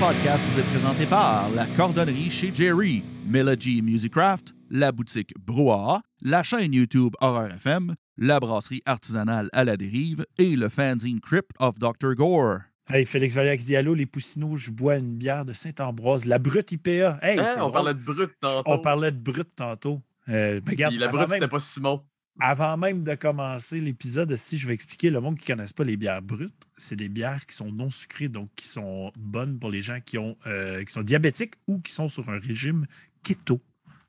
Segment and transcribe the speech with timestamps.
[0.00, 6.42] podcast vous est présenté par la cordonnerie chez Jerry, Melody Musicraft, la boutique Brouhaha, la
[6.42, 11.78] chaîne YouTube Horror FM, la brasserie artisanale à la dérive et le fanzine Crypt of
[11.78, 12.14] Dr.
[12.14, 12.58] Gore.
[12.88, 16.70] Hey, Félix Valéac dit Allô, les poussinots, je bois une bière de Saint-Ambroise, la brute
[16.72, 17.18] IPA.
[17.22, 17.72] Hey, Hein, on drôle.
[17.72, 18.62] parlait de brut tantôt.
[18.72, 20.00] On parlait de brute tantôt.
[20.28, 22.02] Euh, ben, regarde, la avant, brut, même, c'était pas Simon.
[22.40, 25.84] Avant même de commencer l'épisode, si je vais expliquer le monde qui ne connaissent pas
[25.84, 29.70] les bières brutes, c'est des bières qui sont non sucrées, donc qui sont bonnes pour
[29.70, 32.86] les gens qui, ont, euh, qui sont diabétiques ou qui sont sur un régime
[33.22, 33.60] keto.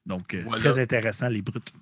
[0.05, 0.61] Donc, euh, Voilà.
[0.63, 1.73] c'est très intéressant, les brutes.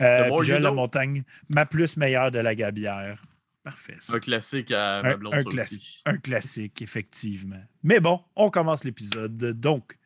[0.00, 0.70] Euh, puis La.
[0.70, 3.22] Montagne, ma plus meilleure de la gabière.
[3.62, 4.14] Parfait, ça.
[4.16, 6.02] Un classique à ma Un, blonde, un aussi.
[6.06, 7.62] un classique, effectivement.
[7.82, 9.36] Mais bon, on commence l'épisode.
[9.36, 9.98] Donc,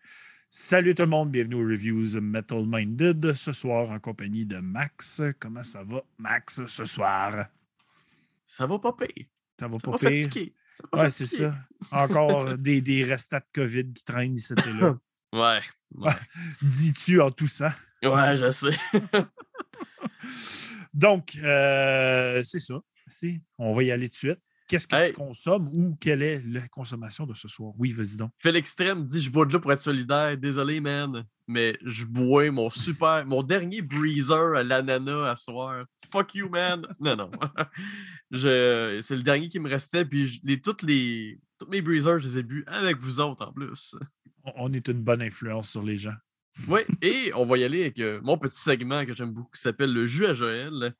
[0.56, 3.34] salut tout le monde, bienvenue aux Reviews Metal Minded.
[3.34, 5.20] Ce soir, en compagnie de Max.
[5.40, 7.48] Comment ça va, Max, ce soir?
[8.46, 9.26] Ça va pas pire.
[9.58, 10.28] Ça va Ça pas pire?
[10.28, 10.54] fatigué.
[10.76, 11.56] Ça va Ouais, c'est ça.
[11.90, 14.96] Encore des, des restats de COVID qui traînent ici et là.
[15.32, 15.60] Ouais.
[15.96, 16.12] Ouais,
[16.62, 17.74] Dis-tu en tout ça?
[18.04, 18.78] ouais je sais.
[20.94, 22.74] Donc, euh, c'est ça.
[23.08, 24.40] Si, on va y aller tout de suite.
[24.74, 25.08] Qu'est-ce que Hey.
[25.12, 27.72] tu consommes ou quelle est la consommation de ce soir?
[27.78, 28.32] Oui, vas-y donc.
[28.42, 30.36] Félix Extrême dit Je bois de l'eau pour être solidaire.
[30.36, 31.24] Désolé, man.
[31.46, 35.84] Mais je bois mon super, mon dernier breezer à l'ananas à soir.
[36.10, 36.84] Fuck you, man.
[36.98, 37.30] Non, non.
[38.30, 40.04] Je, c'est le dernier qui me restait.
[40.04, 43.46] Puis je- les, toutes les, tous mes breezers, je les ai bu avec vous autres
[43.46, 43.94] en plus.
[44.44, 46.14] On- On est une bonne influence sur les gens.
[46.68, 49.60] Oui, et on va y aller avec euh, mon petit segment que j'aime beaucoup qui
[49.60, 50.94] s'appelle le jus à Joël.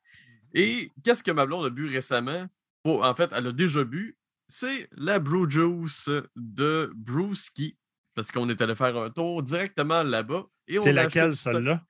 [0.53, 2.45] Et qu'est-ce que ma blonde a bu récemment?
[2.85, 4.17] Oh, en fait, elle a déjà bu.
[4.47, 7.77] C'est la Brew Juice de Brewski.
[8.13, 10.45] Parce qu'on est allé faire un tour directement là-bas.
[10.79, 11.81] C'est laquelle, celle-là?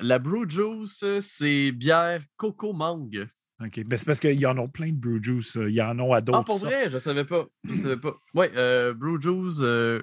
[0.00, 3.28] La Brew Juice, c'est bière coco mangue.
[3.60, 3.84] OK.
[3.84, 5.56] Ben, c'est parce qu'il y en a plein de brew juice.
[5.56, 6.38] euh, Il y en a à d'autres.
[6.40, 6.72] Ah, pour sortes.
[6.72, 6.90] vrai?
[6.90, 7.46] Je savais pas.
[7.64, 8.14] Je savais pas.
[8.34, 10.00] Ouais, euh, Brew Juice euh,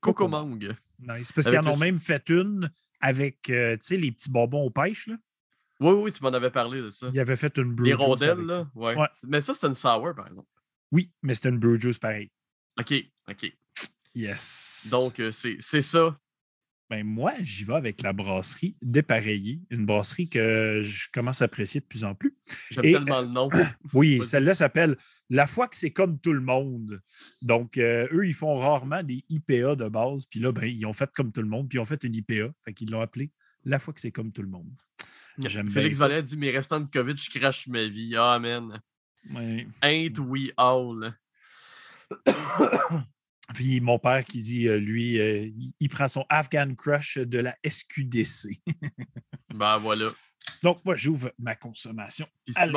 [0.00, 0.74] coco mangue.
[0.98, 1.32] Nice.
[1.32, 2.68] Parce qu'ils en ont même fait une
[3.00, 5.06] avec, euh, tu sais, les petits bonbons aux pêches.
[5.06, 5.16] Là.
[5.82, 7.08] Oui, oui, tu m'en avais parlé de ça.
[7.12, 8.56] Ils avaient fait une brew Les juice rondelles, avec ça.
[8.58, 8.70] là.
[8.74, 8.96] Ouais.
[8.96, 9.08] Ouais.
[9.22, 10.48] Mais ça, c'est une sour, par exemple.
[10.90, 12.30] Oui, mais c'était une brew juice pareil.
[12.78, 12.94] OK,
[13.28, 13.52] OK.
[14.14, 14.88] Yes.
[14.90, 16.18] Donc, euh, c'est ça.
[16.90, 21.80] ben, moi, j'y vais avec la brasserie Dépareillé, une brasserie que je commence à apprécier
[21.80, 22.36] de plus en plus.
[22.70, 23.48] J'aime tellement le nom.
[23.94, 24.98] Oui, celle-là s'appelle
[25.30, 27.00] La fois que c'est comme tout le monde.
[27.40, 30.26] Donc, euh, eux, ils font rarement des IPA de base.
[30.26, 31.68] Puis là, ben, ils ont fait comme tout le monde.
[31.70, 32.52] Puis ils ont fait une IPA.
[32.62, 33.30] Fait qu'ils l'ont appelé
[33.64, 34.70] La fois que c'est comme tout le monde.
[35.38, 35.98] J'aime bien Félix.
[35.98, 38.16] Vallet dit Mes restants de COVID, je crache ma vie.
[38.16, 38.80] Amen.
[39.30, 39.66] Ouais.
[39.82, 41.14] Ain't we all?
[43.54, 45.48] Puis mon père qui dit, euh, lui, euh,
[45.80, 48.60] il, prend son Afghan Crush de la SQDC.
[49.54, 50.08] Ben voilà.
[50.62, 52.26] Donc, moi, j'ouvre ma consommation.
[52.44, 52.70] Puis qu'est-ce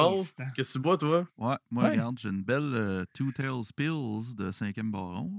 [0.54, 1.26] que tu bois, toi?
[1.38, 1.92] Ouais, moi, Ouais.
[1.92, 5.32] regarde, j'ai une belle euh, Two Tails Pills de 5e baron.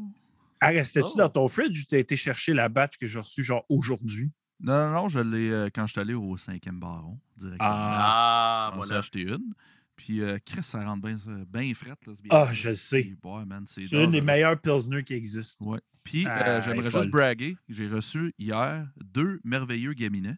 [0.61, 1.19] Ah, restais-tu Oh.
[1.19, 4.31] dans ton fridge ou tu as été chercher la batch que j'ai reçue genre aujourd'hui?
[4.61, 7.69] Non, non, non, je l'ai euh, quand je suis allé au 5e baron, directement.
[7.71, 8.69] Ah.
[8.69, 8.99] Ah, J'en ai voilà.
[8.99, 9.53] acheté une.
[9.97, 11.17] Puis, euh, Chris, ça rentre bien
[11.49, 12.07] bien frette.
[12.07, 13.15] Là, Ah, je le sais.
[13.23, 14.21] Ouais, c'est C'est une des dangereux.
[14.23, 15.65] meilleures Pilsner qui existent.
[15.65, 15.81] Ouais.
[16.05, 17.57] Puis, euh, Ah, j'aimerais juste braguer.
[17.69, 20.37] J'ai reçu hier deux merveilleux gaminets.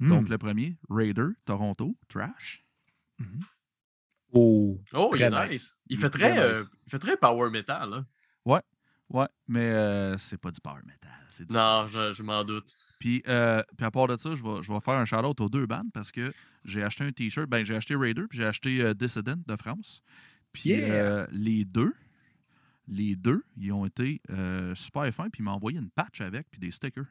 [0.00, 0.08] Hmm.
[0.08, 2.64] Donc, le premier, Raider, Toronto, Trash.
[4.32, 5.50] Oh, Oh, il très nice.
[5.50, 5.76] nice.
[5.88, 6.70] Il fait très très, euh, nice.
[6.86, 7.92] il fait très power metal.
[7.92, 8.06] Hein?
[9.12, 11.10] Ouais, mais euh, c'est pas du power metal.
[11.30, 12.72] C'est du Non, je, je m'en doute.
[13.00, 15.48] Puis, euh, puis à part de ça, je vais, je vais faire un shout-out aux
[15.48, 16.32] deux bandes parce que
[16.64, 17.48] j'ai acheté un T-shirt.
[17.48, 20.02] Ben, j'ai acheté Raider puis j'ai acheté euh, Dissident de France.
[20.52, 20.92] Puis Yeah!
[20.92, 21.94] euh, les deux,
[22.86, 26.48] les deux, ils ont été euh, super fins puis ils m'ont envoyé une patch avec
[26.50, 27.06] puis des stickers.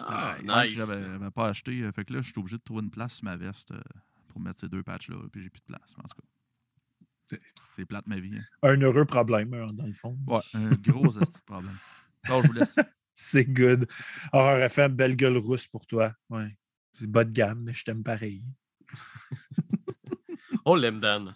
[0.00, 0.50] Ah, Nice.
[0.56, 0.74] Ouais, nice.
[0.76, 1.92] J'avais j'avais pas acheté.
[1.92, 3.80] fait que là, je suis obligé de trouver une place sur ma veste euh,
[4.28, 5.16] pour mettre ces deux patchs-là.
[5.30, 5.94] Puis j'ai plus de place.
[5.98, 7.36] En tout cas,
[7.76, 8.36] C'est- plate ma vie.
[8.38, 8.42] hein.
[8.62, 10.18] Un heureux problème, dans le fond.
[10.26, 11.08] Ouais, un gros
[11.46, 11.76] problème.
[12.24, 12.76] Alors, je vous laisse.
[13.14, 13.86] C'est good.
[14.32, 16.12] Horror FM, belle gueule rousse pour toi.
[16.30, 16.48] Ouais.
[16.92, 18.42] C'est bas de gamme, mais je t'aime pareil.
[20.64, 21.34] On l'aime, Dan.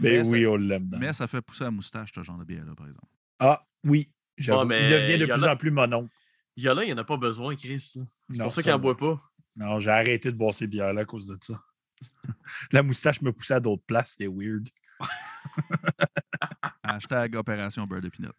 [0.00, 0.88] Mais ça- oui, on l'aime.
[0.88, 1.00] Dan.
[1.00, 3.12] Mais ça fait pousser la moustache, ce genre de bière-là, par exemple.
[3.38, 4.10] Ah, oui.
[4.66, 6.08] mais Il devient de en plus en plus monon.
[6.56, 7.80] Il y en a, il n'y en a pas besoin, Chris.
[7.80, 9.20] C'est pour ça qu'il n'en boit pas.
[9.56, 11.60] Non, j'ai arrêté de boire ces bières-là à cause de ça.
[12.72, 14.66] La moustache me poussait à d'autres places, c'était weird.
[16.84, 18.32] Hashtag Opération Beurre de Pinot.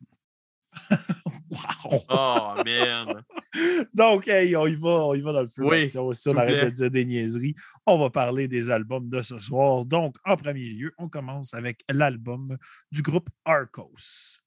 [1.85, 3.23] Oh, man.
[3.93, 5.63] Donc, hey, on y va, on y va dans le feu.
[5.63, 6.11] Oui, d'action.
[6.13, 6.65] Si s'il on arrête plaît.
[6.65, 7.55] de dire des niaiseries,
[7.85, 9.85] on va parler des albums de ce soir.
[9.85, 12.57] Donc, en premier lieu, on commence avec l'album
[12.91, 14.41] du groupe Arcos.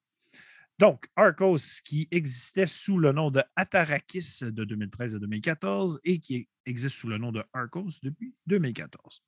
[0.77, 6.49] Donc, Arcos, qui existait sous le nom de Atarakis de 2013 à 2014 et qui
[6.65, 9.23] existe sous le nom de Arcos depuis 2014.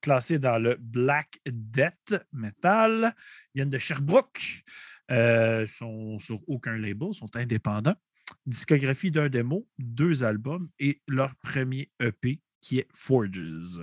[0.00, 3.14] Classés dans le Black Death Metal.
[3.54, 4.64] Ils viennent de Sherbrooke.
[5.10, 7.96] Euh, sont sur aucun label, sont indépendants.
[8.44, 13.80] Discographie d'un démo, deux albums et leur premier EP qui est Forges.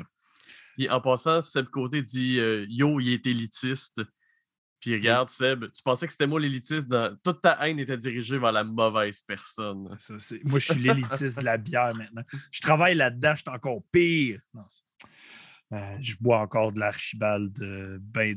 [0.78, 4.02] Puis en passant, Seb Côté dit euh, Yo, il est élitiste.
[4.82, 6.88] Puis regarde, Seb, tu pensais que c'était moi l'élitiste.
[6.88, 7.18] Dans...
[7.24, 9.96] Toute ta haine était dirigée vers la mauvaise personne.
[9.98, 12.24] Ça, c'est- moi, je suis l'élitiste de la bière maintenant.
[12.52, 14.40] Je travaille là-dedans, je suis encore pire.
[14.54, 14.64] Non,
[15.76, 18.36] Euh, je bois encore de l'archibald euh, ben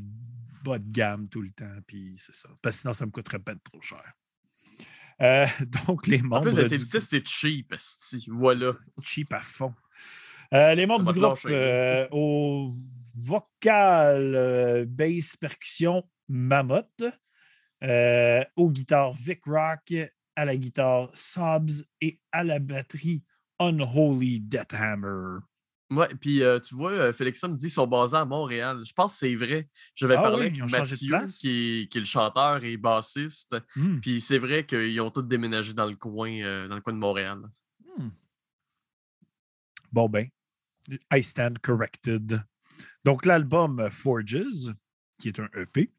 [0.64, 2.48] bas de gamme tout le temps, puis c'est ça.
[2.60, 4.02] Parce que sinon, ça me coûterait pas trop cher.
[5.20, 5.46] Euh,
[5.86, 6.50] donc, les En membres.
[6.50, 7.74] plus, être du c'est cheap.
[8.28, 8.72] Voilà.
[9.02, 9.74] Cheap à fond.
[10.54, 11.38] Euh, les membres du groupe
[12.10, 12.72] au
[13.16, 17.04] vocal, bass, percussion, Mammoth.
[17.84, 19.94] Euh, aux guitares, Vic Rock.
[20.36, 21.84] À la guitare, Sobs.
[22.00, 23.24] Et à la batterie,
[23.58, 25.40] Unholy Deathhammer.
[25.90, 28.82] Ouais, puis euh, tu vois, euh, Félix me dit qu'ils sont basés à Montréal.
[28.84, 29.68] Je pense que c'est vrai.
[29.94, 30.96] Je vais Ah parler oui, avec ils ont Mathieu,
[31.28, 33.56] qui est, qui est le chanteur et bassiste.
[33.74, 33.98] Hmm.
[34.00, 36.98] Puis c'est vrai qu'ils ont tous déménagé dans le coin, euh, dans le coin de
[36.98, 37.38] Montréal.
[37.96, 38.10] Hmm.
[39.90, 40.28] Bon, ben,
[41.10, 42.38] I stand corrected.
[43.04, 44.74] Donc, l'album Forges,
[45.18, 45.90] qui est un EP,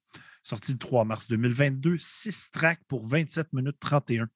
[0.43, 4.29] sorti le 3 mars 2022, 6 tracks pour 27 minutes 31.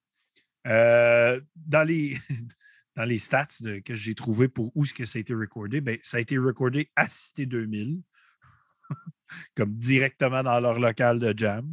[0.66, 2.18] Euh, dans, les,
[2.96, 3.46] dans les stats
[3.84, 6.38] que j'ai trouvé pour où est-ce que ça a été recordé, ben, ça a été
[6.38, 8.00] recordé à Cité 2000,
[9.56, 11.68] comme directement dans leur local de jam.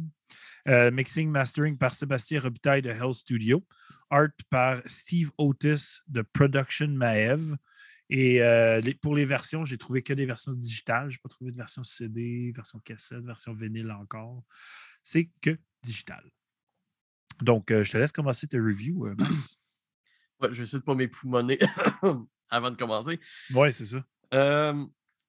[0.68, 3.64] Euh, mixing, mastering par Sébastien Robitaille de Hell Studio.
[4.10, 7.56] Art par Steve Otis de Production Maev.
[8.10, 11.10] Et euh, pour les versions, j'ai trouvé que des versions digitales.
[11.10, 14.44] Je n'ai pas trouvé de version CD, version cassette, version vinyle encore.
[15.02, 16.22] C'est que digital.
[17.40, 19.61] Donc, euh, je te laisse commencer tes reviews, Max.
[20.42, 21.58] Ouais, je vais essayer de pas m'époumoner
[22.50, 23.20] avant de commencer.
[23.54, 24.04] oui, c'est ça.
[24.34, 24.84] Euh,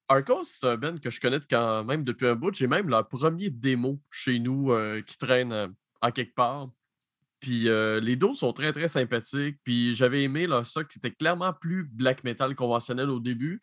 [0.07, 2.53] Arcos, c'est un band que je connais quand même depuis un bout.
[2.53, 5.67] J'ai même leur premier démo chez nous euh, qui traîne euh,
[6.01, 6.69] en quelque part.
[7.39, 9.57] Puis euh, les dos sont très très sympathiques.
[9.63, 13.59] Puis j'avais aimé leur stock qui était clairement plus black metal conventionnel au début.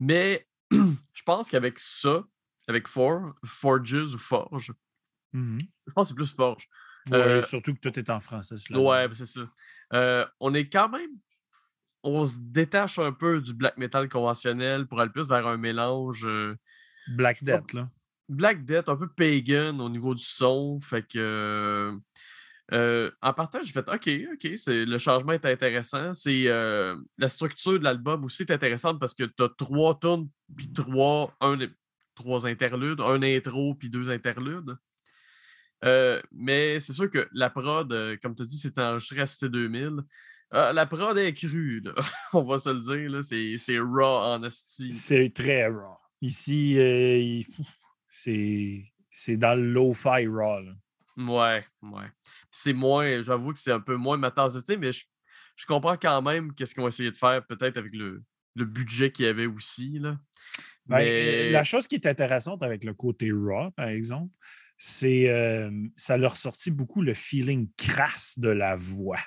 [0.00, 2.24] Mais je pense qu'avec ça,
[2.68, 4.72] avec For, Forges ou Forge,
[5.34, 5.62] Mhm.
[5.86, 6.68] je pense que c'est plus Forge.
[7.10, 8.58] Ouais, Euh, surtout que tout est en français.
[8.58, 9.40] sur Ouais, c'est ça.
[9.94, 11.10] Euh, on est quand même.
[12.02, 16.26] On se détache un peu du black metal conventionnel pour aller plus vers un mélange
[16.26, 16.56] euh,
[17.08, 17.88] Black Death, là.
[18.28, 20.80] Black Death, un peu pagan au niveau du son.
[20.80, 21.98] Fait que.
[22.72, 26.14] euh, en partant, j'ai fait OK, OK, c'est, le changement est intéressant.
[26.14, 30.28] C'est euh, la structure de l'album aussi est intéressante parce que tu as trois tunes
[30.56, 31.58] puis trois, un,
[32.14, 34.76] trois interludes, un intro puis deux interludes.
[35.84, 39.26] Euh, mais c'est sûr que la prod, euh, comme tu as dit, c'est enregistré à
[39.26, 40.00] Cité 2000.
[40.54, 41.92] Euh, la prod est crue, là.
[42.32, 43.10] on va se le dire.
[43.10, 43.22] Là.
[43.22, 44.92] C'est, c'est raw en esti.
[44.92, 45.96] C'est très raw.
[46.20, 47.40] Ici, euh,
[48.06, 50.60] c'est c'est dans le low-fi raw.
[50.60, 50.72] là.
[51.16, 52.06] Ouais, ouais.
[52.50, 55.04] C'est moins, j'avoue que c'est un peu moins ma tasse de thé, mais je,
[55.56, 58.22] je comprends quand même qu'est-ce qu'ils ont essayé de faire, peut-être avec le,
[58.54, 59.98] le budget qu'il y avait aussi.
[59.98, 60.18] Là.
[60.86, 64.32] Ben, mais La chose qui est intéressante avec le côté raw, par exemple,
[64.84, 69.20] c'est euh, ça leur sortit beaucoup le feeling crasse de la voix.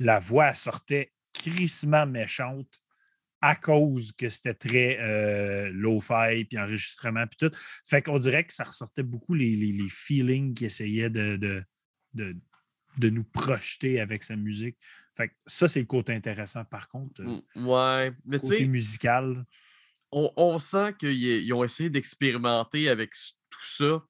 [0.00, 2.80] La voix sortait crissement méchante
[3.40, 7.56] à cause que c'était très euh, low-fi, puis enregistrement, puis tout.
[7.88, 11.62] Fait qu'on dirait que ça ressortait beaucoup les, les- les feelings qu'ils essayaient de, de,
[12.14, 12.36] de,
[12.98, 14.76] de nous projeter avec sa musique.
[15.16, 17.20] Fait que ça, c'est le côté intéressant, par contre.
[17.22, 19.44] euh, Mm, ouais, mais côté musical.
[20.10, 23.12] on, on sent qu'ils ils ont essayé d'expérimenter avec
[23.48, 24.02] tout ça.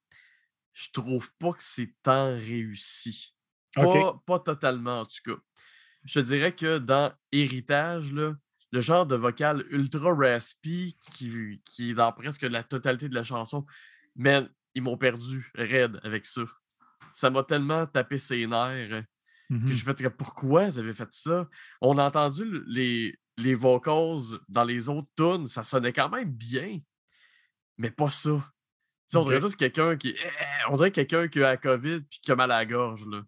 [0.80, 3.34] Je trouve pas que c'est tant réussi.
[3.74, 5.40] Pas, pas totalement, en tout cas.
[6.04, 8.34] Je te dirais que dans Héritage, là,
[8.70, 13.24] le genre de vocal ultra raspy qui, qui est dans presque la totalité de la
[13.24, 13.66] chanson,
[14.14, 16.42] man, ils m'ont perdu raide avec ça.
[17.12, 19.04] Ça m'a tellement tapé ses nerfs
[19.66, 21.48] que je fait que pourquoi ils avaient fait ça?
[21.80, 26.30] On a entendu le- les, les vocals dans les autres tunes, ça sonnait quand même
[26.30, 26.78] bien,
[27.78, 28.48] mais pas ça.
[29.14, 29.42] On dirait Ok.
[29.42, 30.10] juste quelqu'un qui.
[30.10, 30.26] eh,
[30.70, 33.04] On dirait quelqu'un qui a la COVID puis qui a mal à la gorge.
[33.06, 33.22] Là.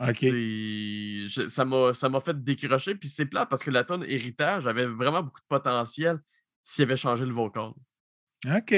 [0.00, 0.20] OK.
[0.22, 2.94] Je- ça m'a fait décrocher.
[2.94, 6.18] Puis c'est plat parce que la tonne Héritage avait vraiment beaucoup de potentiel
[6.62, 7.70] s'il avait changé le vocal.
[8.46, 8.74] OK.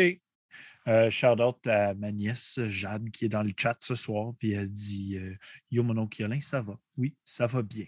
[0.89, 4.53] Euh, shout out à ma nièce Jade qui est dans le chat ce soir, puis
[4.53, 5.37] elle dit euh,
[5.71, 6.75] Yo, mon oncle Yolin, ça va?
[6.97, 7.85] Oui, ça va bien.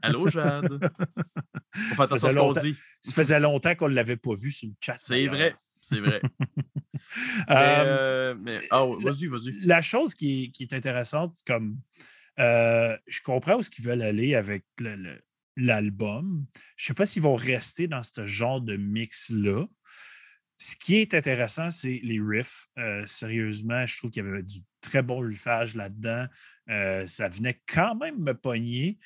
[0.00, 0.64] Allô, Jade?
[1.98, 2.76] Attention faisait à ce qu'on dit.
[3.02, 4.96] Ça faisait longtemps qu'on ne l'avait pas vu sur le chat.
[4.98, 5.56] C'est vrai.
[5.88, 6.20] C'est vrai.
[7.48, 9.52] mais, Euh, euh, mais- ah vas-y, vas-y.
[9.64, 11.78] la chose qui est, qui est intéressante, comme
[12.40, 14.64] euh, je comprends où ils veulent aller avec
[15.56, 16.44] l'album.
[16.76, 19.64] je ne sais pas s'ils vont rester dans ce genre de mix-là.
[20.58, 22.66] Ce qui est intéressant, c'est les riffs.
[22.78, 26.26] Euh, sérieusement, je trouve qu'il y avait du très bon riffage là-dedans.
[27.06, 28.98] Ça venait quand même me pogner.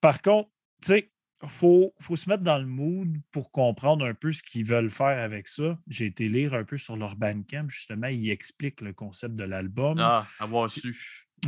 [0.00, 0.50] Par contre,
[0.82, 1.12] tu sais,
[1.46, 5.18] faut, faut, se mettre dans le mood pour comprendre un peu ce qu'ils veulent faire
[5.18, 5.78] avec ça.
[5.86, 9.98] J'ai été lire un peu sur leur Bandcamp, justement, ils expliquent le concept de l'album.
[10.00, 10.96] Ah, avoir su.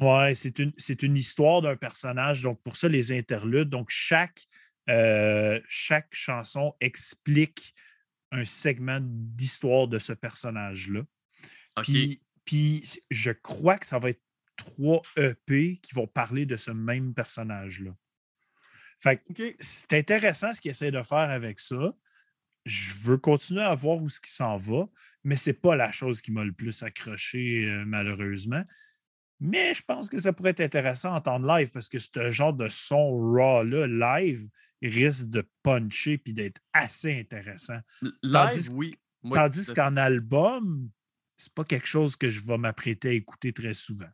[0.01, 2.43] Ouais, c'est une, une, histoire d'un personnage.
[2.43, 3.69] Donc, pour ça, les interludes.
[3.69, 4.41] Donc, chaque,
[4.89, 7.75] euh, chaque chanson explique
[8.31, 11.03] un segment d'histoire de ce personnage-là.
[11.83, 14.23] Puis, puis, je crois que ça va être
[14.57, 17.91] trois EP qui vont parler de ce même personnage-là.
[19.01, 19.23] Fait
[19.59, 21.95] c'est intéressant ce qu'il essaie de faire avec ça.
[22.67, 24.87] Je veux continuer à voir où ce qui s'en va,
[25.25, 28.63] mais ce n'est pas la chose qui m'a le plus accroché, euh, malheureusement.
[29.41, 32.53] Mais je pense que ça pourrait être intéressant à entendre live parce que ce genre
[32.53, 34.47] de son raw-là, live,
[34.83, 37.79] risque de puncher puis d'être assez intéressant.
[38.23, 38.91] Live, oui.
[39.33, 40.91] tandis qu'en album,
[41.39, 44.11] c'est pas quelque chose que je vais m'apprêter à écouter très souvent.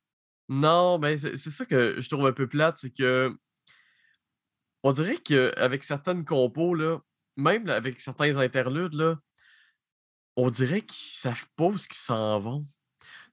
[0.48, 3.36] Non, mais c'est ça que je trouve un peu plate, c'est que
[4.86, 7.00] on dirait qu'avec certaines compos, là,
[7.36, 9.18] même avec certains interludes, là,
[10.36, 12.64] on dirait qu'ils savent pas où ils s'en vont.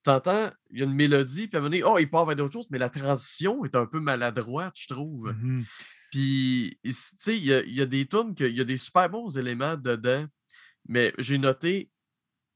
[0.01, 2.35] T'entends, il y a une mélodie, puis à un moment donné, oh, il part vers
[2.35, 5.31] d'autres choses, mais la transition est un peu maladroite, je trouve.
[5.31, 5.63] Mmh
[6.11, 9.75] puis, tu sais, il y, a des tunes, il y a des super bons éléments
[9.75, 10.27] dedans,
[10.87, 11.89] mais j'ai noté,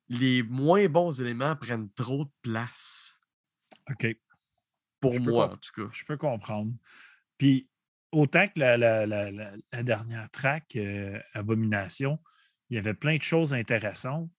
[0.09, 3.15] les moins bons éléments prennent trop de place.
[3.89, 4.15] OK.
[4.99, 5.89] Pour moi, en tout cas.
[5.91, 6.71] Je peux comprendre.
[7.39, 7.67] Puis,
[8.17, 12.19] autant que la, dernière track, euh, Abomination,
[12.69, 14.29] il y avait plein de choses intéressantes.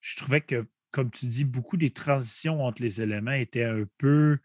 [0.00, 4.38] Je trouvais que, comme tu dis, beaucoup des transitions entre les éléments étaient un peu.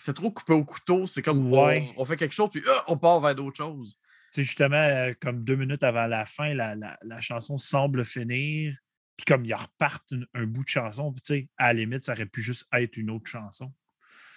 [0.00, 1.06] C'est trop coupé au couteau.
[1.06, 3.98] C'est comme on, fait quelque chose, puis ah, on part vers d'autres choses.
[4.30, 8.76] C'est justement euh, comme deux minutes avant la fin, la, chanson semble finir.
[9.16, 12.42] Puis comme ils repartent un bout de chanson, puis à la limite, ça aurait pu
[12.42, 13.72] juste être une autre chanson.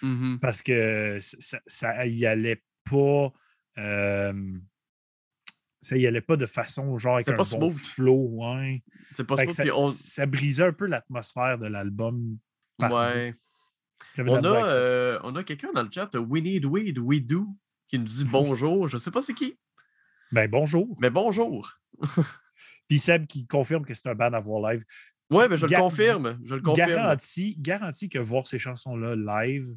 [0.00, 3.30] Mmh Parce que ça, ça y allait pas
[3.76, 4.32] ça
[5.96, 8.82] y allait pas de façon genre avec un bon flow, ouais.
[9.16, 12.38] C'est pas ça, ça, brisait un peu l'atmosphère de l'album.
[12.80, 13.34] Ouais.
[14.18, 17.46] On a, euh, on a quelqu'un dans le chat, We Need Weed, We Do,
[17.88, 18.88] qui nous dit bonjour.
[18.88, 19.58] Je sais pas c'est qui.
[20.32, 20.96] Ben bonjour.
[21.00, 21.70] Mais bonjour.
[22.88, 24.84] Puis Seb qui confirme que c'est un band à voir live.
[25.30, 26.38] Ouais, mais je le confirme.
[26.44, 26.88] Je le confirme.
[26.88, 29.76] Garantie, garantie que voir ces chansons-là live,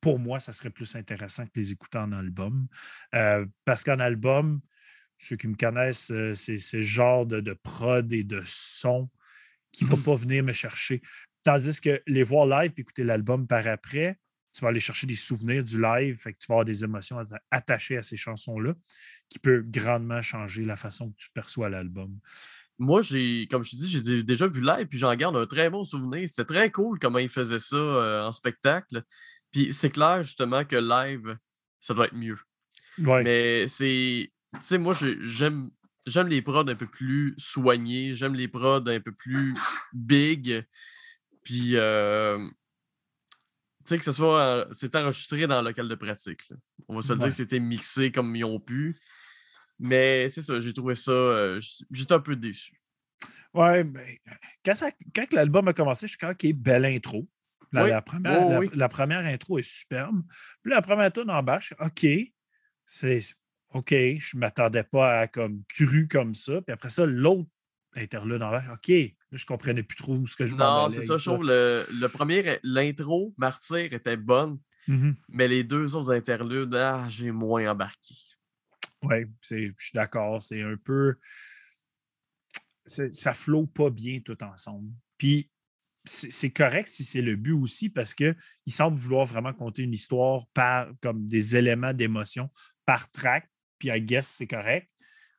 [0.00, 2.68] pour moi, ça serait plus intéressant que les écouter en album.
[3.14, 4.60] Euh, parce qu'en album,
[5.18, 9.10] ceux qui me connaissent, euh, c'est ce genre de, prod et de son
[9.72, 11.02] qui ne va pas venir me chercher.
[11.42, 14.18] Tandis que les voir live et écouter l'album par après,
[14.52, 17.18] tu vas aller chercher des souvenirs du live, fait que tu vas avoir des émotions
[17.50, 18.74] attachées à ces chansons-là,
[19.28, 22.18] qui peut grandement changer la façon que tu perçois l'album.
[22.78, 25.68] Moi, j'ai, comme je te dis, j'ai déjà vu live, puis j'en garde un très
[25.68, 26.28] bon souvenir.
[26.28, 29.02] C'était très cool comment ils faisaient ça euh, en spectacle.
[29.52, 31.38] Puis c'est clair, justement, que live,
[31.80, 32.38] ça doit être mieux.
[33.24, 34.32] Mais c'est.
[34.54, 35.70] Tu sais, moi, j'aime.
[36.06, 39.54] J'aime les prods un peu plus soignés, j'aime les prods un peu plus
[39.92, 40.64] big.
[41.42, 44.68] Puis, euh, tu sais, que ce soit.
[44.72, 46.50] C'est enregistré dans le local de pratique.
[46.88, 48.98] On va se le dire que c'était mixé comme ils ont pu.
[49.78, 51.12] Mais c'est ça, j'ai trouvé ça.
[51.12, 52.80] Euh, j'étais un peu déçu.
[53.54, 54.20] Ouais, mais
[54.64, 54.72] quand,
[55.14, 57.26] quand l'album a commencé, je suis quand OK, belle intro.
[57.72, 60.22] La, première, la, première, intro est superbe.
[60.62, 62.06] Puis la première tourne en bas, je OK,
[62.86, 63.20] c'est
[63.74, 66.62] OK, je ne m'attendais pas à comme cru comme ça.
[66.62, 67.48] Puis après ça, l'autre
[67.94, 71.02] interlude en bas, OK, là, je ne comprenais plus trop ce que je Non, c'est
[71.02, 76.12] ça, je trouve le, le premier, l'intro, Martyr, était bonne, mmh mais les deux autres
[76.14, 78.14] interludes, ah, j'ai moins embarqué.
[79.02, 80.42] Oui, je suis d'accord.
[80.42, 81.16] C'est un peu.
[82.86, 84.90] Ça flot pas bien tout ensemble.
[85.18, 85.50] Puis
[86.04, 88.34] c'est correct si c'est le but aussi parce qu'il
[88.66, 92.50] semble vouloir vraiment compter une histoire par comme des éléments d'émotion
[92.86, 93.48] par track.
[93.78, 94.88] Puis I guess c'est correct,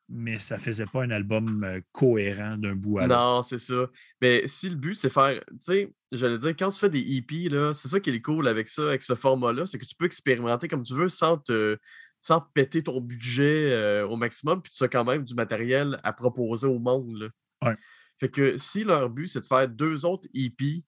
[0.08, 3.14] mais ça ne faisait pas un album euh, cohérent d'un bout à l'autre.
[3.14, 3.86] Non, c'est ça.
[4.20, 5.40] Mais si le but, c'est faire.
[5.50, 8.68] Tu sais, j'allais dire, quand tu fais des EP, c'est ça qui est cool avec
[8.68, 11.78] ça, avec ce format-là, c'est que tu peux expérimenter comme tu veux sans te
[12.20, 16.12] sans péter ton budget euh, au maximum, puis tu as quand même du matériel à
[16.12, 17.16] proposer au monde.
[17.62, 17.74] Là.
[18.20, 20.84] Fait que si leur but, c'est de faire deux autres EP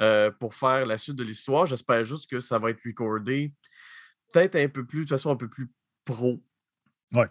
[0.00, 3.52] euh, pour faire la suite de l'histoire, j'espère juste que ça va être recordé
[4.32, 5.70] peut-être un peu plus, de toute façon, un peu plus
[6.04, 6.42] pro.
[7.12, 7.28] Ouais.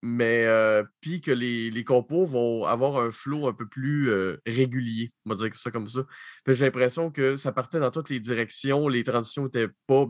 [0.00, 4.40] Mais euh, puis que les, les, compos vont avoir un flow un peu plus euh,
[4.46, 6.06] régulier, on va dire ça comme ça.
[6.46, 10.06] J'ai l'impression que ça partait dans toutes les directions, les transitions n'étaient pas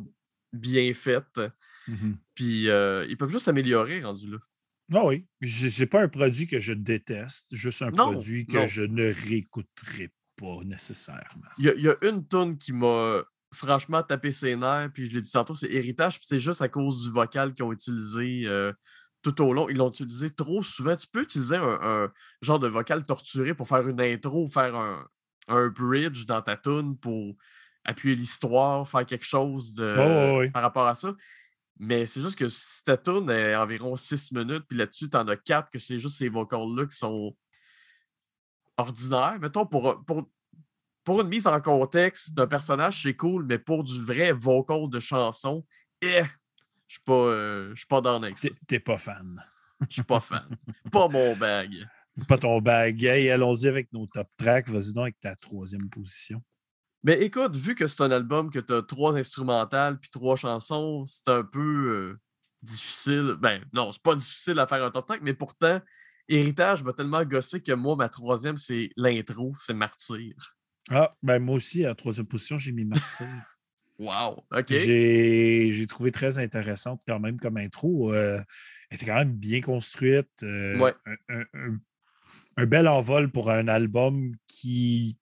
[0.52, 1.40] bien faites.
[1.88, 4.38] Mmh puis ils peuvent juste s'améliorer rendu là.
[4.92, 8.66] Ah oui, c'est pas un produit que je déteste, juste un Non, produit que non.
[8.66, 11.48] je ne réécouterai pas nécessairement.
[11.58, 13.22] Il y, a- il y a une tune qui m'a
[13.54, 16.68] franchement tapé ses nerfs, puis je l'ai dit tantôt, c'est Héritage, puis c'est juste à
[16.68, 18.72] cause du vocal qu'ils ont utilisé euh,
[19.22, 19.68] tout au long.
[19.68, 20.96] Ils l'ont utilisé trop souvent.
[20.96, 22.12] Tu peux utiliser un, un
[22.42, 25.06] genre de vocal torturé pour faire une intro, faire un,
[25.48, 27.36] un bridge dans ta tune pour
[27.84, 30.50] appuyer l'histoire, faire quelque chose de, Oh, oui.
[30.50, 31.14] par rapport à ça.
[31.78, 35.26] Mais c'est juste que si ta tune est environ 6 minutes, puis là-dessus, tu en
[35.26, 37.36] as 4 que c'est juste ces vocals-là qui sont
[38.76, 39.38] ordinaires.
[39.40, 40.28] Mettons, pour, pour,
[41.02, 45.00] pour une mise en contexte d'un personnage, c'est cool, mais pour du vrai vocal de
[45.00, 45.66] chanson,
[46.00, 46.22] eh,
[46.86, 48.30] je suis pas, euh, pas dans ça.
[48.40, 49.40] T'es t'es pas fan.
[49.88, 50.56] Je suis pas fan.
[50.92, 51.86] pas mon bag.
[52.28, 53.02] Pas ton bag.
[53.02, 54.68] Hey, allons-y avec nos top tracks.
[54.68, 56.42] Vas-y donc avec ta troisième position.
[57.04, 61.04] Mais écoute, vu que c'est un album que tu as trois instrumentales puis trois chansons,
[61.06, 62.18] c'est un peu euh,
[62.62, 63.36] difficile.
[63.38, 65.80] Ben non, c'est pas difficile à faire un top 5, mais pourtant,
[66.28, 70.34] Héritage m'a tellement gossé que moi, ma troisième, c'est l'intro, c'est Martyr.
[70.90, 73.26] Ah, ben moi aussi, à la troisième position, j'ai mis Martyr.
[73.98, 74.72] Wow, OK.
[74.74, 78.12] J'ai trouvé très intéressante quand même comme intro.
[78.12, 78.40] euh,
[78.90, 80.42] elle était quand même bien construite.
[80.42, 80.94] euh, Ouais.
[81.06, 81.78] un, un- un-
[82.56, 85.18] un bel envol pour un album qui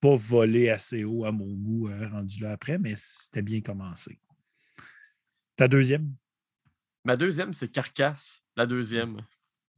[0.00, 4.20] pas volé assez haut à mon goût euh, rendu là après, mais c'était bien commencé.
[5.56, 6.14] Ta deuxième?
[7.04, 9.22] Ma deuxième, c'est Carcasse, la deuxième.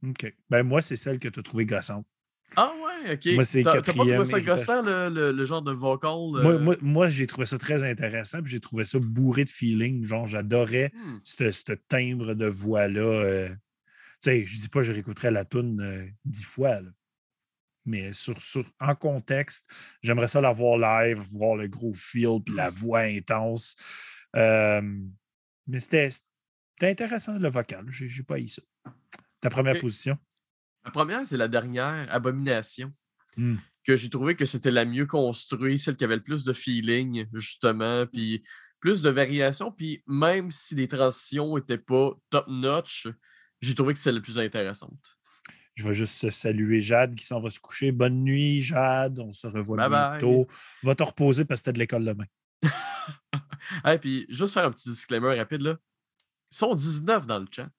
[0.05, 0.33] OK.
[0.49, 2.07] Ben moi, c'est celle que tu as trouvée gossante.
[2.55, 3.35] Ah ouais, OK.
[3.35, 6.11] Moi, c'est T'as pas trouvé ça gossant, le, le- le genre de vocal?
[6.33, 9.49] Moi, euh, moi, moi, j'ai trouvé ça très intéressant, puis j'ai trouvé ça bourré de
[9.49, 10.03] feeling.
[10.03, 13.01] Genre, j'adorais hmm, ce ce timbre de voix-là.
[13.01, 13.55] euh, tu
[14.21, 16.89] sais, je dis pas que je réécouterais la toune dix fois, là.
[17.89, 19.69] Mais sur, sur, en contexte,
[20.01, 23.75] j'aimerais ça la voir live, voir le gros feel, puis la voix intense.
[24.35, 24.81] Euh,
[25.67, 26.11] mais c'était
[26.81, 27.85] intéressant, le vocal.
[27.89, 28.61] J'ai pas eu ça.
[29.41, 30.17] Ta première position?
[30.85, 32.93] La première, c'est la dernière, Abomination.
[33.37, 33.57] Hmm.
[33.83, 37.25] Que j'ai trouvé que c'était la mieux construite, celle qui avait le plus de feeling,
[37.33, 38.43] justement, puis
[38.79, 39.71] plus de variation.
[39.71, 43.07] Puis même si les transitions n'étaient pas top-notch,
[43.61, 45.18] j'ai trouvé que c'est la plus intéressante.
[45.79, 47.93] Je vais juste saluer Jade qui s'en va se coucher.
[47.93, 49.17] Bonne nuit, Jade.
[49.19, 50.09] On se revoit Bye bye.
[50.19, 50.45] bientôt.
[50.83, 52.25] Va te reposer parce que t'as de l'école demain.
[53.87, 55.77] Et puis, juste faire un petit disclaimer rapide, là.
[56.51, 57.69] Ils sont 19 dans le chat.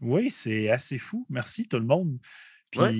[0.00, 1.26] Oui, c'est assez fou.
[1.30, 2.18] Merci tout le monde.
[2.70, 2.92] Puis Ouais.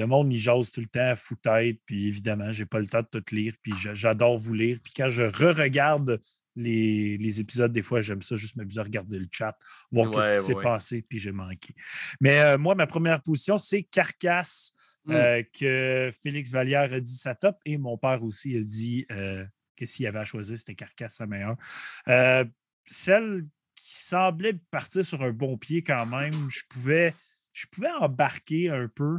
[0.00, 1.78] le monde, il jase tout le temps à fou-tête.
[1.86, 3.54] Puis évidemment, j'ai pas le temps de tout lire.
[3.62, 4.78] Puis j'a- j'adore vous lire.
[4.82, 6.20] Puis quand je re-regarde
[6.58, 9.56] les, les épisodes, des fois, j'aime ça juste m'amuser à regarder le chat,
[9.90, 10.62] voir qu'est-ce Ouais, qui s'est ouais.
[10.62, 11.74] passé, puis j'ai manqué.
[12.20, 15.12] Mais euh, moi, ma première position, c'est Carcasse, Mm.
[15.14, 17.56] euh, que Félix Vallière a dit sa top.
[17.64, 19.42] Et mon père aussi a dit euh,
[19.74, 21.56] que s'il avait à choisir, c'était Carcasse sa meilleure.
[22.84, 27.14] Celle qui semblait partir sur un bon pied quand même, je pouvais,
[27.52, 29.18] je pouvais embarquer un peu.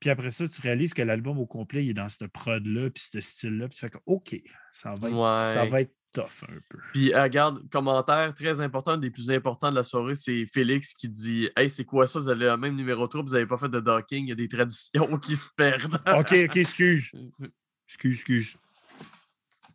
[0.00, 3.02] Puis après ça, tu réalises que l'album au complet, il est dans cette prod-là, puis
[3.10, 3.68] ce style-là.
[3.68, 4.34] Puis tu fais que, OK,
[4.72, 6.78] ça va être, ça va être tough un peu.
[6.92, 10.94] Puis, euh, regarde, commentaire très important, un des plus importants de la soirée, c'est Félix
[10.94, 12.18] qui dit Hey, c'est quoi ça?
[12.20, 14.36] Vous avez le même numéro 3, vous n'avez pas fait de docking, il y a
[14.36, 15.96] des traditions qui se perdent.
[16.06, 17.12] OK, OK, excuse.
[17.86, 18.56] Excuse, excuse.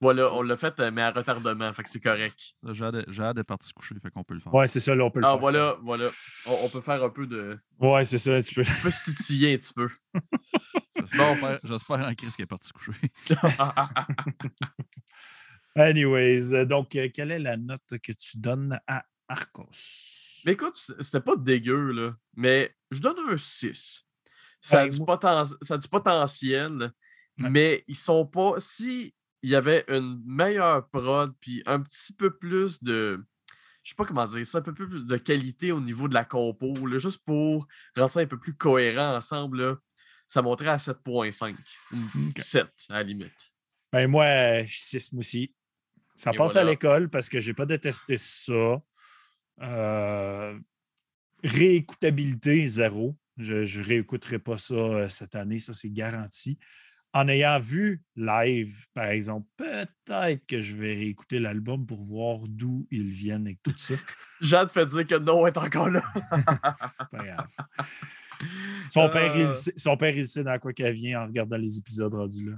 [0.01, 2.39] voilà, on l'a fait, euh, mais à retardement, fait que c'est correct.
[2.63, 4.53] Là, Jade, Jade est parti se coucher, fait qu'on peut le faire.
[4.53, 5.39] Ouais, c'est ça, là, on peut le Ah, faire.
[5.39, 6.09] voilà, voilà.
[6.47, 7.59] On, on peut faire un peu de.
[7.79, 8.61] Ouais, c'est ça, tu peux.
[8.61, 9.89] On peut se titiller un petit peu.
[11.11, 12.91] J'espère j'espère en Chris qu'elle est partie se coucher.
[15.75, 19.69] Anyways, euh, donc, euh, quelle est la note que tu donnes à Arcos?
[20.45, 22.15] mais écoute, c'était pas dégueu, là.
[22.35, 24.05] Mais je donne un 6.
[24.61, 26.91] Ça, a du moi- poten- ça a du potentiel,
[27.41, 27.49] Ouais.
[27.49, 28.53] mais ils sont pas.
[28.57, 33.23] Si il y avait une meilleure prod, puis un petit peu plus de.
[33.83, 36.25] Je sais pas comment dire ça, un peu plus de qualité au niveau de la
[36.25, 39.77] compo, là, juste pour rendre ça un peu plus cohérent ensemble, là,
[40.27, 41.55] ça monterait à 7.5.
[41.93, 41.97] ou
[42.29, 42.39] Ok.
[42.41, 43.51] 7 à la limite.
[43.93, 45.53] Ben, moi, euh, je suis 6 moi aussi.
[46.19, 48.81] Ça Et passe à l'école parce que j'ai pas détesté ça.
[49.61, 50.59] Euh,
[51.45, 53.17] réécoutabilité, zéro.
[53.37, 56.59] Je ne réécouterai pas ça euh, cette année, ça c'est garanti.
[57.13, 62.85] En ayant vu live, par exemple, peut-être que je vais réécouter l'album pour voir d'où
[62.91, 63.93] ils viennent et tout ça.
[64.41, 66.03] Jade fait dire que non est encore là.
[66.85, 67.47] C'est pas grave.
[68.89, 69.51] Son, père, il Euh.
[69.53, 72.57] sait, son père, il sait dans quoi qu'elle vient en regardant les épisodes rendus là.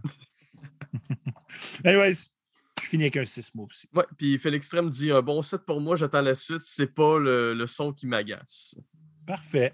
[1.86, 2.32] Anyways,
[2.82, 3.88] je finis avec un 6 mois aussi.
[3.94, 7.20] Ouais, puis Félix Trem dit un bon set pour moi, j'attends la suite, c'est pas
[7.20, 8.76] le, le son qui m'agace.
[9.26, 9.74] Parfait.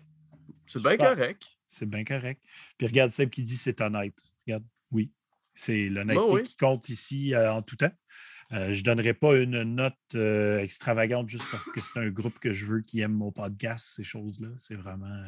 [0.67, 1.43] C'est bien correct.
[1.65, 2.41] C'est bien correct.
[2.77, 4.19] Puis regarde Seb qui dit c'est honnête.
[4.45, 5.11] Regarde, oui.
[5.53, 6.43] C'est l'honnêteté oui.
[6.43, 7.91] qui compte ici euh, en tout temps.
[8.53, 12.39] Euh, je ne donnerai pas une note euh, extravagante juste parce que c'est un groupe
[12.39, 14.49] que je veux qui aime mon podcast ou ces choses-là.
[14.55, 15.23] C'est vraiment.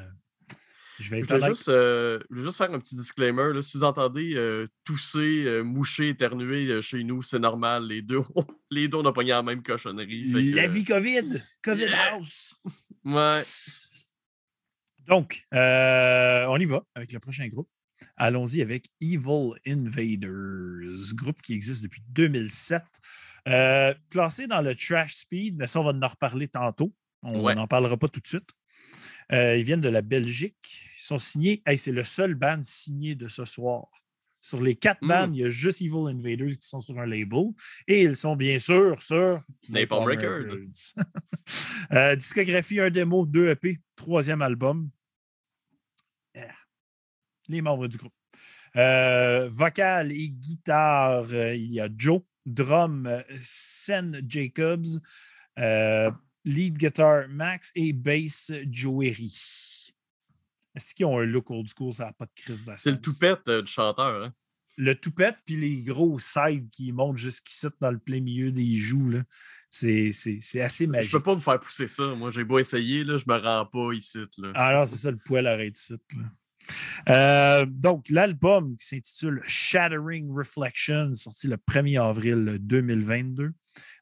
[1.00, 3.54] Je vais Je juste, euh, je juste faire un petit disclaimer.
[3.54, 3.62] là.
[3.62, 7.88] Si vous entendez euh, tousser, euh, moucher, éternuer chez nous, c'est normal.
[7.88, 8.22] Les deux,
[8.72, 10.32] les deux, on a pogné la même cochonnerie.
[10.32, 12.14] que, La vie COVID, COVID Yeah.
[12.14, 12.60] House.
[13.06, 13.42] Ouais.
[15.08, 17.70] Donc, on y va avec le prochain groupe.
[18.18, 22.82] Allons-y avec Evil Invaders, groupe qui existe depuis 2007.
[23.48, 26.94] Euh, classé dans le trash speed, mais ça, on va en reparler tantôt.
[27.24, 27.56] On Ouais.
[27.56, 28.50] n'en parlera pas tout de suite.
[29.32, 30.56] Euh, ils viennent de la Belgique.
[30.98, 31.62] Ils sont signés.
[31.66, 33.88] Hey, c'est le seul band signé de ce soir.
[34.42, 35.08] Sur les quatre Mm.
[35.08, 37.50] bands, il y a juste Evil Invaders qui sont sur un label.
[37.88, 40.56] Et ils sont bien sûr sur Napalm Records.
[41.92, 44.92] Euh, discographie, un démo, deux EP, troisième album.
[46.38, 46.42] Ah.
[47.48, 48.14] Les membres du groupe.
[48.76, 52.22] Euh, vocal et guitare, il y a Joe.
[52.46, 55.00] Drum, Sen Jacobs.
[55.58, 56.12] Euh,
[56.46, 57.72] lead guitar, Max.
[57.76, 59.34] Et bass, Joery.
[60.76, 61.92] Est-ce qu'ils ont un look old school?
[61.94, 62.84] Ça n'a pas de crise d'assance.
[62.84, 64.24] C'est le toupette euh, du chanteur.
[64.24, 64.34] hein?
[64.78, 69.10] Le toupette, puis les gros sides qui montent jusqu'ici dans le plein milieu des joues.
[69.10, 69.24] là.
[69.70, 71.12] C'est c'est- c'est assez Je magique.
[71.12, 72.16] peux pas me faire pousser ça.
[72.16, 74.20] Moi, j'ai beau essayer, là, je me rends pas ici.
[74.38, 74.52] Là.
[74.56, 75.96] Ah non, c'est ça, le poil arrête ici.
[76.16, 76.24] là.
[77.10, 83.52] Euh, donc, l'album qui s'intitule Shattering Reflections, sorti le 1er avril 2022.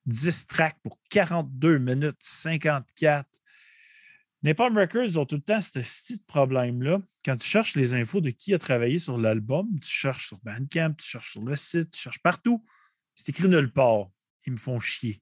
[0.07, 3.27] 10 tracks pour 42 minutes 54.
[4.43, 6.99] Napalm Records ont tout le temps ce petit problème-là.
[7.25, 10.93] Quand tu cherches les infos de qui a travaillé sur l'album, tu cherches sur Bandcamp,
[10.93, 12.63] tu cherches sur le site, tu cherches partout.
[13.15, 14.07] C'est écrit nulle part.
[14.45, 15.21] Ils me font chier.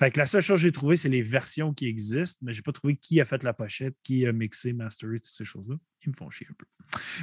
[0.00, 2.60] Fait que la seule chose que j'ai trouvée, c'est les versions qui existent, mais je
[2.60, 5.76] n'ai pas trouvé qui a fait la pochette, qui a mixé, masteré, toutes ces choses-là.
[6.06, 6.64] Ils me font chier un peu.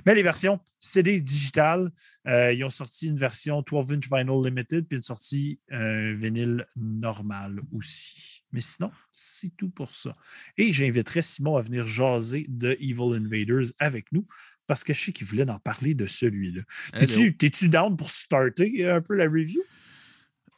[0.06, 1.92] Mais les versions CD digital,
[2.28, 7.62] euh, ils ont sorti une version 12-inch vinyl limited, puis une sortie euh, vinyle normal
[7.74, 8.44] aussi.
[8.52, 10.16] Mais sinon, c'est tout pour ça.
[10.56, 14.28] Et j'inviterai Simon à venir jaser de Evil Invaders avec nous,
[14.68, 16.62] parce que je sais qu'il voulait en parler de celui-là.
[16.96, 19.64] T'es-tu down pour starter un peu la review?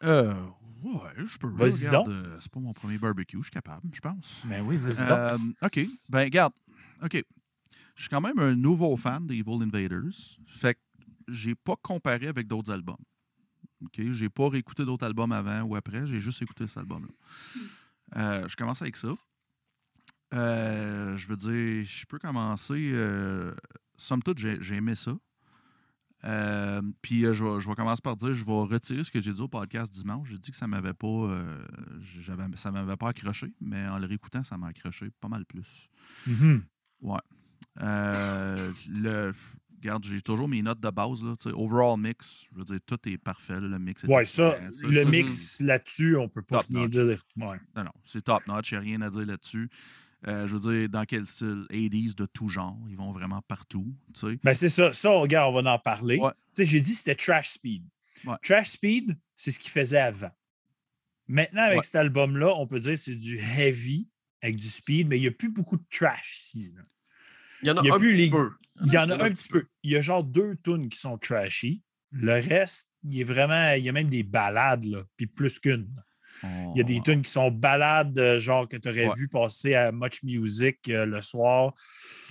[0.04, 0.34] Euh,
[0.84, 1.50] ouais, je peux.
[1.50, 2.08] Vas-y donc.
[2.08, 4.42] euh, c'est pas mon premier barbecue, je suis capable, je pense.
[4.46, 5.18] Ben oui, vas-y donc.
[5.18, 5.80] Euh, OK.
[6.08, 6.54] Ben, regarde.
[7.04, 7.24] OK.
[7.96, 10.38] Je suis quand même un nouveau fan des Evil Invaders.
[10.48, 10.80] Fait que
[11.28, 12.96] j'ai pas comparé avec d'autres albums.
[13.84, 14.02] OK?
[14.12, 16.06] J'ai pas réécouté d'autres albums avant ou après.
[16.08, 17.12] J'ai juste écouté cet album-là.
[18.16, 19.10] Euh, je commence avec ça.
[20.34, 22.92] Euh, je veux dire, je peux commencer.
[22.94, 23.54] euh,
[23.98, 25.12] somme toute, j'ai j'ai aimé ça.
[26.26, 29.20] Euh, puis euh, je, vais, je vais commencer par dire, je vais retirer ce que
[29.20, 30.30] j'ai dit au podcast dimanche.
[30.30, 31.66] J'ai dit que ça m'avait pas, euh,
[32.22, 35.90] j'avais, ça m'avait pas accroché, mais en le réécoutant, ça m'a accroché pas mal plus.
[36.28, 36.64] Mhm.
[37.82, 39.32] Euh, le,
[39.78, 41.24] regarde, j'ai toujours mes notes de base.
[41.24, 43.60] Là, overall mix, je veux dire, tout est parfait.
[43.62, 47.24] là, le mix est Ouais, ça, le ça, mix là-dessus, on peut pas rien dire.
[47.38, 47.60] Ouais.
[47.76, 49.70] Non, non, c'est top notch, a rien à dire là-dessus.
[50.28, 51.66] Euh, je veux dire, dans quel style?
[51.70, 53.96] 80s de tout genre, ils vont vraiment partout.
[54.14, 54.40] Tu sais.
[54.44, 54.94] Ben, c'est ça.
[54.94, 56.18] Ça, regarde, on va en parler.
[56.18, 56.32] Ouais.
[56.32, 57.86] Tu sais, j'ai dit que c'était Trash Speed.
[58.26, 58.36] Ouais.
[58.44, 60.32] Trash Speed, c'est ce qu'il faisait avant.
[61.28, 61.84] Maintenant, avec Ouais.
[61.84, 64.10] cet album-là, on peut dire que c'est du heavy
[64.42, 66.72] avec du speed, mais il n'y a plus beaucoup de trash ici.
[66.76, 66.82] là.
[67.62, 68.52] Il y en a, Il y a un plus petit les- peu.
[68.86, 69.66] Il y en a un petit peu.
[69.84, 71.84] Il y a genre deux tunes qui sont trashy.
[72.12, 73.74] Le reste, il est vraiment.
[73.74, 75.94] Il y a même des balades, là, puis plus qu'une.
[76.44, 79.14] Il y a des tunes qui sont balades, euh, genre que tu aurais Ouais.
[79.18, 81.74] vu passer à Much Music euh, le soir.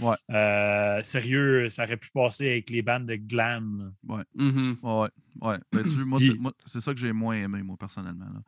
[0.01, 0.15] Ouais.
[0.31, 3.93] Euh, sérieux, ça aurait pu passer avec les bandes de glam.
[4.09, 4.25] là.
[4.35, 4.77] Mhm.
[4.83, 5.09] Ouais, ouais.
[5.51, 5.59] ouais.
[5.73, 8.27] Ben, tu- moi, c'est, ça que j'ai moins aimé, moi, personnellement.
[8.33, 8.41] là.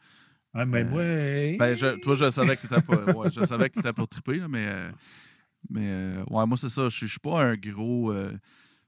[0.54, 0.90] Ah, mais Euh,
[1.52, 1.56] ouais.
[1.58, 4.36] Ben, je- toi, je savais que tu pas, ouais, je savais que t'étais pour triper,
[4.38, 4.66] là, mais,
[5.68, 6.88] mais euh, ouais, moi, c'est ça.
[6.88, 8.10] Je suis pas un gros.
[8.12, 8.30] euh,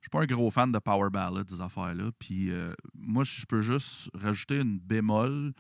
[0.01, 2.11] je suis pas un gros fan de power ballad, des affaires-là.
[2.19, 5.53] Puis euh, moi, je peux juste rajouter une bémol.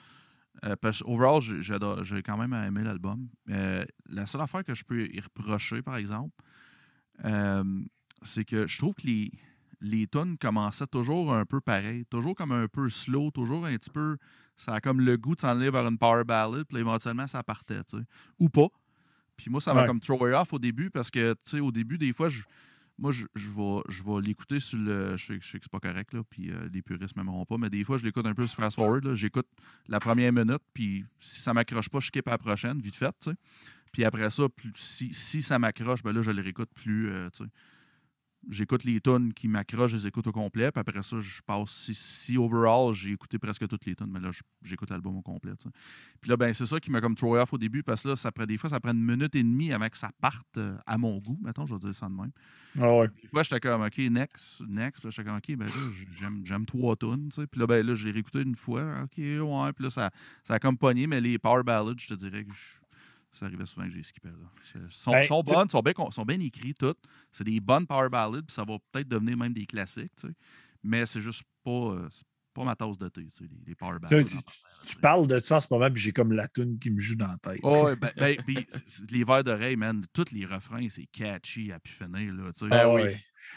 [0.64, 3.28] Euh, parce overall, j'ai, quand même aimé l'album.
[3.50, 6.34] Euh, la seule affaire que je peux y reprocher, par exemple,
[7.24, 7.82] euh,
[8.22, 9.32] c'est que je trouve que les,
[9.80, 13.90] les tunes commençaient toujours un peu pareil, toujours comme un peu slow, toujours un petit
[13.90, 14.16] peu.
[14.56, 17.42] Ça a comme le goût de s'en aller vers une power ballad, puis éventuellement, ça
[17.42, 18.04] partait, tu sais.
[18.38, 18.68] Ou pas.
[19.36, 19.86] Puis moi, ça m'a Ouais.
[19.86, 22.42] comme throw off au début parce que, tu sais, au début, des fois, je,
[23.02, 25.16] moi, je, vais, je l'écouter sur le.
[25.16, 27.58] Je sais, je sais que c'est pas correct, là, puis euh, les puristes m'aimeront pas,
[27.58, 29.12] mais des fois, je l'écoute un peu sur fast forward.
[29.14, 29.48] J'écoute
[29.88, 33.10] la première minute, puis si ça m'accroche pas, je skip à la prochaine, vite fait,
[33.20, 33.36] tu sais.
[33.92, 37.28] Puis après ça, si, si ça m'accroche, ben là, je le réécoute plus, euh.
[38.48, 40.70] J'écoute les tunes qui m'accrochent, je les écoute au complet.
[40.72, 41.70] Puis après ça, je passe.
[41.70, 44.30] Si, si overall, j'ai écouté presque toutes les tunes, mais là,
[44.62, 45.52] j'écoute l'album au complet.
[46.20, 48.16] Puis là, ben, c'est ça qui m'a comme throw off au début, parce que là,
[48.16, 50.76] ça prend, des fois, ça prend une minute et demie avant que ça parte euh,
[50.86, 51.38] à mon goût.
[51.42, 52.30] Mettons, je vais dire ça de même.
[52.78, 53.08] Ah ouais.
[53.22, 55.00] Des fois, j'étais comme, OK, next, next.
[55.00, 57.28] Puis là, j'étais comme, OK, ben là, j'aime, trois tunes.
[57.30, 59.02] Puis là, ben là, je l'ai réécouté une fois.
[59.04, 59.72] OK, ouais.
[59.72, 60.10] Puis là, ça,
[60.44, 62.78] ça a comme pogné, mais les power ballads, je te dirais que je-
[63.32, 64.34] ça arrivait souvent que j'ai skippé, là.
[64.74, 66.98] Ils sont, Ben, sont bonnes, sont bien, sont bien écrits, toutes.
[67.30, 70.34] C'est des bonnes power ballads, puis ça va peut-être devenir même des classiques, tu sais.
[70.82, 72.08] Mais c'est juste pas, euh,
[72.52, 75.60] pas ma tasse de thé, tu sais, les, les power Tu, parles de ça en
[75.60, 77.60] ce moment, puis j'ai comme la toune qui me joue dans la tête.
[77.62, 78.66] Oh, ouais, ben, ben, puis
[79.10, 82.72] les vers d'oreille, man, tous les refrains, c'est catchy à pu finir, là, tu sais.
[82.72, 83.02] Ah Ben oui.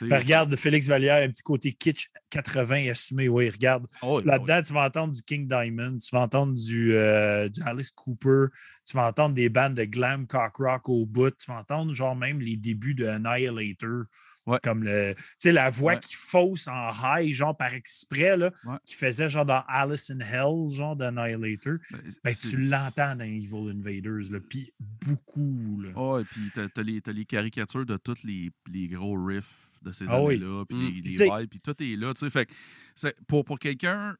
[0.01, 3.29] Ben, regarde, Félix Vallière, un petit côté kitsch 80 assumé.
[3.29, 3.85] Oui, regarde.
[4.01, 7.61] oh, ouais, Là-dedans, tu vas entendre du King Diamond, tu vas entendre du, euh, du
[7.63, 8.47] Alice Cooper,
[8.85, 12.15] tu vas entendre des bandes de glam cock rock au bout, tu vas entendre genre
[12.15, 14.05] même les débuts de Annihilator.
[14.47, 14.59] Ouais.
[14.63, 15.99] Comme le, tu sais, la voix Ouais.
[15.99, 18.77] qui fausse en high, genre par exprès, là, Ouais.
[18.85, 21.77] qui faisait genre dans Alice in Hell, genre d'Annihilator.
[21.91, 25.81] ben, Ben, tu l'entends dans Evil Invaders, là, puis beaucoup.
[25.81, 25.89] Là.
[25.95, 29.91] Oh, et puis t'as, t'as les, les caricatures de tous les, les gros riffs de
[29.91, 30.35] ces Ah oui.
[30.35, 32.29] années-là, puis les, Puis les sais- vibes, puis tout est là, tu sais.
[32.29, 32.53] Fait que
[32.93, 34.15] c'est- pour, pour quelqu'un,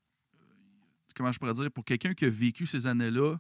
[1.15, 3.37] comment je pourrais dire, pour quelqu'un qui a vécu ces années-là,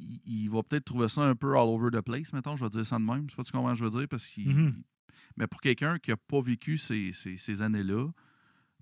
[0.00, 2.70] il, il va peut-être trouver ça un peu all over the place, mettons, je vais
[2.70, 3.26] dire ça de même.
[3.28, 4.48] Je sais pas comment je veux dire, parce qu'il.
[4.48, 4.82] Mhm.
[5.36, 8.08] Mais pour quelqu'un qui n'a pas vécu ces, ces, ces années-là,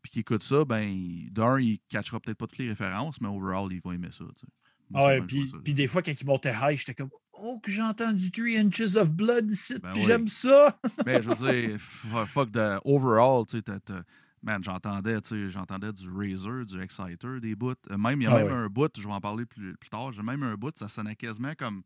[0.03, 0.93] puis qui écoute ça, ben,
[1.31, 4.25] d'un, il ne catchera peut-être pas toutes les références, mais overall, il va aimer ça.
[4.37, 4.47] tu sais.
[4.91, 7.71] Moi, Ah ouais, puis, puis des fois, quand il montait high, j'étais comme Oh, que
[7.71, 10.03] j'entends du 3 inches of blood ici, Ben oui.
[10.05, 10.77] j'aime ça.
[11.07, 13.95] Mais je veux dire, fuck de overall, tu sais,
[14.43, 17.75] man, j'entendais, tu sais, j'entendais du Razer, du Exciter, des bouts.
[17.91, 18.53] Euh, Même, il y a Ah même ouais.
[18.53, 21.15] un bout, je vais en parler plus, plus tard, j'ai même un bout, ça sonnait
[21.17, 21.83] quasiment comme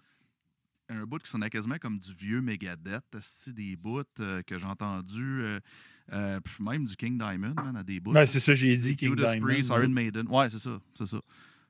[0.88, 3.04] un bout qui sonnait quasiment comme du vieux Megadeth,
[3.48, 5.60] des bouts euh, que j'ai entendus, euh,
[6.12, 8.12] euh, puis même du King Diamond, man, à des bouts.
[8.12, 9.46] Ouais, c'est ça, j'ai dit, King Judas Diamond.
[9.46, 9.70] Priest.
[9.70, 11.18] Iron Maiden, ouais, c'est ça, c'est ça.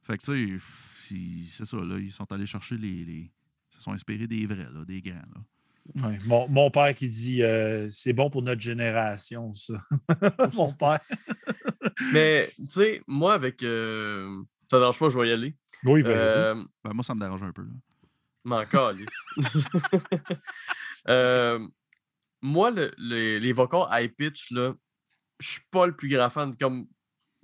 [0.02, 3.04] Fait que tu sais, c'est ça, là, ils sont allés chercher les...
[3.04, 3.32] les-
[3.72, 6.08] ils se sont inspirés des vrais, là, des grands, là.
[6.08, 9.74] Ouais, Mon, mon père qui dit euh, c'est bon pour notre génération, ça.
[10.54, 10.98] mon père.
[12.12, 13.62] Mais, tu sais, moi, avec.
[13.62, 14.42] Euh...
[14.68, 15.54] Ça ne dérange pas, je vais y aller.
[15.84, 16.38] Oui, vas-y.
[16.38, 17.70] Euh, Ben, moi, ça me dérange un peu, là.
[18.46, 18.62] M'en.
[21.08, 21.66] Euh,
[22.42, 24.74] moi, le- les, les vocals high pitch, là,
[25.38, 26.56] je suis pas le plus grand fan.
[26.56, 26.86] Comme,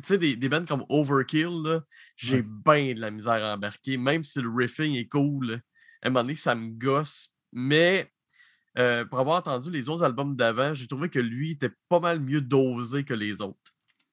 [0.03, 1.81] tu sais, des, des bands comme Overkill,
[2.17, 2.45] j'ai Ouais.
[2.65, 3.97] bien de la misère à embarquer.
[3.97, 5.61] Même si le riffing est cool,
[6.03, 7.29] à un moment donné, ça me gosse.
[7.53, 8.11] Mais
[8.79, 12.21] euh, pour avoir entendu les autres albums d'avant, j'ai trouvé que lui était pas mal
[12.21, 13.59] mieux dosé que les autres.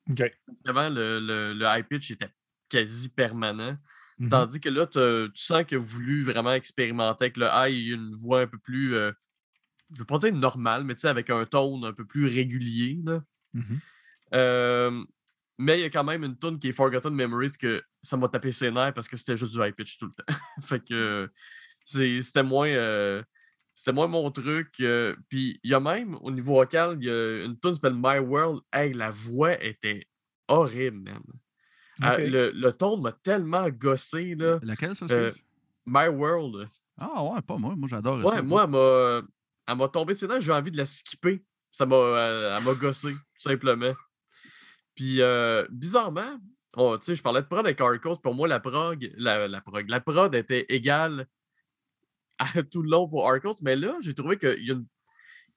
[0.09, 0.21] OK.
[0.65, 2.29] Avant, le, le, le high pitch était
[2.67, 3.77] quasi permanent.
[4.19, 4.29] Mhm.
[4.29, 4.99] Tandis que là, tu
[5.35, 8.47] sens qu'il a voulu vraiment expérimenter avec le high, il y a une voix un
[8.47, 9.11] peu plus, euh,
[9.89, 12.25] je ne veux pas dire normale, mais tu sais, avec un tone un peu plus
[12.25, 12.99] régulier.
[13.05, 13.23] là.
[14.33, 15.03] Euh,
[15.57, 18.27] mais il y a quand même une tune qui est Forgotten Memories que ça m'a
[18.29, 20.25] tapé ses nerfs parce que c'était juste du high pitch tout le temps.
[20.61, 21.29] fait que
[21.83, 23.23] c'est- c'était moins, euh,
[23.75, 24.75] c'était moins mon truc.
[24.81, 27.75] euh, Puis il y a même, au niveau vocal, il y a une tune qui
[27.75, 28.61] s'appelle My World.
[28.71, 30.05] Hey, la voix était
[30.47, 31.21] horrible, man.
[32.01, 34.59] Ah, le, le ton m'a tellement gossé, là.
[34.61, 35.31] Laquelle, ça, Euh?
[35.85, 36.67] My World.
[36.97, 37.75] Ah ouais, pas moi.
[37.75, 38.41] Moi, j'adore Ouais, ça.
[38.41, 39.21] moi, elle m'a,
[39.67, 41.43] elle m'a tombé ses dents, j'ai envie de la skipper.
[41.71, 43.93] Ça m'a, euh, elle m'a gossé, tout simplement.
[44.95, 46.39] Puis, euh, bizarrement,
[46.75, 48.17] oh, tu sais, je parlais de prod avec Arcos.
[48.17, 51.25] Pour moi, la prog, la, la prog, la prod était égale
[52.37, 53.55] à tout le long pour Arcos.
[53.61, 54.87] Mais là, j'ai trouvé qu'il y a, une-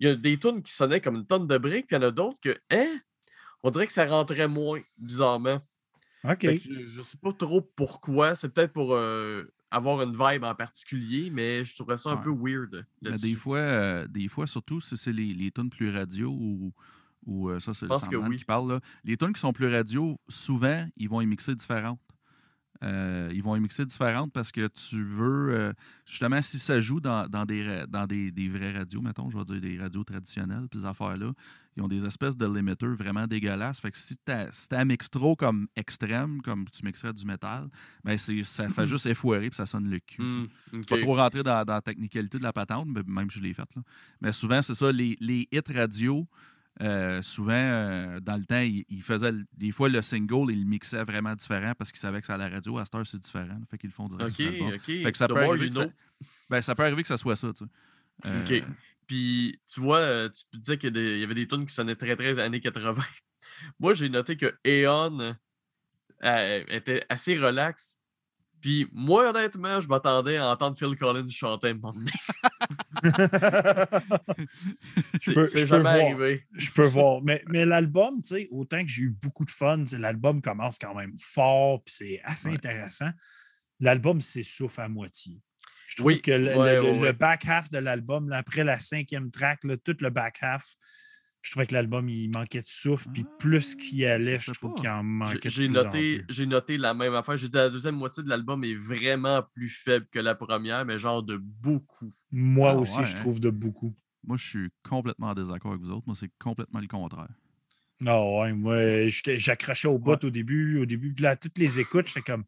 [0.01, 2.05] il y a des tunes qui sonnaient comme une tonne de briques, puis il y
[2.05, 2.99] en a d'autres que, hein,
[3.63, 5.61] on dirait que ça rentrait moins, bizarrement.
[6.25, 6.47] OK.
[6.47, 8.35] Je, je sais pas trop pourquoi.
[8.35, 12.23] C'est peut-être pour euh, avoir une vibe en particulier, mais je trouverais ça un Ouais.
[12.23, 12.87] peu weird.
[13.03, 16.73] Mais des fois, euh, des fois, surtout si c'est les, les tunes plus radio ou,
[17.27, 18.37] ou euh, ça, c'est le que oui.
[18.37, 18.73] qui parle.
[18.75, 18.81] Là.
[19.05, 22.01] Les tunes qui sont plus radio, souvent, ils vont y mixer différentes.
[22.85, 25.73] Euh, ils vont y mixer différentes parce que tu veux, euh,
[26.05, 29.45] justement, si ça joue dans, dans, des, dans des, des vraies radios, mettons, je vais
[29.45, 31.33] dire des radios traditionnelles, puis ces affaires-là,
[31.77, 33.81] ils ont des espèces de limiters vraiment dégueulasses.
[33.81, 37.69] Fait que si tu as mixes trop comme extrême, comme tu mixerais du métal,
[38.05, 40.23] ben c'est- ça fait juste effoirer puis ça sonne le cul.
[40.23, 40.37] tu sais.
[40.77, 40.87] Hmm, ok.
[40.89, 43.55] Pas trop rentrer dans, dans la technicalité de la patente, mais même si je l'ai
[43.55, 43.71] faite.
[44.21, 46.27] Mais souvent, c'est ça, les, les hits radio,
[46.81, 50.61] euh, souvent, euh, dans le temps, ils ils faisaient, l- des fois, le single, ils
[50.61, 52.79] le mixaient vraiment différent parce qu'ils savaient que ça à la radio.
[52.79, 53.61] À cette heure, c'est différent.
[53.71, 54.69] Fait qu'ils le font direct Ok, sur l'album.
[54.75, 54.81] ok.
[54.81, 55.81] Fait que ça peut, arriver que ça,
[56.49, 57.71] ben, ça peut arriver que ça soit ça, tu sais.
[58.27, 58.65] Euh, Ok.
[59.07, 62.61] Puis, tu vois, tu disais qu'il y, avait des tunes qui sonnaient très, très années
[62.61, 63.03] 80.
[63.81, 65.35] Moi, j'ai noté que Eon
[66.25, 67.99] euh, était assez relax.
[68.63, 72.13] Puis, moi, honnêtement, je m'attendais à entendre Phil Collins chanter un moment donné.
[75.21, 75.87] je peux, je voir.
[75.87, 76.47] arrivé.
[76.53, 77.21] Je peux voir.
[77.23, 80.95] Mais, mais l'album, tu sais, autant que j'ai eu beaucoup de fun, l'album commence quand
[80.95, 82.55] même fort, puis c'est assez Ouais.
[82.55, 83.11] intéressant.
[83.81, 85.43] L'album s'essouffle à moitié.
[85.93, 87.13] Je trouve Oui, que le, ouais, le- ouais, le ouais.
[87.13, 90.75] back half de l'album, après la cinquième track, là, tout le back half,
[91.43, 94.73] je trouvais que l'album, il manquait de souffle, puis plus qu'il y allait, je trouve
[94.73, 94.81] pas.
[94.81, 97.37] qu'il en manquait J'ai- noté, j'ai noté la même affaire.
[97.37, 100.99] J'ai dit la deuxième moitié de l'album est vraiment plus faible que la première, mais
[100.99, 102.09] genre de beaucoup.
[102.31, 103.21] Moi Ah aussi, ouais, je hein?
[103.21, 103.95] trouve de beaucoup.
[104.25, 106.05] Moi, je suis complètement en désaccord avec vous autres.
[106.07, 107.29] Moi, c'est complètement le contraire.
[108.01, 110.79] Non, ouais, moi, j'accrochais au bout au début.
[110.79, 112.45] Au début, puis là, toutes les écoutes, j'étais comme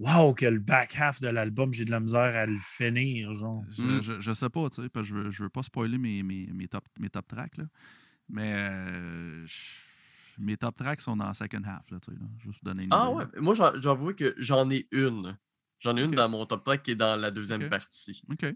[0.00, 3.64] Wow, que le back half de l'album, j'ai de la misère à le finir, genre.
[3.70, 4.00] Je, Mm.
[4.02, 6.22] je, je sais pas, tu sais, parce que je veux, je veux pas spoiler mes,
[6.24, 7.64] mes, mes top, mes top tracks, là.
[8.28, 12.26] Mais euh, je- mes top tracks sont dans la second half, là, tu sais, là.
[12.38, 13.40] Juste vous donner une Ah idée, ouais, là.
[13.40, 15.38] moi j'avoue que j'en ai une.
[15.84, 18.22] J'en ai une dans mon top track qui est dans la deuxième partie.
[18.30, 18.46] OK.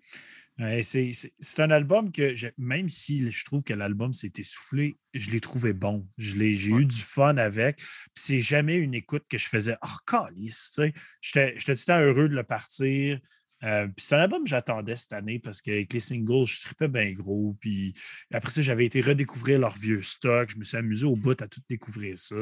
[0.58, 1.12] Ouais, c'est-
[1.58, 5.72] un album que, je- même si je trouve que l'album s'est essoufflé, je l'ai trouvé
[5.74, 6.08] bon.
[6.16, 6.82] Je l'ai- J'ai Ouais.
[6.82, 7.76] eu du fun avec.
[7.76, 10.94] Puis c'est jamais une écoute que je faisais Oh, calice, tu sais.
[11.20, 13.20] J'étais j'étais tout le temps heureux de le partir.
[13.64, 16.88] Euh, puis c'est un album que j'attendais cette année parce qu'avec les singles, je tripais
[16.88, 17.56] bien gros.
[17.60, 17.92] Puis
[18.32, 20.50] après ça, j'avais été redécouvrir leur vieux stock.
[20.50, 22.36] Je me suis amusé au bout à tout découvrir ça.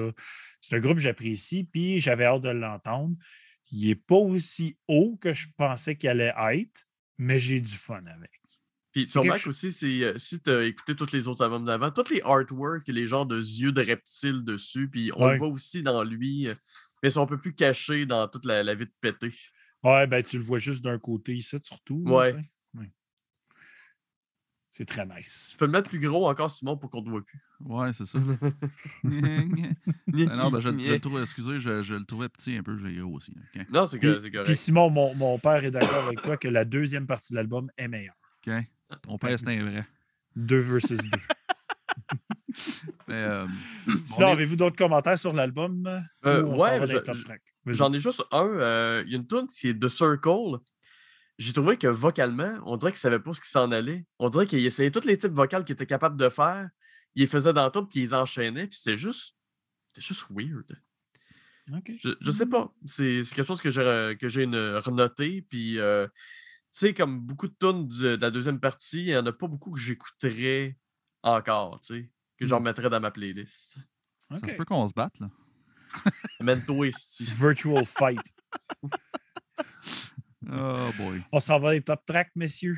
[0.61, 3.17] C'est un groupe que j'apprécie, puis j'avais hâte de l'entendre.
[3.73, 6.87] Il n'est pas aussi haut que je pensais qu'il allait être,
[7.19, 8.31] mais j'ai du fun avec.
[8.93, 11.65] Puis sur Mac cho- aussi, c'est euh, si tu as écouté tous les autres albums
[11.67, 15.33] d'avant, tous les artworks, les genres de yeux de reptiles dessus, puis on Ouais.
[15.33, 16.55] le voit aussi dans lui, euh,
[17.03, 19.35] mais ils sont un peu plus cachés dans toute la, la vie de pété.
[19.83, 22.03] Ouais, ben tu le vois juste d'un côté ici, surtout.
[22.07, 22.33] Ouais.
[24.77, 25.49] C'est très nice.
[25.53, 27.41] Tu peux le mettre plus gros encore, Simon, pour qu'on te voit plus.
[27.61, 28.19] Ouais, c'est ça.
[30.29, 32.77] Ah non, ben, je, je le trouvais, excusez, je, je le trouvais petit un peu,
[32.77, 33.35] j'ai gros aussi.
[33.55, 33.67] OK.
[33.71, 34.45] Non, c'est Puis, que- c'est correct.
[34.45, 37.71] puis Simon, mon, mon père est d'accord avec toi que la deuxième partie de l'album
[37.79, 38.15] est meilleure.
[38.47, 38.53] OK.
[39.03, 39.87] Ton père, c'est un vrai.
[40.35, 41.11] Deux versus deux.
[43.09, 43.47] Mais, euh,
[44.05, 45.87] Sinon, est- avez-vous d'autres commentaires sur l'album?
[46.27, 47.03] Euh, ouais.
[47.67, 48.45] J'en ai juste un.
[48.47, 50.59] euh, Il y a une tune qui est The Circle.
[51.39, 54.07] J'ai trouvé que vocalement, on dirait qu'il savait pas ce qui s'en allait.
[54.19, 56.69] On dirait qu'il essayait tous les types vocales qu'il était capable de faire.
[57.15, 59.37] Il les faisait dans tout, puis il les enchaînait, puis c'était juste.
[59.89, 60.81] C'était juste weird.
[61.75, 61.93] OK.
[61.99, 62.73] Je, je sais pas.
[62.87, 65.43] C'est c'est quelque chose que j'ai que j'ai une- renoté.
[65.43, 66.13] Puis, euh, tu
[66.71, 69.73] sais, comme beaucoup de tunes de la deuxième partie, il n'y en a pas beaucoup
[69.73, 70.79] que j'écouterais
[71.23, 72.59] encore, tu sais, que je Mm.
[72.59, 73.77] remettrais dans ma playlist.
[74.31, 74.51] ça OK.
[74.51, 75.29] se peut qu'on se batte, là.
[76.41, 76.83] Mento.
[77.21, 78.21] Virtual Fight.
[80.51, 81.23] Oh boy.
[81.33, 82.77] On s'en va les top tracks, messieurs.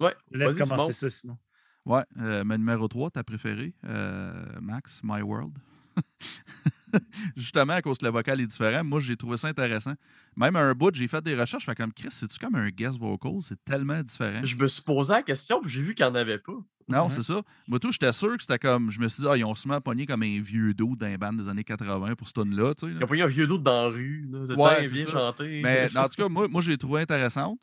[0.00, 0.92] Ouais, Laisse vas-y, commencer Simon.
[0.92, 1.38] ça, Simon.
[1.84, 5.58] Ouais, euh, ma numéro 3, ta préférée, euh, Max, My World.
[7.36, 9.94] Justement, à cause que le vocal est différent, moi, j'ai trouvé ça intéressant.
[10.36, 12.68] Même à un bout, j'ai fait des recherches, je fais comme Chris, c'est-tu comme un
[12.68, 13.38] guest vocal?
[13.40, 14.44] C'est tellement différent.
[14.44, 16.52] Je me suis posé la question, puis j'ai vu qu'il n'y en avait pas.
[16.88, 17.10] Non, Ouais.
[17.10, 17.40] c'est ça.
[17.68, 18.90] Moi, tout, j'étais sûr que c'était comme.
[18.90, 21.32] Je me suis dit, ah, ils ont sûrement pogné comme un vieux dos d'un band
[21.32, 22.92] des années 80 pour ce tune-là, tu sais.
[22.92, 22.98] là.
[23.00, 24.28] Il a pogné un vieux d'autre dans la rue.
[24.30, 24.38] Là.
[24.40, 25.10] Ouais, Ouais, c'est viens ça.
[25.10, 25.60] chanter.
[25.62, 27.58] Mais en tout cas, moi, moi j'ai trouvé intéressante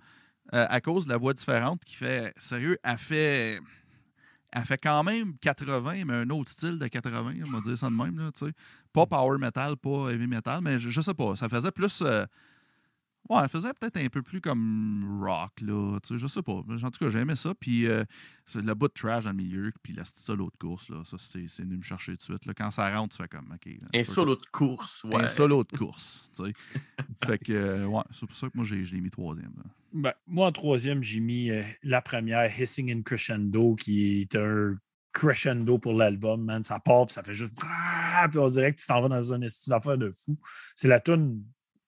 [0.53, 2.34] euh, à cause de la voix différente qui fait.
[2.38, 3.60] Sérieux, elle fait.
[4.51, 7.88] Elle fait quand même 80, mais un autre style de 80, on va dire ça
[7.88, 8.17] de même.
[8.17, 8.51] Là, tu sais.
[8.91, 11.36] pas power metal, pas heavy metal, mais je, je sais pas.
[11.36, 12.01] Ça faisait plus.
[12.01, 12.25] euh,
[13.27, 15.99] Ouais, elle faisait peut-être un peu plus comme rock, là.
[16.01, 16.53] Tu sais, je sais pas.
[16.53, 17.53] En tout cas, j'aimais ça.
[17.60, 18.03] Puis euh,
[18.45, 21.01] c'est le bout de trash dans le milieu, puis la solo de course, là.
[21.05, 22.45] Ça, c'est c'est venu me chercher tout de suite.
[22.47, 22.53] Là.
[22.55, 23.65] Quand ça rentre, tu fais comme, OK.
[23.65, 25.23] là, un ça, solo de course, ouais.
[25.23, 26.32] un solo de course.
[26.36, 26.53] tu sais.
[27.25, 27.51] fait que,
[27.82, 29.53] euh, ouais, c'est pour ça que moi, j'ai- je l'ai mis troisième.
[29.58, 29.63] là.
[29.93, 34.75] Ben, moi, en troisième, j'ai mis euh, la première, Hissing in Crescendo, qui est un
[35.12, 36.63] crescendo pour l'album, man.
[36.63, 37.53] Ça part, puis ça fait juste.
[38.29, 40.38] Puis on dirait que tu t'en vas dans une affaire de fou.
[40.75, 41.43] C'est la tune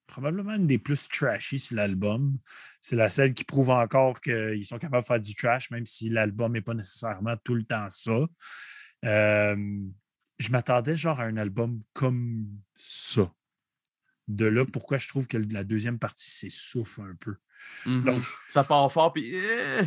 [0.07, 2.37] probablement une des plus trashy sur l'album.
[2.81, 6.09] C'est la seule qui prouve encore qu'ils sont capables de faire du trash, même si
[6.09, 8.19] l'album n'est pas nécessairement tout le temps ça.
[9.05, 9.55] Euh,
[10.39, 13.31] je m'attendais genre à un album comme ça.
[14.27, 17.35] De là, pourquoi je trouve que la deuxième partie s'essouffle un peu.
[17.85, 18.03] Mhm.
[18.03, 19.33] Donc- Ça part fort, puis.
[19.35, 19.83] eh,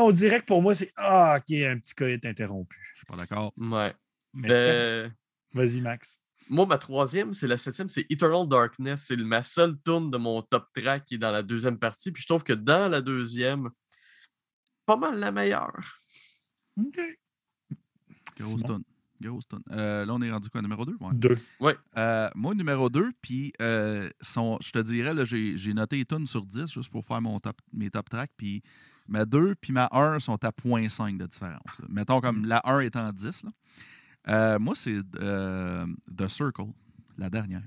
[0.00, 2.78] on dirait que pour moi, c'est Ah, OK, un petit coït interrompu.
[2.94, 3.52] Je suis pas d'accord.
[3.56, 3.94] Ouais.
[4.34, 5.12] Ben,
[5.52, 6.22] Vas-y, Max.
[6.50, 9.04] Moi, ma troisième, c'est la septième, c'est Eternal Darkness.
[9.08, 12.10] C'est ma seule tune de mon top track qui est dans la deuxième partie.
[12.12, 13.70] Puis je trouve que dans la deuxième,
[14.84, 15.94] pas mal la meilleure.
[16.76, 17.00] OK.
[18.38, 18.82] Grosse tonne.
[19.20, 19.62] Grosse tonne.
[19.70, 20.96] Euh, là, on est rendu quoi, numéro 2?
[21.12, 21.36] Deux.
[21.96, 26.04] Euh, moi, numéro 2, puis euh, son- je te dirais, là, j'ai, j'ai noté les
[26.06, 28.30] tonnes sur 10 juste pour faire mon top, mes top tracks.
[28.36, 28.62] Puis
[29.08, 31.78] ma 2 puis ma 1 sont à 0.5 de différence.
[31.78, 31.86] là.
[31.90, 33.44] Mettons comme la 1 étant 10.
[33.44, 33.50] là.
[34.28, 36.66] Euh, moi, c'est euh, The Circle,
[37.16, 37.62] la dernière.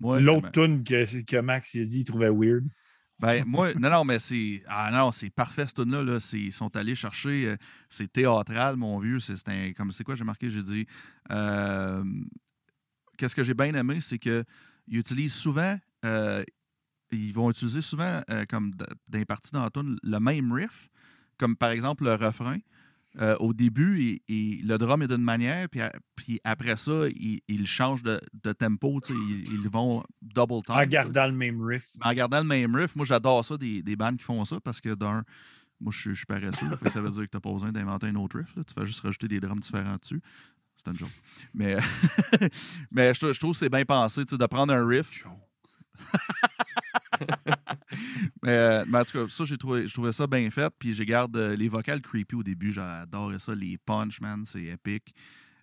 [0.00, 2.64] L'autre tune que, que Max il a dit, il trouvait weird.
[3.18, 4.62] Ben, moi, non, non, mais c'est.
[4.68, 6.02] Ah non, c'est parfait, ce tune-là.
[6.04, 6.18] Là.
[6.32, 7.48] Ils sont allés chercher.
[7.48, 7.56] euh,
[7.88, 9.18] c'est théâtral, mon vieux.
[9.20, 9.74] C'est.
[9.76, 10.86] Comme c'est quoi, j'ai marqué, j'ai dit.
[11.32, 12.04] euh,
[13.18, 14.44] Qu'est-ce que j'ai bien aimé, c'est qu'ils
[14.88, 15.78] utilisent souvent.
[16.04, 16.42] euh,
[17.12, 20.88] ils vont utiliser souvent, comme d- dans les parties dans la tune, le même riff,
[21.38, 22.58] comme par exemple le refrain.
[23.18, 27.08] Euh, au début, il- il- le drum est d'une manière, puis, a- puis après ça,
[27.08, 29.00] ils il changent de, de tempo.
[29.08, 30.76] Ils, ils vont double time.
[30.76, 31.96] En gardant le même riff.
[32.04, 34.80] En gardant le même riff, moi j'adore ça des, des bandes qui font ça parce
[34.80, 35.24] que d'un,
[35.80, 36.68] moi je suis- paresseux.
[36.76, 38.54] fait que ça veut dire que tu n'as pas besoin d'inventer un autre riff.
[38.54, 38.62] là.
[38.62, 40.20] Tu fais juste rajouter des drums différents dessus.
[40.76, 41.10] C'est un joke.
[41.52, 41.76] Mais,
[42.90, 45.24] mais je, trou- je trouve que c'est bien pensé de prendre un riff.
[48.42, 50.72] mais, euh, mais en tout cas, ça, j'ai trouvé, je trouvais ça bien fait.
[50.78, 52.72] Puis je garde euh, les vocales creepy au début.
[52.72, 53.54] J'adorais ça.
[53.54, 55.14] Les punch, man, c'est épique.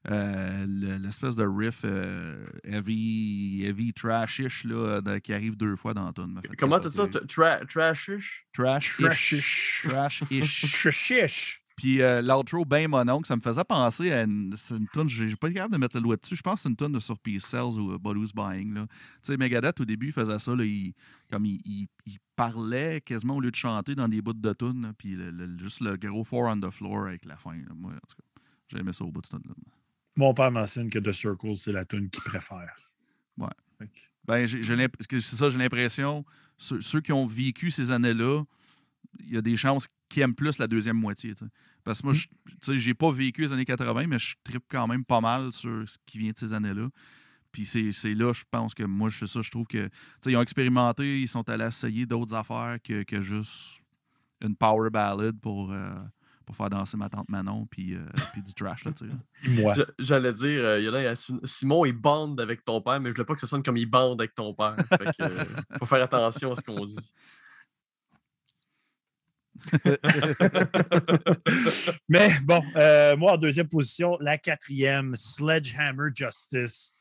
[0.09, 5.93] Euh, le- L'espèce de riff euh, heavy, heavy trash-ish là, de- qui arrive deux fois
[5.93, 6.39] dans tune.
[6.57, 7.05] Comment t'as ça?
[7.27, 8.45] Tra- Trashish?
[8.53, 9.87] Trash-ish.
[9.89, 10.71] Trashish.
[10.71, 11.61] Trash-ish.
[11.77, 15.51] Puis euh, l'outro, ben mononcle, ça me faisait penser à une, une tune, j'ai pas
[15.51, 16.35] capable de mettre le doigt dessus.
[16.35, 18.73] Je pense que c'est une tune de sur Peace Cells ou Who's Buying.
[18.73, 18.87] Tu
[19.21, 20.55] sais, Megadeth, au début, il faisait ça.
[20.55, 20.93] Là, il,
[21.31, 24.91] comme il, il- il parlait quasiment au lieu de chanter dans des bouts de tune.
[24.97, 27.53] Puis le- le- juste le gros four on the floor avec la fin.
[27.55, 27.73] là.
[27.75, 29.53] Moi, en tout cas, j'ai aimé ça au bout de tune-là.
[30.15, 32.75] Mon père mentionne que The Circle, c'est la tune qu'il préfère.
[33.37, 33.47] Ouais.
[34.25, 34.75] Ben, j'ai, j'ai
[35.09, 36.25] c'est ça, j'ai l'impression,
[36.57, 38.43] ceux, ceux qui ont vécu ces années-là,
[39.25, 41.33] il y a des chances qu'ils aiment plus la deuxième moitié.
[41.83, 44.63] Parce que moi, je- tu sais, j'ai pas vécu les années 80, mais je tripe
[44.69, 46.87] quand même pas mal sur ce qui vient de ces années-là.
[47.51, 49.89] Puis c'est, c'est là, je pense que moi, c'est ça, je trouve que,
[50.25, 53.79] ils ont expérimenté, ils sont allés essayer d'autres affaires que, que juste
[54.41, 55.89] une power ballad pour, euh,
[56.45, 59.13] pour faire danser ma tante Manon, puis, euh, puis du trash, là, tu sais.
[59.61, 59.73] Moi.
[59.75, 61.15] Je- J'allais dire, euh, il y en a,
[61.45, 63.85] Simon, il bande avec ton père, mais je voulais pas que ça sonne comme il
[63.87, 64.75] bande avec ton père.
[64.75, 65.43] Fait que, euh,
[65.79, 66.95] faut faire attention à ce qu'on dit.
[72.09, 76.93] Mais bon, euh, moi en deuxième position, la quatrième, Sledgehammer Justice.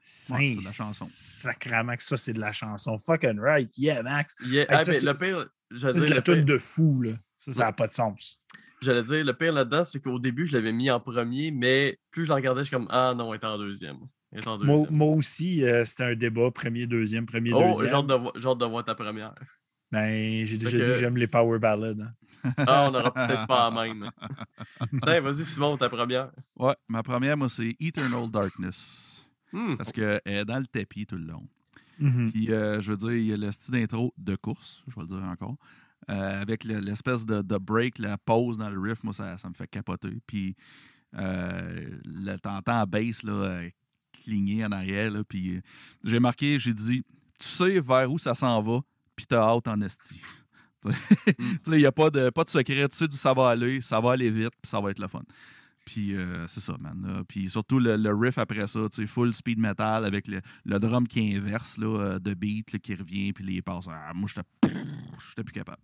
[0.00, 1.04] c'est de la chanson.
[1.08, 2.98] Sacrament que ça, c'est de la chanson.
[2.98, 3.70] Fucking right.
[3.78, 4.34] Yeah, Max.
[4.46, 5.46] Yeah, Hey, ah, ça, mais c'est- le pire,
[5.90, 7.12] c'est la le tune de fou, là.
[7.36, 8.40] Ça, ça n'a pas de sens.
[8.80, 12.24] j'allais dire, le pire là-dedans, c'est qu'au début, je l'avais mis en premier, mais plus
[12.24, 13.96] je la regardais, je suis comme, ah non, elle est en deuxième.
[14.32, 14.96] Elle est en Moi, deuxième.
[14.96, 17.88] moi aussi, euh, c'était un débat, premier, deuxième, premier, oh, deuxième.
[17.88, 19.34] j'ai hâte de, vo- j'ai hâte de voir ta première.
[19.94, 22.00] Ben, j'ai déjà dit que- j'aime les power ballads.
[22.02, 22.52] hein.
[22.58, 24.10] Ah, on n'aura peut-être pas la même.
[25.02, 26.30] Tiens, vas-y, Simon, ta première.
[26.56, 29.26] Ouais, ma première, moi, c'est Eternal Darkness.
[29.52, 31.46] Hmm, Parce qu'elle est dans le tapis tout le long.
[32.00, 32.32] Mhm.
[32.32, 35.02] Puis, euh, je veux dire, il y a le style d'intro de course, je vais
[35.02, 35.56] le dire encore.
[36.10, 39.48] Euh, avec le- l'espèce de, de break, la pause dans le riff, moi, ça, ça
[39.48, 40.18] me fait capoter.
[40.26, 40.54] Puis,
[41.16, 43.60] euh, le t'entends à bass, là,
[44.12, 45.60] cligner en arrière, là, puis euh,
[46.02, 47.02] j'ai marqué, j'ai dit,
[47.38, 48.80] tu sais vers où ça s'en va,
[49.16, 50.20] puis t'as hâte en esti.
[50.84, 51.36] tu sais,
[51.68, 54.00] il n'y a pas de, pas de secret, tu sais d'où ça va aller, ça
[54.00, 55.22] va aller vite, puis ça va être le fun.
[55.86, 57.24] Puis euh, c'est ça, man.
[57.28, 60.78] Puis surtout le, le riff après ça, tu sais, full speed metal avec le, le
[60.78, 63.86] drum qui inverse là, euh, de beat là, qui revient, puis les passes.
[63.90, 64.78] Ah, moi, j'étais
[65.28, 65.80] j'étais plus capable.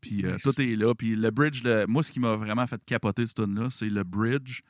[0.00, 0.42] Puis euh, Nice.
[0.42, 0.94] tout est là.
[0.94, 3.88] Puis le bridge, le- moi, ce qui m'a vraiment fait capoter ce tune là c'est
[3.88, 4.60] le bridge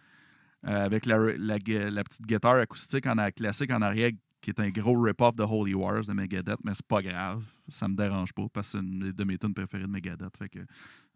[0.67, 1.59] euh, avec la, la,
[1.91, 4.11] la petite guitare acoustique en classique en arrière
[4.45, 7.43] qui est un gros rip-off de Holy Wars de Megadeth, mais c'est pas grave.
[7.69, 10.37] Ça me dérange pas parce que c'est une de mes tunes préférées de Megadeth.
[10.37, 10.59] Fait que,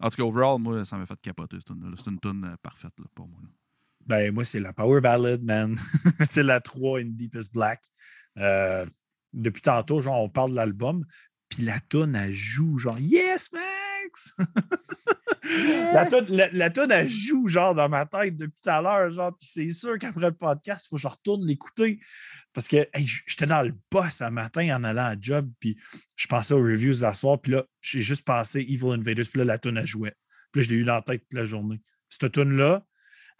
[0.00, 2.56] en tout cas, overall, moi, ça m'a fait capoter ce tune C'est une tune euh,
[2.62, 3.40] parfaite là, pour moi.
[4.06, 5.76] Ben, moi, c'est la power ballad, man.
[6.24, 7.84] c'est la 3 in Deepest Black.
[8.38, 8.86] Euh,
[9.34, 11.04] depuis tantôt, genre, on parle de l'album,
[11.50, 14.34] puis la toune, elle joue, genre, Yes, Max!
[15.92, 19.10] la toune, la, la toune, elle joue, genre, dans ma tête depuis tout à l'heure,
[19.10, 22.00] genre, puis c'est sûr qu'après le podcast, il faut que je retourne l'écouter.
[22.52, 25.78] Parce que hey, j'étais dans le boss un matin en allant à job, puis
[26.16, 29.44] je pensais aux reviews à soir, puis là, j'ai juste pensé Evil Invaders, puis là,
[29.44, 30.14] la toune, elle jouait.
[30.52, 31.80] Puis là, je l'ai eu dans la tête toute la journée.
[32.08, 32.84] Cette toune-là,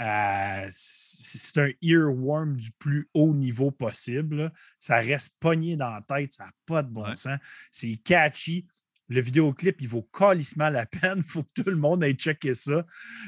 [0.01, 4.36] euh, c'est c'est un earworm du plus haut niveau possible.
[4.36, 4.53] là.
[4.78, 7.16] Ça reste pogné dans la tête, ça n'a pas de bon Ouais.
[7.16, 7.38] sens.
[7.72, 8.66] C'est catchy.
[9.11, 11.19] Le vidéoclip, il vaut calissement la peine.
[11.19, 12.85] Il faut que tout le monde aille checker ça.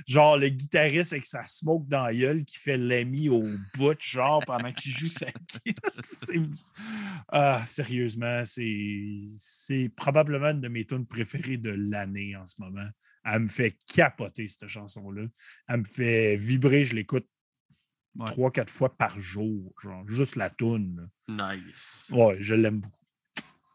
[0.07, 3.43] Genre, le guitariste avec sa smoke dans la gueule qui fait l'ami au
[3.77, 5.27] bout, genre, pendant qu'il joue sa
[5.67, 5.93] guitare.
[7.29, 12.87] Ah, sérieusement, c'est c'est probablement une de mes tunes préférées de l'année en ce moment.
[13.25, 15.27] Elle me fait capoter, cette chanson-là.
[15.69, 17.27] Elle me fait vibrer, je l'écoute
[18.17, 18.27] Ouais.
[18.27, 19.73] trois, quatre fois par jour.
[19.81, 21.09] Genre, juste la toune.
[21.29, 21.55] là.
[21.55, 22.09] Nice.
[22.11, 22.99] Ouais, je l'aime beaucoup.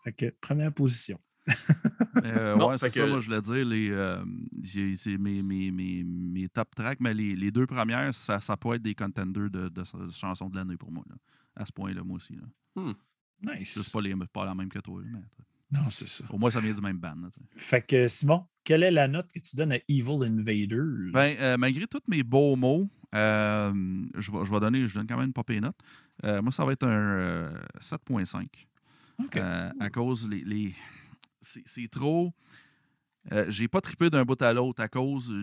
[0.04, 1.18] Fait que, première position.
[2.26, 3.66] Euh, Non, ouais, c'est fait ça, que- moi, je voulais dire.
[3.66, 4.24] Les, euh,
[4.64, 8.74] c'est mes, mes, mes, mes top tracks, mais les, les deux premières, ça, ça peut
[8.76, 11.04] être des contenders de, de, de chansons de l'année pour moi.
[11.10, 11.16] là.
[11.56, 12.36] À ce point-là, moi aussi.
[12.36, 12.94] Là.
[13.44, 13.80] Nice.
[13.82, 15.02] C'est pas, les, pas la même que toi.
[15.02, 15.20] là, mais...
[15.72, 16.24] Non, c'est ça.
[16.30, 17.16] Au moins, ça vient du même band.
[17.16, 17.30] là.
[17.58, 21.12] Fait que Simon, quelle est la note que tu donnes à Evil Invaders?
[21.12, 23.74] Ben, euh, malgré tous mes beaux mots, euh,
[24.16, 25.76] je, vais, je vais donner, je donne quand même une pire note.
[26.24, 28.46] Euh, moi, ça va être un euh, 7.5.
[29.20, 29.36] OK.
[29.38, 30.44] Euh, à cause les.
[30.44, 30.76] les-
[31.66, 32.34] c'est trop.
[33.32, 35.36] euh, J'ai pas trippé d'un bout à l'autre à cause.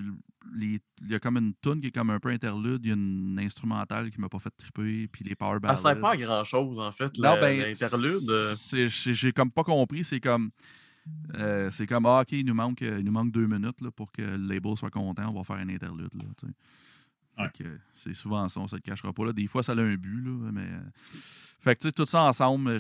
[0.58, 0.78] Il
[1.08, 2.80] y a comme une tune qui est comme un peu interlude.
[2.84, 5.08] Il y a une instrumentale qui m'a pas fait tripper.
[5.08, 5.76] Puis les power Elle ballads.
[5.76, 8.28] sert pas à grand chose, en fait, Non, ben, l'interlude.
[8.88, 10.04] J'ai comme pas compris.
[10.04, 10.50] C'est comme.
[11.34, 14.10] euh, c'est comme, ah, OK, il nous manque, il nous manque deux minutes là, pour
[14.12, 15.28] que le label soit content.
[15.30, 16.14] On va faire un interlude.
[16.14, 16.52] Là, tu sais.
[17.38, 17.48] Ouais.
[17.94, 19.24] C'est souvent ça, on se le cachera pas.
[19.24, 19.32] Là.
[19.32, 20.22] Des fois, ça a un but.
[20.22, 22.76] Là, mais, euh, fait que, tu sais, tout ça ensemble,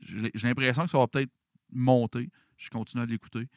[0.00, 1.30] j'ai l'impression que ça va peut-être
[1.74, 2.30] monter.
[2.56, 3.48] Je continue à l'écouter.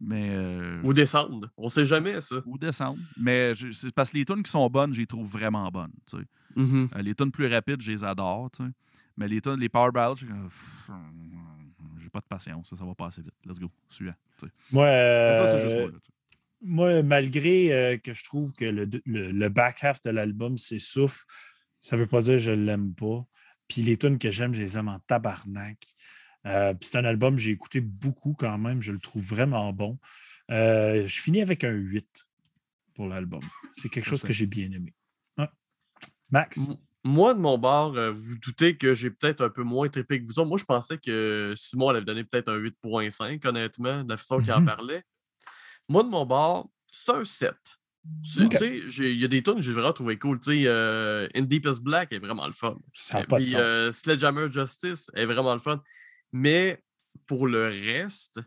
[0.00, 0.28] Mais.
[0.30, 1.50] euh, Ou descendre.
[1.56, 2.36] On sait jamais, ça.
[2.46, 2.98] ou descendre.
[3.16, 5.92] Mais c'est parce que les tunes qui sont bonnes, je les trouve vraiment bonnes.
[6.08, 6.24] tu sais.
[6.56, 6.88] Mhm.
[6.96, 8.50] Euh, les tunes plus rapides, je les adore.
[8.52, 8.70] tu sais.
[9.16, 10.90] Mais les tunes, les power ballads, pff,
[11.98, 12.68] j'ai pas de patience.
[12.70, 13.34] Ça, ça va passer vite.
[13.44, 13.70] Let's go.
[13.88, 14.14] Suivant.
[14.38, 14.52] tu sais.
[14.70, 15.86] Moi, Mais ça, c'est euh, juste moi.
[15.86, 16.12] là, tu sais.
[16.62, 21.24] moi, malgré euh, que je trouve que le, le- le back half de l'album s'essouffle,
[21.80, 23.24] ça veut pas dire que je l'aime pas.
[23.66, 25.78] Puis les tunes que j'aime, je les aime en tabarnak.
[26.46, 28.80] Euh, c'est un album que j'ai écouté beaucoup quand même.
[28.80, 29.98] Je le trouve vraiment bon.
[30.50, 32.26] Euh, je finis avec un 8
[32.94, 33.42] pour l'album.
[33.72, 34.94] C'est quelque chose que j'ai bien aimé.
[36.30, 36.70] Max?
[37.04, 40.26] Moi, de mon bord, euh, vous doutez que j'ai peut-être un peu moins trippé que
[40.26, 40.48] vous autres.
[40.48, 44.38] Moi, je pensais que Simon allait me donner peut-être un 8.5, honnêtement, de la façon
[44.38, 45.02] qu'il en parlait.
[45.88, 47.54] Moi, de mon bord, c'est un 7.
[48.22, 48.50] Tu Ok.
[48.50, 50.38] tu sais, j'ai- il y a des tunes que j'ai vraiment trouvé cool.
[50.40, 52.74] Tu sais, euh, In Deepest Black est vraiment le fun.
[52.92, 53.54] Ça n'a pas de sens.
[53.54, 55.82] euh, Sledgehammer Justice est vraiment le fun.
[56.32, 56.82] Mais
[57.26, 58.40] pour le reste,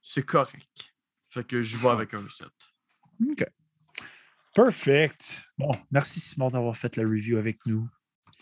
[0.00, 0.94] c'est correct.
[1.30, 2.48] Fait que je vais avec un 7.
[3.30, 3.44] OK.
[4.54, 5.50] Perfect.
[5.58, 7.88] Bon, merci Simon d'avoir fait la review avec nous.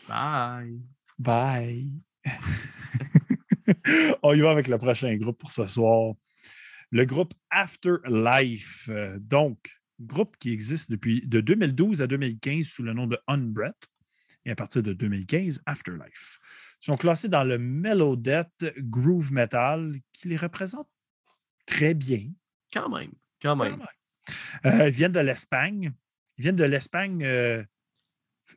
[0.09, 0.83] Bye!
[1.19, 1.91] Bye.
[4.23, 6.15] On y va avec le prochain groupe pour ce soir.
[6.91, 8.89] Le groupe Afterlife.
[8.91, 9.59] Euh, Donc,
[10.01, 13.73] groupe qui existe depuis de 2012 à 2015 sous le nom de Unbret.
[14.45, 16.39] Et à partir de 2015, Afterlife.
[16.83, 20.89] Ils sont classés dans le Melodeath Groove Metal qui les représente
[21.65, 22.31] très bien.
[22.73, 23.81] Quand même, quand même.
[24.67, 25.93] Euh, ils viennent de l'Espagne.
[26.39, 27.63] Ils viennent de l'Espagne euh,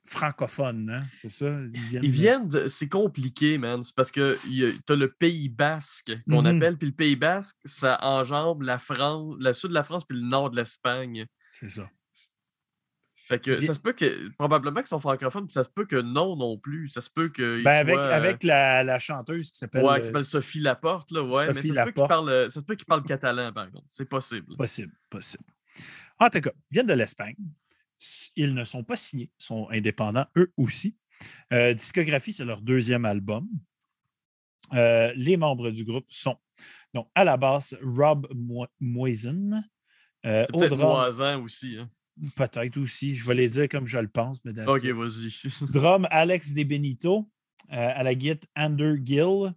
[0.06, 1.06] francophone, hein?
[1.14, 1.60] c'est ça?
[1.74, 2.68] Ils viennent de.
[2.68, 3.84] C'est compliqué, man.
[3.84, 6.58] C'est parce que tu as le Pays basque qu'on Mhm.
[6.58, 10.18] appelle, puis le Pays basque, ça enjambe la France, le sud de la France, puis
[10.18, 11.26] le nord de l'Espagne.
[11.52, 11.90] C'est ça.
[13.28, 14.30] Fait que ça se peut que.
[14.38, 16.90] Probablement qu'ils sont francophones, puis ça se peut que non non plus.
[16.90, 17.64] Ça se peut que.
[17.64, 19.84] Ben, avec, avec la, la chanteuse qui s'appelle.
[19.84, 21.48] Ouais, qui euh, s'appelle Sophie Laporte, là, ouais.
[21.48, 22.10] Sophie mais ça se, peut qu'il Laporte.
[22.10, 23.88] parle, ça se peut qu'il parle catalan, par contre.
[23.90, 24.54] C'est possible.
[24.56, 25.44] Possible, possible.
[26.20, 27.36] En tout cas, ils viennent de l'Espagne.
[28.36, 30.96] Ils ne sont pas signés, ils sont indépendants eux aussi.
[31.52, 33.48] Euh, discographie, c'est leur deuxième album.
[34.74, 36.38] Euh, les membres du groupe sont
[36.94, 39.64] donc à la basse Rob Mo- Moisen,
[40.26, 41.78] euh, au drum, aussi.
[41.80, 41.90] Hein.
[42.36, 45.32] Peut-être aussi, je vais les dire comme je le pense, mais Ok, vas-y.
[45.72, 47.30] Drum Alex De Benito,
[47.72, 49.54] euh, à la guitare Ander Gill,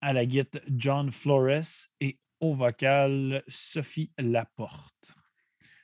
[0.00, 5.14] à la guitare John Flores et au vocal Sophie Laporte.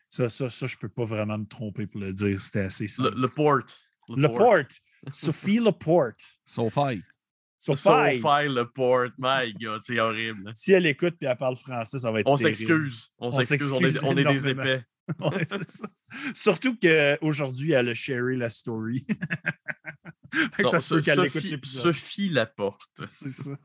[0.08, 2.88] Ça, ça, ça, je peux pas vraiment me tromper pour le dire, c'était assez le,
[2.88, 3.18] simple.
[3.18, 3.62] le port.
[4.08, 6.20] Le Laporte, Sophie Laporte.
[6.44, 7.02] Sophie.
[7.56, 7.82] Sophie.
[8.20, 9.08] Sophie le port.
[9.18, 10.50] My God, c'est horrible.
[10.52, 12.56] Si elle écoute et elle parle français, ça va être On terrible.
[12.56, 13.08] s'excuse.
[13.18, 13.72] On s'excuse.
[13.72, 14.84] On, est, on est des épais.
[15.20, 15.88] Ouais, c'est ça.
[16.34, 19.04] Surtout qu'aujourd'hui, elle a sharé la story.
[20.32, 21.82] Fait que Non, ça se peut So- qu'elle écoute Sophie, l'épisode.
[21.82, 23.00] Sophie Laporte.
[23.06, 23.56] C'est ça.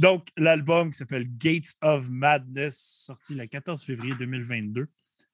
[0.00, 2.76] Donc, l'album qui s'appelle Gates of Madness,
[3.06, 4.88] sorti le 14 février 2022.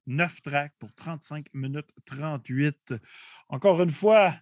[0.09, 2.95] 9 tracks pour 35 minutes 38.
[3.49, 4.35] Encore une fois,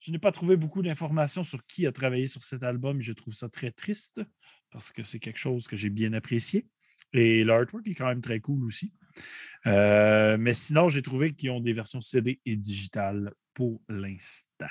[0.00, 3.12] je n'ai pas trouvé beaucoup d'informations sur qui a travaillé sur cet album et je
[3.12, 4.20] trouve ça très triste
[4.70, 6.66] parce que c'est quelque chose que j'ai bien apprécié.
[7.12, 8.92] Et l'artwork est quand même très cool aussi.
[9.66, 14.66] Euh, mais sinon, j'ai trouvé qu'ils ont des versions CD et digitales pour l'instant.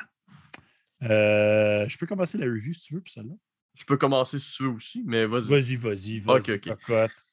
[1.03, 3.33] Euh, je peux commencer la review si tu veux pour celle-là?
[3.73, 5.47] Je peux commencer si tu veux aussi, mais vas-y.
[5.47, 6.75] Vas-y, vas-y, vas-y, Ok, ok.
[6.75, 7.23] cocotte.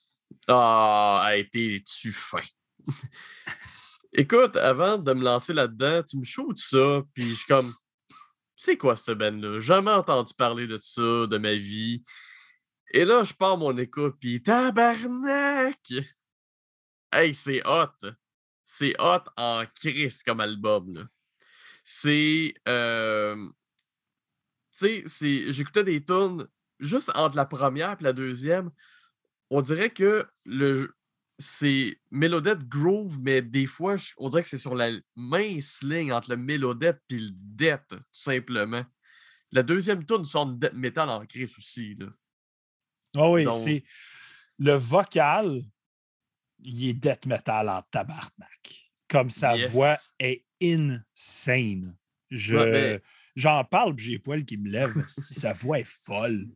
[0.47, 2.43] Ah, a été tu fin?
[4.13, 7.75] Écoute, avant de me lancer là-dedans, tu me shoots ça, puis je suis comme,
[8.57, 9.61] c'est quoi ce band-là?
[9.61, 12.03] Jamais entendu parler de ça, de ma vie.
[12.93, 15.79] Et là, je pars mon écoute, puis tabarnak!
[17.13, 18.09] Hey, c'est hot!
[18.65, 21.09] C'est hot en crise comme album.
[21.85, 22.55] C'est.
[22.69, 23.49] euh,
[24.73, 26.47] Tu sais, c'est- j'écoutais des tunes
[26.79, 28.71] juste entre la première et la deuxième.
[29.51, 30.95] On dirait que le
[31.41, 36.13] c'est Mélodette Groove, mais des fois, je- on dirait que c'est sur la mince ligne
[36.13, 38.85] entre le Mélodette et le Death, tout simplement.
[39.53, 41.95] La deuxième tune sonne death metal en crise aussi.
[41.95, 42.07] Là.
[43.17, 43.85] Ah oui, c'est.
[44.59, 45.63] Le vocal,
[46.61, 48.91] il est death metal en tabarnak.
[49.09, 49.71] Comme sa Yes.
[49.73, 51.97] voix est insane.
[52.31, 53.03] Je, Ouais, mais-
[53.37, 55.05] J'en parle, puis j'ai les poils qui me lèvent.
[55.07, 56.49] sa voix est folle.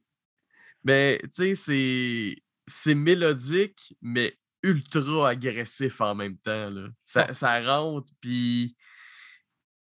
[0.84, 2.36] Mais tu sais, c'est
[2.66, 6.70] c'est mélodique, mais ultra agressif en même temps.
[6.70, 6.88] Là.
[6.98, 8.76] Ça, ça rentre, puis.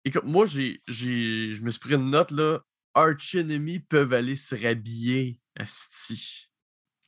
[0.03, 2.59] Écoute, moi, j'ai, j'ai, je me suis pris une note là.
[2.93, 6.50] Arch Enemy peuvent aller se rhabiller asti.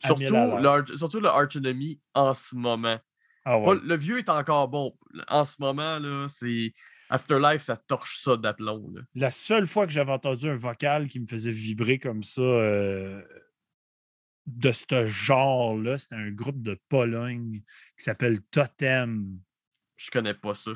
[0.06, 3.00] Surtout, surtout le Arch Enemy en ce moment.
[3.46, 3.66] Ah ouais.
[3.66, 4.98] Pas- le vieux est encore bon.
[5.28, 6.72] En ce moment, là, c'est.
[7.10, 8.92] Afterlife, ça torche ça d'aplomb.
[8.96, 9.02] là.
[9.16, 13.22] La seule fois que j'avais entendu un vocal qui me faisait vibrer comme ça, euh,
[14.46, 17.62] de ce genre-là, c'était un groupe de Pologne
[17.98, 19.40] qui s'appelle Totem.
[19.98, 20.72] Je connais pas ça.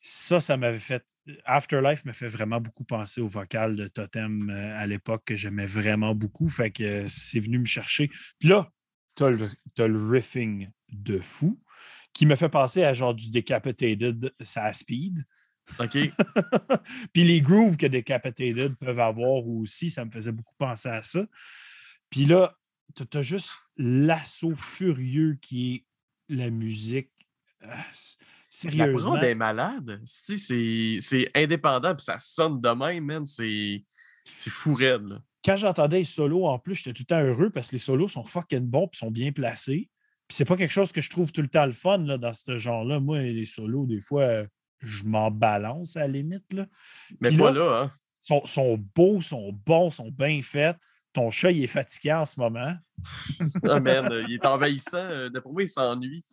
[0.00, 1.04] Ça, ça m'avait fait.
[1.44, 5.66] Afterlife me fait vraiment beaucoup penser au vocal de Totem euh, à l'époque que j'aimais
[5.66, 6.48] vraiment beaucoup.
[6.48, 8.08] Fait que euh, c'est venu me chercher.
[8.38, 8.70] Puis là,
[9.16, 11.60] t'as le, t'as le riffing de fou
[12.12, 15.24] qui me fait penser à genre du Decapitated sa speed.
[15.78, 15.98] OK?
[17.12, 21.26] Puis les grooves que Decapitated peuvent avoir aussi, ça me faisait beaucoup penser à ça.
[22.10, 22.56] Puis là,
[22.94, 25.84] tu as juste l'assaut furieux qui est
[26.28, 27.10] la musique.
[28.74, 30.00] La prod est malade.
[30.04, 33.26] Si, c'est indépendant, puis ça sonne de même, man.
[33.26, 33.84] C'est
[34.50, 35.02] fou raide.
[35.06, 35.18] là.
[35.44, 38.08] Quand j'entendais les solos, en plus, j'étais tout le temps heureux parce que les solos
[38.08, 39.88] sont fucking bons et sont bien placés.
[40.26, 42.32] Puis c'est pas quelque chose que je trouve tout le temps le fun là, dans
[42.32, 43.00] ce genre-là.
[43.00, 44.42] Moi, les solos, des fois,
[44.80, 46.52] je m'en balance à la limite.
[46.52, 46.66] Là.
[47.20, 47.92] Mais Puis pas là- là, hein.
[48.20, 50.76] sont, sont beaux, sont bons, sont bien faits.
[51.14, 52.74] Ton chat, il est fatigué en ce moment.
[53.64, 54.96] Ah, man, il est envahissant.
[54.98, 56.24] euh, D'après moi, il s'ennuie.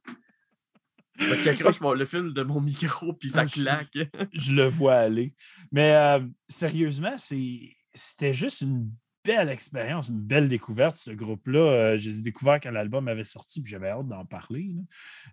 [1.48, 3.98] Accroche mon- le fil de mon micro, puis ça Ah, je- claque.
[4.34, 5.34] Je le vois aller.
[5.72, 8.92] Mais euh, sérieusement, c'est- c'était juste une
[9.24, 11.60] belle expérience, une belle découverte, ce groupe-là.
[11.60, 14.74] Euh, je les ai découverts quand l'album avait sorti, puis j'avais hâte d'en parler.
[14.76, 14.82] là.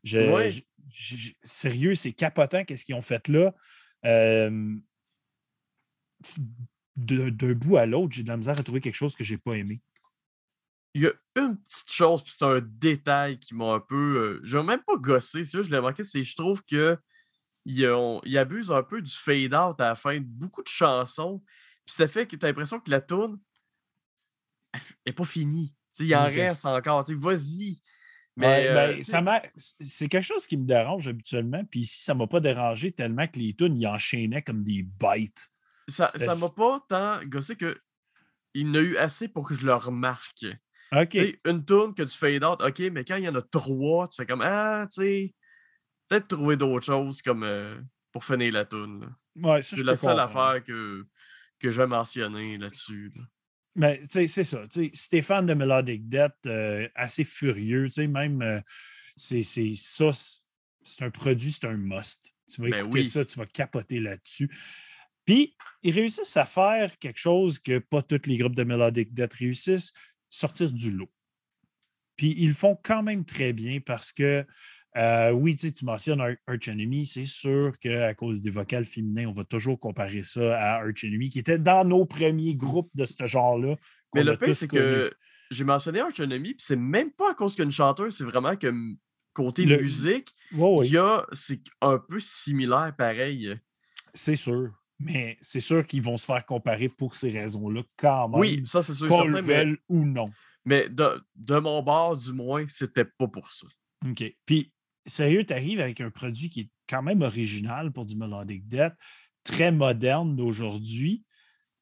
[0.02, 0.48] Je- Ouais.
[0.50, 3.54] je- je- sérieux, c'est capotant qu'est-ce qu'ils ont fait là.
[4.06, 4.74] Euh,
[6.94, 9.54] D'un bout à l'autre, j'ai de la misère à trouver quelque chose que j'ai pas
[9.54, 9.80] aimé.
[10.94, 13.96] Il y a une petite chose, puis c'est un détail qui m'a un peu.
[14.18, 16.98] euh, je vais même pas gossé, c'est juste, je l'ai remarqué, c'est je trouve que
[17.64, 21.42] ils, ont- ils abusent un peu du fade-out à la fin de beaucoup de chansons.
[21.84, 23.38] Puis ça fait que tu as l'impression que la tune
[25.06, 25.74] n'est pas finie.
[26.00, 27.04] Il en reste encore.
[27.08, 27.80] Vas-y.
[28.36, 31.62] Mais Ouais, euh, ben, ça m'a- c'est quelque chose qui me dérange habituellement.
[31.66, 34.82] Puis ici, ça ne m'a pas dérangé tellement que les tunes, ils enchaînaient comme des
[34.82, 35.48] bites.
[35.88, 37.78] ça ça m'a pas tant gossé que
[38.54, 40.46] il en a eu assez pour que je le remarque.
[40.94, 41.14] OK.
[41.46, 44.16] Une tune que tu fade out, ok, mais quand il y en a trois, tu
[44.16, 45.34] fais comme Ah, tu sais,
[46.08, 47.80] peut-être trouver d'autres choses comme euh,
[48.12, 49.08] pour finir la là.
[49.36, 50.20] Ouais, C'est la seule comprendre.
[50.20, 51.06] affaire que,
[51.58, 53.10] que je vais mentionner là-dessus.
[53.16, 53.22] là.
[53.74, 54.64] Mais tu sais, c'est ça.
[54.92, 57.86] Stéphane de Melodic Death, euh, assez furieux.
[57.86, 58.60] tu sais, Même, euh,
[59.16, 60.12] c'est c'est ça.
[60.12, 60.42] c'est-
[60.84, 62.34] C'est un produit, c'est un must.
[62.52, 63.06] Tu vas Ben écouter oui.
[63.06, 64.50] ça, tu vas capoter là-dessus.
[65.24, 69.32] Puis, ils réussissent à faire quelque chose que pas tous les groupes de Melodic Death
[69.34, 69.92] réussissent,
[70.32, 71.10] sortir du lot.
[72.16, 74.44] Puis, ils le font quand même très bien parce que,
[74.96, 78.84] euh, oui, tu sais, tu mentionnes Ar- Arch Enemy, c'est sûr qu'à cause des vocales
[78.84, 82.90] féminins, on va toujours comparer ça à Arch Enemy, qui était dans nos premiers groupes
[82.94, 83.76] de ce genre-là.
[84.14, 85.12] Mais le pire, c'est que
[85.50, 88.72] j'ai mentionné Arch Enemy, puis c'est même pas à cause qu'une chanteuse, c'est vraiment que
[89.34, 91.26] côté Le- musique, y a.
[91.32, 93.58] C'est un peu similaire pareil.
[94.14, 94.70] c'est sûr.
[95.04, 98.40] Mais c'est sûr qu'ils vont se faire comparer pour ces raisons-là, quand même.
[98.40, 99.06] Oui, ça c'est sûr.
[99.06, 100.30] qu'on le mais, veuille ou non.
[100.64, 103.66] mais de, de mon bord, du moins, c'était pas pour ça.
[104.08, 104.24] OK.
[104.46, 104.72] Puis,
[105.06, 108.94] sérieux, tu arrives avec un produit qui est quand même original pour du Melodic Death,
[109.44, 111.24] très moderne d'aujourd'hui.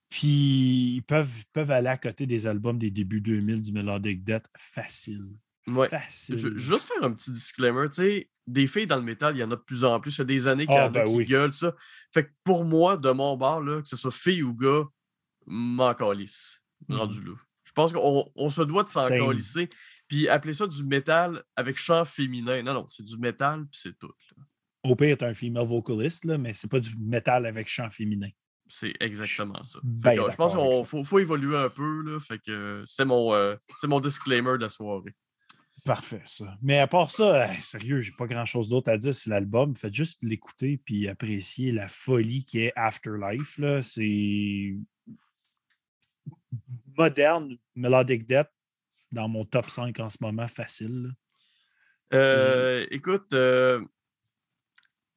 [0.08, 4.46] Puis, ils peuvent, peuvent aller à côté des albums des débuts 2000 du Melodic Death
[4.56, 5.26] facile.
[5.66, 5.88] Ouais.
[5.88, 6.38] Facile.
[6.38, 9.44] Je, juste faire un petit disclaimer, tu sais, des filles dans le métal, il y
[9.44, 10.16] en a de plus en plus.
[10.16, 11.24] Il y a des années qu'il y Ah, en a ben qui oui.
[11.26, 11.74] gueulent, ça.
[12.12, 14.84] Fait que pour moi, de mon bord, là, que ce soit fille ou gars,
[15.46, 16.62] m'en calisse.
[16.88, 16.96] Mhm.
[16.96, 17.32] Rendu là.
[17.64, 19.68] Je pense qu'on on se doit de s'en calisser.
[20.08, 22.62] Puis appeler ça du métal avec chant féminin.
[22.64, 24.08] Non, non, c'est du métal, puis c'est tout.
[24.36, 24.42] là.
[24.82, 28.30] Au pire, tu un female vocalist, là, mais c'est pas du métal avec chant féminin.
[28.66, 29.78] C'est exactement ça.
[29.84, 32.02] Ben que, je pense qu'il faut, faut évoluer un peu.
[32.02, 35.14] Là, fait que c'est mon, euh, c'est mon disclaimer de la soirée.
[35.84, 36.56] Parfait, ça.
[36.62, 39.74] Mais à part ça, hey, sérieux, j'ai pas grand-chose d'autre à dire sur l'album.
[39.74, 43.58] Faites juste l'écouter puis apprécier la folie qui est Afterlife.
[43.58, 43.80] là.
[43.82, 44.74] C'est
[46.96, 48.50] moderne, Melodic Death,
[49.12, 51.12] dans mon top 5 en ce moment, facile.
[52.12, 53.82] Euh, écoute, euh,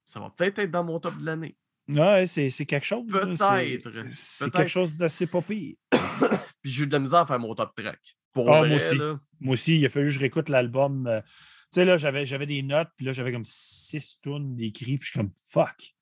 [0.05, 1.57] ça va peut-être être dans mon top de l'année.
[1.89, 3.05] Ouais, c'est c'est quelque chose.
[3.11, 5.76] Peut-être, C'est quelque chose d'assez pas pire.
[6.61, 7.99] Puis j'ai eu de la misère à faire mon top track.
[8.34, 8.97] Pour Ah, vrai, moi aussi.
[8.97, 9.19] là.
[9.39, 11.07] Moi aussi, il a fallu que je réécoute l'album.
[11.07, 14.97] euh, tu sais, là, j'avais, j'avais des notes, puis là, j'avais comme six tunes d'écrits,
[14.97, 15.93] puis je suis comme fuck.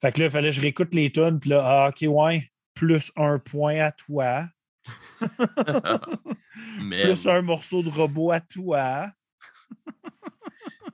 [0.00, 2.42] Fait que là, il fallait que je réécoute les tunes, puis là, ah, ok, ouais,
[2.74, 4.44] plus un point à toi,
[7.02, 9.06] plus un morceau de robot à toi.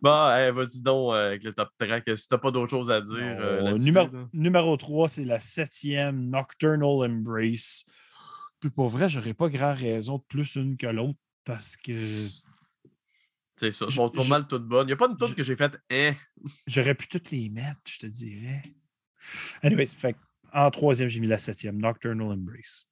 [0.00, 2.04] bon, hey, vas-y donc euh, avec le top track.
[2.16, 3.16] Si t'as pas d'autre chose à dire.
[3.18, 7.84] euh, numéro, numéro 3, c'est la septième Nocturnal Embrace.
[8.64, 12.26] Puis pour vrai, j'aurais pas grand raison de plus une que l'autre parce que
[13.58, 13.90] C'est ça.
[13.90, 14.86] Sont pas mal toutes bonnes.
[14.86, 15.76] Il n'y a pas une toute que j'ai faite.
[15.90, 16.14] Hein?
[16.66, 18.62] j'aurais pu toutes les mettre, je te dirais.
[19.62, 20.16] Anyways, fait
[20.54, 22.86] en troisième, j'ai mis la septième, Nocturnal Embrace.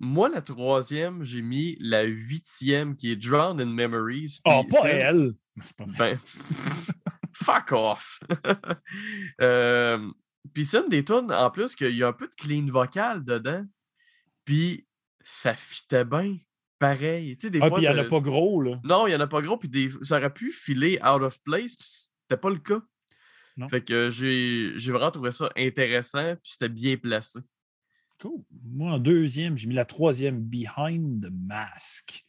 [0.00, 4.40] Moi, la troisième, j'ai mis la huitième qui est Drowned in Memories.
[4.44, 5.32] Oh, pas celle- elle!
[5.76, 5.84] Pas.
[5.96, 6.18] Ben,
[7.34, 8.18] fuck off!
[9.40, 10.10] Euh,
[10.52, 13.24] Puis c'est une des tunes, en plus, qu'il y a un peu de clean vocal
[13.24, 13.64] dedans.
[14.44, 14.86] Puis
[15.24, 16.38] ça fitait bien.
[16.78, 17.36] Pareil.
[17.36, 17.76] Tu sais, des Ah, fois.
[17.78, 18.80] puis il n'y en a pas gros, là.
[18.82, 19.56] Non, il n'y en a pas gros.
[19.56, 19.90] Puis des...
[20.02, 21.76] ça aurait pu filer out of place.
[21.76, 21.86] Puis
[22.22, 22.80] c'était pas le cas.
[23.56, 23.68] Non.
[23.68, 26.34] Fait que j'ai vraiment trouvé ça intéressant.
[26.42, 27.38] Puis c'était bien placé.
[28.20, 28.42] Cool.
[28.50, 32.24] Moi, en deuxième, j'ai mis la troisième, Behind the Mask.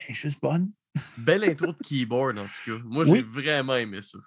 [0.00, 0.70] Elle est juste bonne.
[1.18, 2.82] Belle intro de keyboard, en tout cas.
[2.84, 3.18] Moi, Oui.
[3.20, 4.18] j'ai vraiment aimé ça.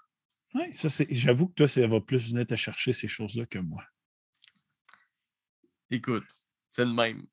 [0.56, 1.08] Ouais, ça, c'est.
[1.10, 3.84] J'avoue que toi, ça va plus venir te chercher ces choses-là que moi.
[5.94, 6.24] Écoute,
[6.72, 7.24] c'est le même.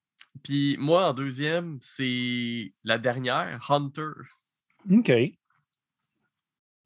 [0.43, 4.11] Puis moi, en deuxième, c'est la dernière, Hunter.
[4.91, 5.11] OK.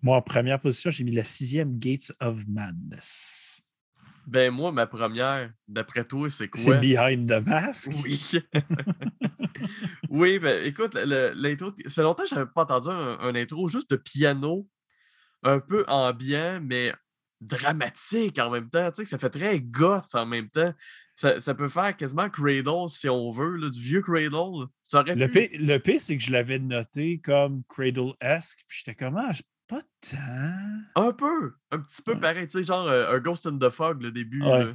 [0.01, 3.61] Moi, en première position, j'ai mis la sixième Gates of Madness.
[4.25, 6.77] Ben moi, ma première, d'après toi, c'est C'est quoi?
[6.79, 7.91] Behind the Mask.
[8.05, 8.22] Oui.
[10.09, 13.66] oui, ben écoute, l'intro, ça fait longtemps que je n'avais pas entendu un, un intro
[13.66, 14.68] juste de piano,
[15.43, 16.95] un peu ambiant, mais
[17.47, 18.91] dramatique en même temps.
[18.91, 20.73] Tu sais, ça fait très goth en même temps.
[21.17, 24.67] Ça, ça peut faire quasiment Cradle si on veut, là, du vieux Cradle.
[24.83, 28.97] Ça aurait Le pu- le pire, c'est que je l'avais noté comme Cradle-esque, puis j'étais
[28.97, 29.31] comme, ah,
[29.69, 31.01] pas tant.
[31.07, 32.21] Un peu, un petit peu Ouais.
[32.21, 34.43] pareil, tu sais, genre euh, un Ghost in the Fog, le début.
[34.43, 34.65] Ouais.
[34.65, 34.75] là.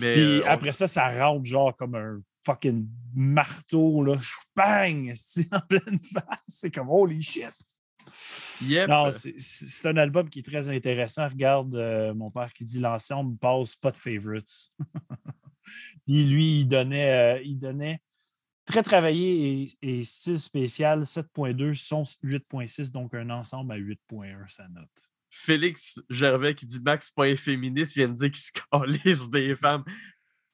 [0.00, 4.16] Mais Puis euh, on- après ça, ça rentre genre comme un fucking marteau, là.
[4.54, 5.12] Bang!
[5.52, 6.38] En pleine face.
[6.48, 7.50] C'est comme, holy shit!
[8.62, 8.88] Yep.
[8.88, 11.28] Non, c'est- un album qui est très intéressant.
[11.28, 14.70] Regarde euh, mon père qui dit l'ensemble passe pas de favorites.
[16.06, 17.98] Puis lui, il donnait, euh, il donnait
[18.64, 24.68] très travaillé et, et style spécial 7.2, son 8.6, donc un ensemble à 8.1 sa
[24.68, 25.08] note.
[25.30, 29.54] Félix Gervais qui dit Max pas un féministe vient de dire qu'il se calisse des
[29.54, 29.84] femmes.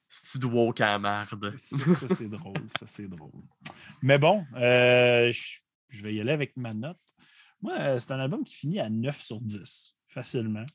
[0.09, 1.57] C'est woke à la marde.
[1.57, 3.30] Ça, ça, c'est drôle, ça c'est drôle.
[4.03, 5.32] Mais bon, euh,
[5.88, 6.98] je vais y aller avec ma note.
[7.62, 10.66] Moi, euh, c'est un album qui finit à 9 sur 10, facilement.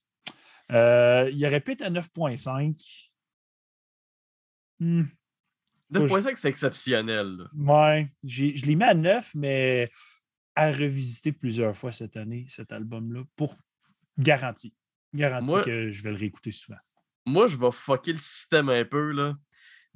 [0.72, 3.12] Euh, il aurait pu être à 9.5.
[4.80, 5.04] Hmm.
[5.92, 7.48] Faut que je- 9.5, c'est exceptionnel.
[7.56, 9.88] Ouais, je l'ai mis à 9, mais
[10.56, 13.56] à revisiter plusieurs fois cette année, cet album-là, pour
[14.18, 14.74] garantie.
[15.14, 16.80] Garantie Moi- que je vais le réécouter souvent.
[17.26, 19.36] Moi, je vais fucker le système un peu, là.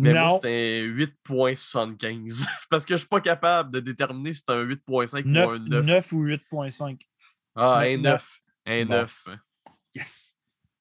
[0.02, 0.96] Mais moi, non, c'est un
[1.30, 2.46] 8.75.
[2.70, 5.60] Parce que je suis pas capable de déterminer si c'est un 8.5 ou 9, un
[5.60, 5.86] 9.
[5.86, 7.00] 9 ou 8.5.
[7.56, 8.12] Ah, un Maintenant.
[8.12, 8.40] 9.
[8.68, 8.92] Un Bon.
[8.96, 9.26] 9.
[9.96, 10.38] Yes!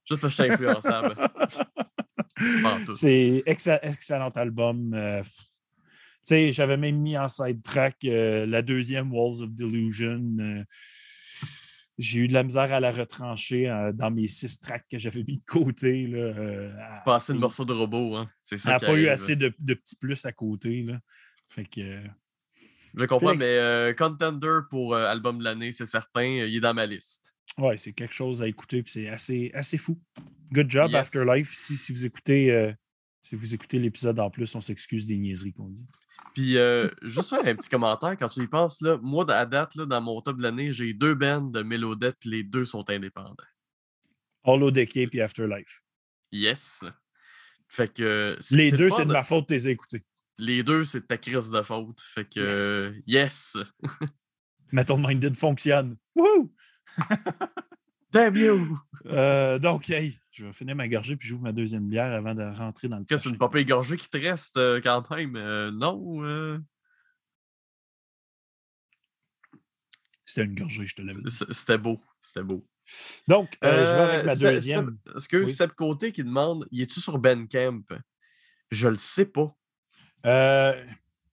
[0.08, 1.14] Juste là, je suis influençable.
[2.92, 4.94] C'est exa- excellent album.
[4.94, 5.46] euh, f- tu
[6.22, 10.36] sais, j'avais même mis en side track euh, la deuxième Walls of Delusion.
[10.40, 10.64] euh,
[12.01, 15.22] j'ai eu de la misère à la retrancher euh, dans mes six tracks que j'avais
[15.22, 16.07] mis de côté.
[16.07, 18.28] Là, euh, à- Pas assez de morceaux de robot, hein.
[18.42, 18.70] C'est ça.
[18.70, 20.82] n'a pas eu assez de, de petits plus à côté.
[20.82, 20.98] Là.
[21.46, 21.80] Fait que.
[21.80, 22.01] euh,
[22.96, 26.86] Je comprends, mais euh, Contender pour album de l'année, c'est certain, il est dans ma
[26.86, 27.32] liste.
[27.59, 30.01] Ouais, c'est quelque chose à écouter, puis c'est assez, assez fou.
[30.53, 31.01] Good job, Yes.
[31.01, 31.53] Afterlife.
[31.55, 32.72] Si, si vous écoutez,
[33.20, 35.86] si vous écoutez l'épisode en plus, on s'excuse des niaiseries qu'on dit.
[36.35, 39.74] Puis, euh, juste faire un petit commentaire quand tu y penses, là, moi, à date,
[39.74, 42.89] là, dans mon top de l'année, j'ai deux bands de Mélodette, puis les deux sont
[42.89, 43.35] indépendants.
[44.45, 45.83] Hollow Decay puis Afterlife.
[46.33, 46.85] Yes.
[47.68, 48.37] Fait que.
[48.51, 50.05] Les le deux, c'est de ma faute, t'es écoutés.
[50.39, 52.01] Les deux, c'est ta crise de faute.
[52.01, 52.41] Fait que.
[52.41, 53.57] euh, Yes.
[54.72, 55.97] Metal Minded fonctionne.
[56.14, 56.53] Wouhou!
[58.12, 58.78] Damn you!
[59.07, 62.88] Euh, donc, hey, vais finir ma gorgée puis j'ouvre ma deuxième bière avant de rentrer
[62.88, 63.34] dans le Qu'est-ce prochain.
[63.34, 65.36] une papier gorgée qui te reste euh, quand même?
[65.36, 66.24] Euh, non.
[66.24, 66.59] euh,
[70.22, 71.30] C'était une gorgée, je te l'avais dit.
[71.51, 72.01] C'était beau.
[72.22, 72.66] C'était beau.
[73.28, 74.99] Donc, euh, je vais avec ma deuxième.
[75.16, 75.53] Est-ce que Oui.
[75.53, 77.82] Seb Côté qui demande Y es-tu sur Bandcamp?
[78.70, 79.55] Je le sais pas.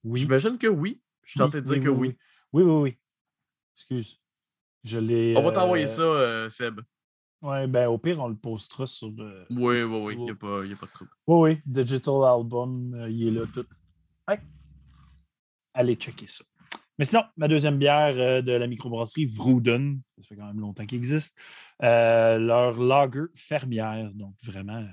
[0.04, 0.20] Oui.
[0.20, 1.00] J'imagine que oui.
[1.22, 2.16] Je suis oui, tenté de dire oui, que oui.
[2.52, 2.98] Oui, oui, oui.
[3.76, 4.20] Excuse.
[4.84, 5.36] Je l'ai.
[5.36, 6.80] On va t'envoyer ça, Seb.
[7.40, 9.46] Ouais, ben au pire, on le postera sur le.
[9.50, 10.14] Oui, oui, oui.
[10.18, 11.10] Il n'y a, pas- y a pas de trouble.
[11.26, 11.60] Oui, oui.
[11.66, 13.64] Digital Album, euh, il est là tout.
[15.74, 16.44] Allez checker ça.
[16.98, 20.84] Mais sinon, ma deuxième bière euh, de la microbrasserie Vrouden, ça fait quand même longtemps
[20.84, 21.40] qu'il existe,
[21.84, 24.86] euh, leur lager fermière, donc vraiment euh,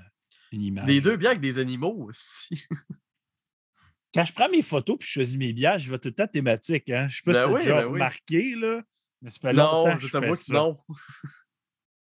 [0.52, 0.86] une image.
[0.86, 2.64] Les deux bières avec des animaux aussi.
[4.14, 6.28] Quand je prends mes photos et je choisis mes bières, je vais tout le temps
[6.28, 6.88] thématique.
[6.90, 7.08] Hein?
[7.08, 7.92] Je ne sais pas Ben si tu oui, déjà ben oui.
[7.94, 8.82] remarqué, là,
[9.22, 10.54] mais ça fait longtemps Non, que je fais que ça.
[10.54, 10.76] non.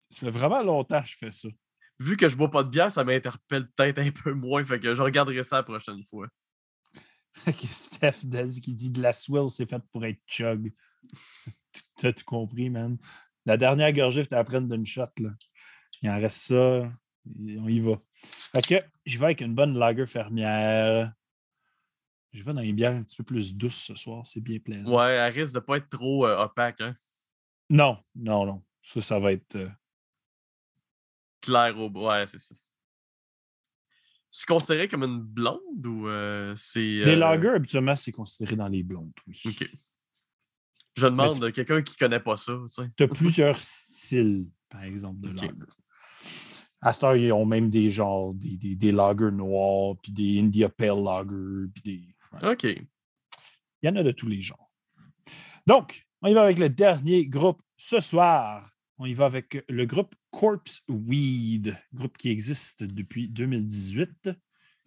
[0.08, 1.48] Ça fait vraiment longtemps que je fais ça.
[1.98, 4.64] Vu que je bois pas de bière, ça m'interpelle peut-être un peu moins.
[4.64, 6.28] Fait que je regarderai ça la prochaine fois.
[7.70, 10.72] Steph Daz qui dit de la swill, c'est fait pour être chug.
[11.98, 12.96] T'as tout compris, man.
[13.46, 15.04] La dernière gorgée, tu à prendre d'une shot.
[15.18, 15.30] Là.
[16.02, 16.90] Il en reste ça.
[17.26, 18.00] on y va.
[18.12, 21.12] Fait que je vais avec une bonne lager fermière.
[22.32, 24.24] Je vais dans les bières un petit peu plus douces ce soir.
[24.26, 24.96] C'est bien plaisant.
[24.98, 26.94] Ouais, elle risque de pas être trop euh, opaque, hein.
[27.70, 28.62] Non, non, non.
[28.80, 29.56] Ça, ça va être.
[29.56, 29.68] euh,
[31.40, 32.54] Clair au Ouais, c'est ça.
[34.30, 36.80] Tu considéré comme une blonde ou euh, c'est.
[36.80, 39.40] Les euh, lagers, habituellement, c'est considéré dans les blondes, oui.
[39.46, 39.68] Ok.
[40.96, 42.52] Je demande de quelqu'un qui connaît pas ça,
[42.96, 45.36] tu as plusieurs styles, par exemple, de Ok.
[45.36, 45.54] lager.
[46.80, 50.38] À cette heure, ils ont même des genres, des, des, des lagers noirs, puis des
[50.40, 52.02] India Pale Lager, puis des.
[52.46, 52.64] Ok.
[52.64, 52.86] Il
[53.82, 54.70] y en a de tous les genres.
[55.66, 58.70] Donc, on y va avec le dernier groupe ce soir.
[59.00, 64.30] On y va avec le groupe Corpse Weed, groupe qui existe depuis 2018,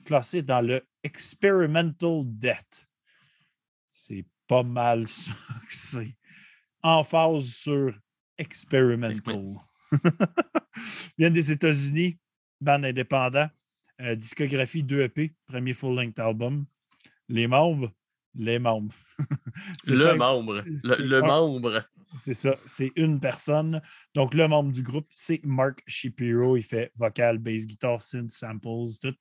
[0.05, 2.89] classé dans le Experimental Death.
[3.89, 5.32] C'est pas mal ça
[5.66, 6.18] que c'est.
[6.84, 7.97] En phase sur
[8.38, 9.55] Experimental.
[11.18, 12.20] Viennent des États-Unis,
[12.59, 13.47] band indépendant,
[14.01, 16.66] euh, discographie 2 EP, premier full-length album.
[17.30, 17.93] Les membres,
[18.36, 18.93] les membres.
[19.82, 20.61] C'est Le membre.
[20.77, 21.84] C'est Le, le un- membre.
[22.17, 23.82] C'est ça, c'est une personne.
[24.13, 26.57] Donc, le membre du groupe, c'est Mark Shapiro.
[26.57, 28.67] Il fait vocal, bass, guitare, synth, samples,
[29.01, 29.15] tout.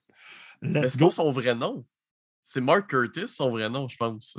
[0.61, 1.07] Let's c'est go.
[1.07, 1.87] pas son vrai nom?
[2.43, 4.37] C'est Mark Curtis, son vrai nom, je pense.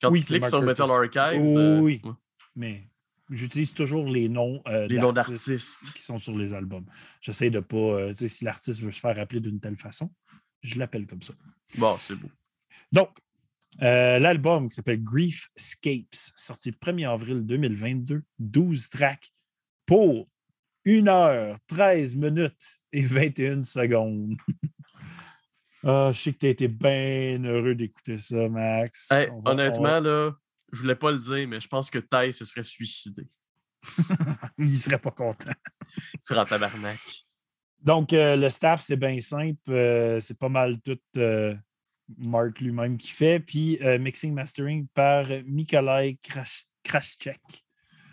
[0.00, 1.18] Quand Oui, tu cliques sur Metal Curtis.
[1.18, 1.40] Archives.
[1.42, 2.00] Oui, euh, ouais.
[2.54, 2.88] Mais
[3.28, 6.86] j'utilise toujours les noms, euh, d'artistes qui sont sur les albums.
[7.20, 7.76] J'essaie de pas.
[7.76, 10.12] euh, si l'artiste veut se faire appeler d'une telle façon,
[10.62, 11.34] je l'appelle comme ça.
[11.78, 12.28] Bon, c'est beau.
[12.92, 13.08] Donc,
[13.82, 19.30] euh, l'album qui s'appelle Grief Scapes, sorti le 1er avril 2022, 12 tracks
[19.86, 20.28] pour
[20.86, 24.36] 1 heure, 13 minutes et 21 secondes.
[25.86, 29.10] Ah, je sais que tu as été bien heureux d'écouter ça, Max.
[29.10, 30.36] Hey, On va- on honnêtement, va- là,
[30.72, 33.26] je voulais pas le dire, mais je pense que Ty se serait suicidé.
[34.58, 35.50] il serait pas content.
[36.14, 36.98] Il serait en tabarnak.
[37.82, 39.58] Donc, euh, le staff, c'est bien simple.
[39.72, 41.54] euh, c'est pas mal tout euh,
[42.18, 43.40] Mark lui-même qui fait.
[43.40, 47.40] Puis, euh, mixing mastering par Nikolai Krash- Krashchek.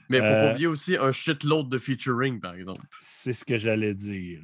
[0.10, 2.86] Mais il faut Euh, pas oublier aussi un shitload de featuring, par exemple.
[3.00, 4.42] C'est ce que j'allais dire.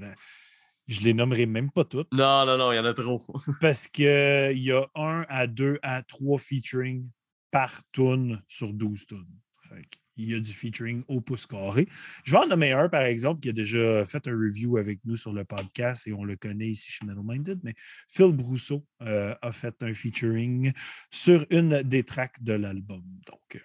[0.87, 3.21] Je les nommerai même pas toutes Non, non, non, il y en a trop.
[3.61, 7.09] parce qu'il y a un à deux à trois featuring
[7.51, 9.27] par tune sur 12 tunes.
[9.67, 9.81] Fait
[10.17, 11.87] Il y a du featuring au pouce carré.
[12.23, 15.15] Je vais en nommer un, par exemple, qui a déjà fait un review avec nous
[15.15, 17.73] sur le podcast et on le connaît ici chez Metal Minded, mais
[18.09, 20.73] Phil Brousseau euh, a fait un featuring
[21.11, 23.03] sur une des tracks de l'album.
[23.27, 23.59] Donc, euh,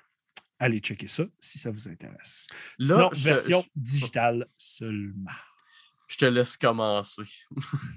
[0.58, 2.48] allez checker ça si ça vous intéresse.
[2.78, 5.30] Là, Sinon, je- version je- digitale seulement.
[6.08, 7.22] Je te laisse commencer.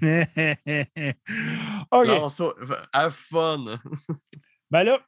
[1.90, 2.06] OK.
[2.06, 2.44] Non, ça,
[2.92, 3.78] have fun.
[4.70, 5.00] Ben là,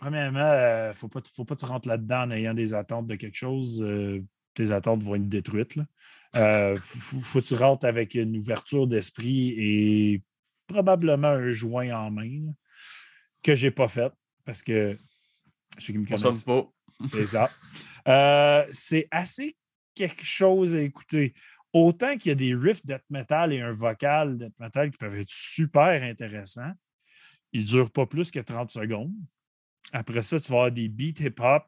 [0.00, 3.06] premièrement, il ne faut pas, faut pas que tu rentres là-dedans en ayant des attentes
[3.06, 3.82] de quelque chose.
[3.82, 4.20] euh,
[4.54, 5.76] tes attentes vont être détruites.
[6.34, 10.22] Il faut, faut que tu rentres avec une ouverture d'esprit et
[10.66, 12.52] probablement un joint en main là,
[13.42, 14.12] que je n'ai pas fait
[14.44, 14.98] parce que
[15.78, 16.68] ceux qui me connaissent, pas.
[17.10, 17.50] c'est ça.
[18.08, 19.56] Euh, c'est assez
[19.94, 21.34] quelque chose à écouter.
[21.72, 25.16] Autant qu'il y a des riffs death metal et un vocal death metal qui peuvent
[25.16, 26.72] être super intéressants,
[27.52, 29.14] ils ne durent pas plus que 30 secondes.
[29.92, 31.64] Après ça, tu vas avoir des beats hip-hop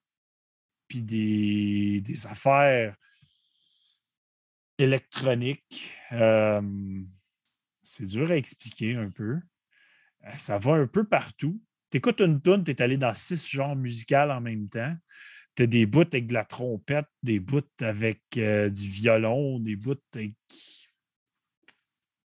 [0.88, 2.94] puis des, affaires
[4.78, 5.96] électroniques.
[7.82, 9.40] C'est dur à expliquer un peu.
[10.24, 11.60] Euh, Ça va un peu partout.
[11.90, 14.96] Tu écoutes une tune, tu es allé dans six genres musicaux en même temps.
[15.56, 19.76] Tu as des bouts avec de la trompette, des bouts avec euh, du violon, des
[19.76, 20.32] bouts avec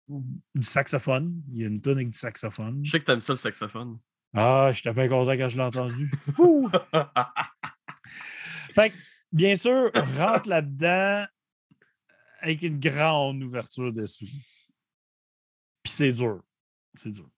[0.09, 1.43] du saxophone.
[1.53, 2.85] Il y a une tune avec du saxophone.
[2.85, 3.99] Je sais que t'aimes ça le saxophone.
[4.39, 6.11] Ah, j'étais bien content quand je l'ai entendu.
[8.75, 8.95] Fait que,
[9.33, 11.25] bien sûr, rentre là-dedans
[12.41, 14.47] avec une grande ouverture d'esprit.
[15.83, 16.43] Puis c'est dur.
[16.93, 17.31] C'est dur.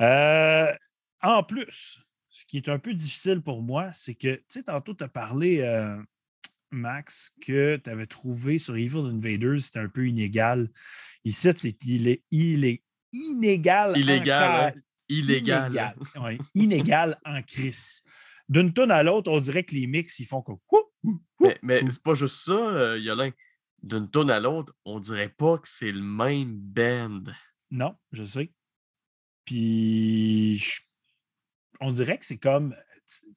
[0.00, 0.72] Euh,
[1.20, 2.00] en plus,
[2.30, 5.08] ce qui est un peu difficile pour moi, c'est que, tu sais, tantôt, tu as
[5.08, 6.02] parlé, euh,
[6.70, 10.70] Max, que tu avais trouvé sur Evil Invaders, c'était un peu inégal.
[11.24, 12.82] Ici, c'est il est, il est
[13.12, 13.98] inégal.
[13.98, 14.80] Illégal, hein?
[15.08, 15.70] Illégal.
[15.72, 18.02] Inégal, ouais, inégal en crise.
[18.48, 20.58] D'une tonne à l'autre, on dirait que les mix, ils font comme.
[21.62, 23.30] Mais, c'est pas juste ça, euh, Yolin.
[23.82, 27.22] D'une tonne à l'autre, on dirait pas que c'est le même band.
[27.70, 28.52] Non, je sais.
[29.44, 30.80] Puis, je-
[31.80, 32.74] on dirait que c'est comme.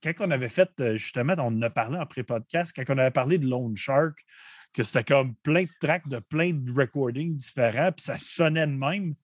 [0.04, 3.12] Quand on avait fait, euh, justement, on en a parlé en pré-podcast, quand on avait
[3.12, 4.20] parlé de Lone Shark,
[4.74, 8.74] que c'était comme plein de tracks de plein de recordings différents, puis ça sonnait de
[8.74, 9.16] même.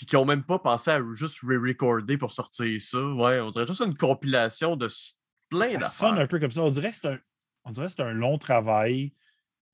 [0.00, 3.04] Puis qui ont même pas pensé à juste re-recorder pour sortir ça.
[3.04, 4.88] Ouais, on dirait juste une compilation de
[5.50, 6.24] plein ça sonne d'affaires.
[6.24, 6.62] un peu comme ça.
[6.62, 7.18] On dirait que c'est un,
[7.64, 9.12] on dirait que c'est un long travail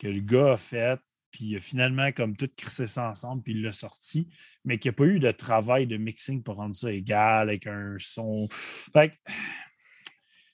[0.00, 1.00] que le gars a fait,
[1.30, 4.28] puis il a finalement comme tout crissé ça ensemble, puis il l'a sorti,
[4.64, 7.68] mais qu'il n'y a pas eu de travail de mixing pour rendre ça égal avec
[7.68, 8.48] un son.
[8.50, 9.32] Fait que,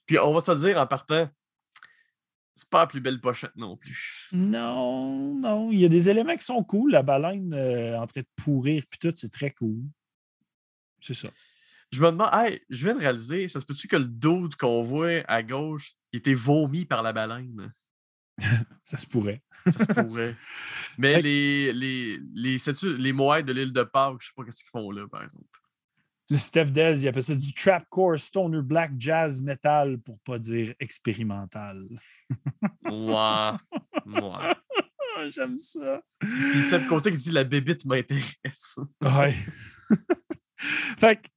[0.05, 1.31] Puis on va se le dire en partant,
[2.55, 4.29] c'est pas la plus belle pochette non plus.
[4.33, 6.93] non, non, il y a des éléments qui sont cool.
[6.93, 9.83] La baleine euh, en train de pourrir, puis tout, c'est très cool.
[11.01, 11.31] C'est ça.
[11.91, 14.81] Je me demande, hey, je viens de réaliser, ça se peut-tu que le dude qu'on
[14.81, 17.73] voit à gauche, il était vomi par la baleine?
[18.83, 19.43] Ça se pourrait.
[19.67, 20.35] Ça se pourrait.
[20.99, 24.91] Mais les, les, les, les de l'île de Pâques, je sais pas qu'est-ce qu'ils font
[24.91, 25.47] là, par exemple.
[26.33, 30.73] Le Steph Dez, il appelle ça du trapcore, stoner, black, jazz, metal, pour pas dire
[30.81, 31.87] expérimental.
[32.87, 33.53] Ouais.
[35.15, 36.01] Ah, J'aime ça.
[36.21, 38.81] Puis c'est le côté qui dit la bébite m'intéresse.
[39.03, 39.35] Ouais.
[40.57, 41.29] fait que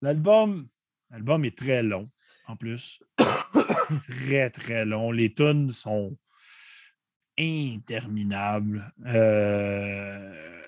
[0.00, 0.68] l'album,
[1.10, 2.08] l'album est très long,
[2.46, 3.02] en plus.
[4.08, 5.10] très, très long.
[5.10, 6.16] Les tunes sont
[7.36, 8.88] interminables.
[9.04, 10.62] Euh,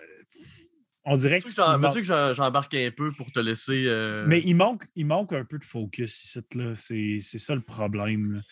[1.09, 1.49] On dirait que.
[1.95, 3.85] veux-tu que j'embarque un peu pour te laisser.
[3.87, 6.41] euh, Mais il manque, il manque un peu de focus ici.
[6.55, 6.75] là.
[6.75, 8.43] C'est ça le problème.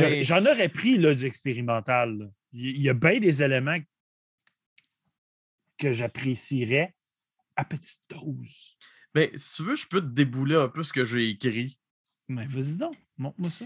[0.00, 2.18] Mais- J'en aurais pris là, du expérimental.
[2.18, 2.26] là.
[2.52, 3.78] Il y a bien des éléments
[5.78, 6.94] que j'apprécierais
[7.56, 8.76] à petite dose.
[9.14, 11.78] Mais si tu veux, je peux te débouler un peu ce que j'ai écrit.
[12.28, 13.64] Mais vas-y donc, montre-moi ça.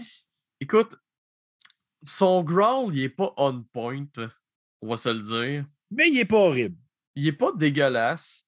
[0.59, 0.95] Écoute,
[2.03, 4.05] son growl, il est pas on point,
[4.81, 5.65] on va se le dire.
[5.91, 6.77] Mais il est pas horrible.
[7.17, 8.43] Il est pas dégueulasse.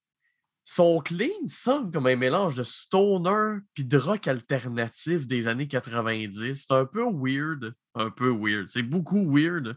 [0.62, 6.54] Son clean sonne comme un mélange de stoner puis de rock alternatif des années 90.
[6.54, 7.74] C'est un peu weird.
[7.96, 8.68] Un peu weird.
[8.70, 9.76] C'est beaucoup weird.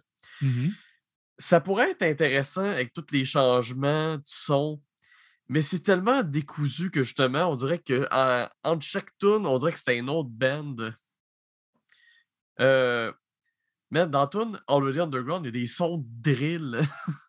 [1.39, 4.79] Ça pourrait être intéressant avec tous les changements de son,
[5.47, 9.71] mais c'est tellement décousu que justement, on dirait que en- entre chaque tune, on dirait
[9.71, 10.75] que c'était une autre band.
[12.59, 13.11] Euh,
[13.89, 16.81] mais dans tune Already Underground, il y a des sons de drill.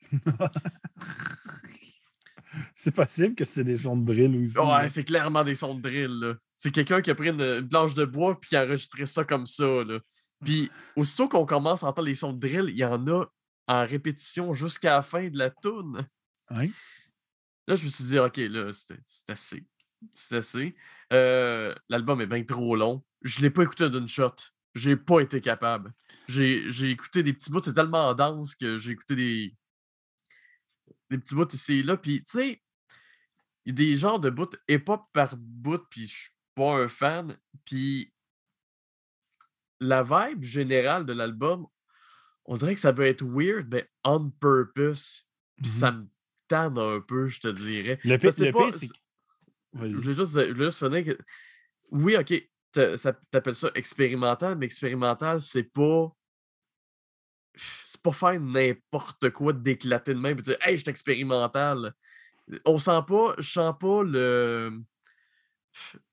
[2.74, 4.58] C'est possible que c'est des sons de drill aussi.
[4.58, 6.36] Ouais, c'est clairement des sons de drill.
[6.54, 9.24] C'est quelqu'un qui a pris une, une planche de bois puis qui a enregistré ça
[9.24, 9.84] comme ça.
[9.84, 9.98] Là.
[10.44, 13.24] Puis aussitôt qu'on commence à entendre les sons de drill, il y en a
[13.68, 16.06] en répétition jusqu'à la fin de la tune.
[16.50, 16.70] Ouais.
[17.68, 19.64] Là, je me suis dit, OK, là, c'est assez.
[20.14, 20.74] C'est assez.
[21.12, 23.04] Euh, L'album est bien trop long.
[23.22, 24.34] Je ne l'ai pas écouté d'une shot.
[24.74, 25.92] J'ai pas été capable.
[26.28, 27.60] J'ai j'ai écouté des petits bouts.
[27.60, 29.54] C'est tellement dense que j'ai écouté des,
[31.10, 31.96] des petits bouts ici et là.
[31.96, 32.62] Puis, tu sais,
[33.64, 36.88] il y a des genres de bouts hip-hop par bout, puis je suis pas un
[36.88, 37.36] fan.
[37.64, 38.12] Puis,
[39.80, 41.66] la vibe générale de l'album,
[42.44, 45.26] on dirait que ça veut être weird, mais on purpose.
[45.56, 46.06] Puis ça me
[46.48, 47.98] tanne un peu, je te dirais.
[48.04, 48.88] Le pire, c'est.
[49.72, 51.18] Je voulais juste, je voulais juste finir que.
[51.92, 52.32] Oui, OK,
[52.72, 56.10] t'appelles ça expérimental, mais expérimental, c'est pas.
[57.86, 61.92] C'est pas faire n'importe quoi d'éclater de même et dire Hey, je suis expérimental.
[62.64, 64.80] On sent pas, je sens pas le.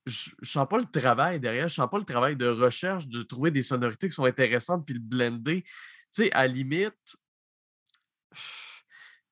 [0.06, 3.50] Je sens pas le travail derrière, je sens pas le travail de recherche, de trouver
[3.50, 5.62] des sonorités qui sont intéressantes puis le blender.
[5.62, 5.68] Tu
[6.10, 6.94] sais, à la limite,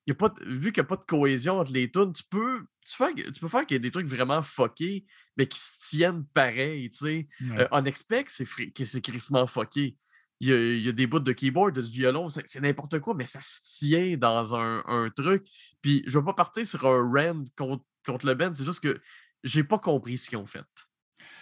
[0.06, 2.22] y a pas de- vu qu'il n'y a pas de cohésion entre les tunes, tu
[2.28, 5.04] peux, tu, fais- tu peux faire qu'il y ait des trucs vraiment fuckés,
[5.36, 7.28] mais qui se tiennent pareil, tu sais.
[7.40, 7.68] Ouais.
[7.72, 9.96] Euh, fri- c'est crissement fucké.
[10.40, 12.98] Il y, a, il y a des bouts de keyboard, de ce violon, c'est n'importe
[13.00, 15.46] quoi, mais ça se tient dans un, un truc.
[15.80, 18.80] Puis je ne vais pas partir sur un rand contre, contre le band, c'est juste
[18.80, 19.00] que
[19.44, 20.60] j'ai pas compris ce qu'ils ont fait.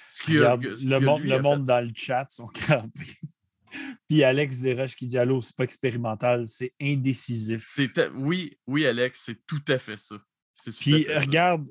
[0.09, 1.43] Ce que- Regarde, que- ce le, monde, le fait.
[1.43, 3.17] monde dans le chat sont crampés.
[4.09, 7.75] Puis Alex Desroches qui dit Allô, c'est pas expérimental, c'est indécisif.
[8.15, 10.17] Oui, oui, Alex, c'est tout à fait ça.
[10.79, 11.21] Puis fait ça.
[11.21, 11.67] regarde,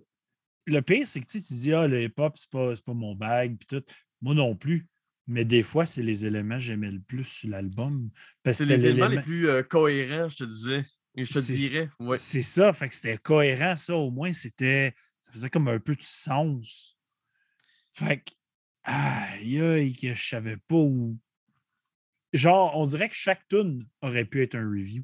[0.65, 2.93] le pire, c'est que tu sais, tu dis Ah, le hip-hop, c'est pas, c'est pas
[2.93, 3.85] mon bag, puis tout.
[4.21, 4.87] Moi non plus.
[5.27, 8.09] Mais des fois, c'est les éléments que j'aimais le plus sur l'album.
[8.51, 10.85] C'est les éléments les plus euh, cohérents, je te disais.
[11.15, 11.89] Et je te dirais.
[11.99, 12.17] Ouais.
[12.17, 14.95] C'est ça, fait que c'était cohérent, ça, au moins, c'était.
[15.21, 16.97] Ça faisait comme un peu de sens.
[17.91, 18.31] Fait que.
[18.83, 21.17] Aïe, aïe, que je savais pas où.
[22.33, 25.03] Genre, on dirait que chaque tune aurait pu être un review.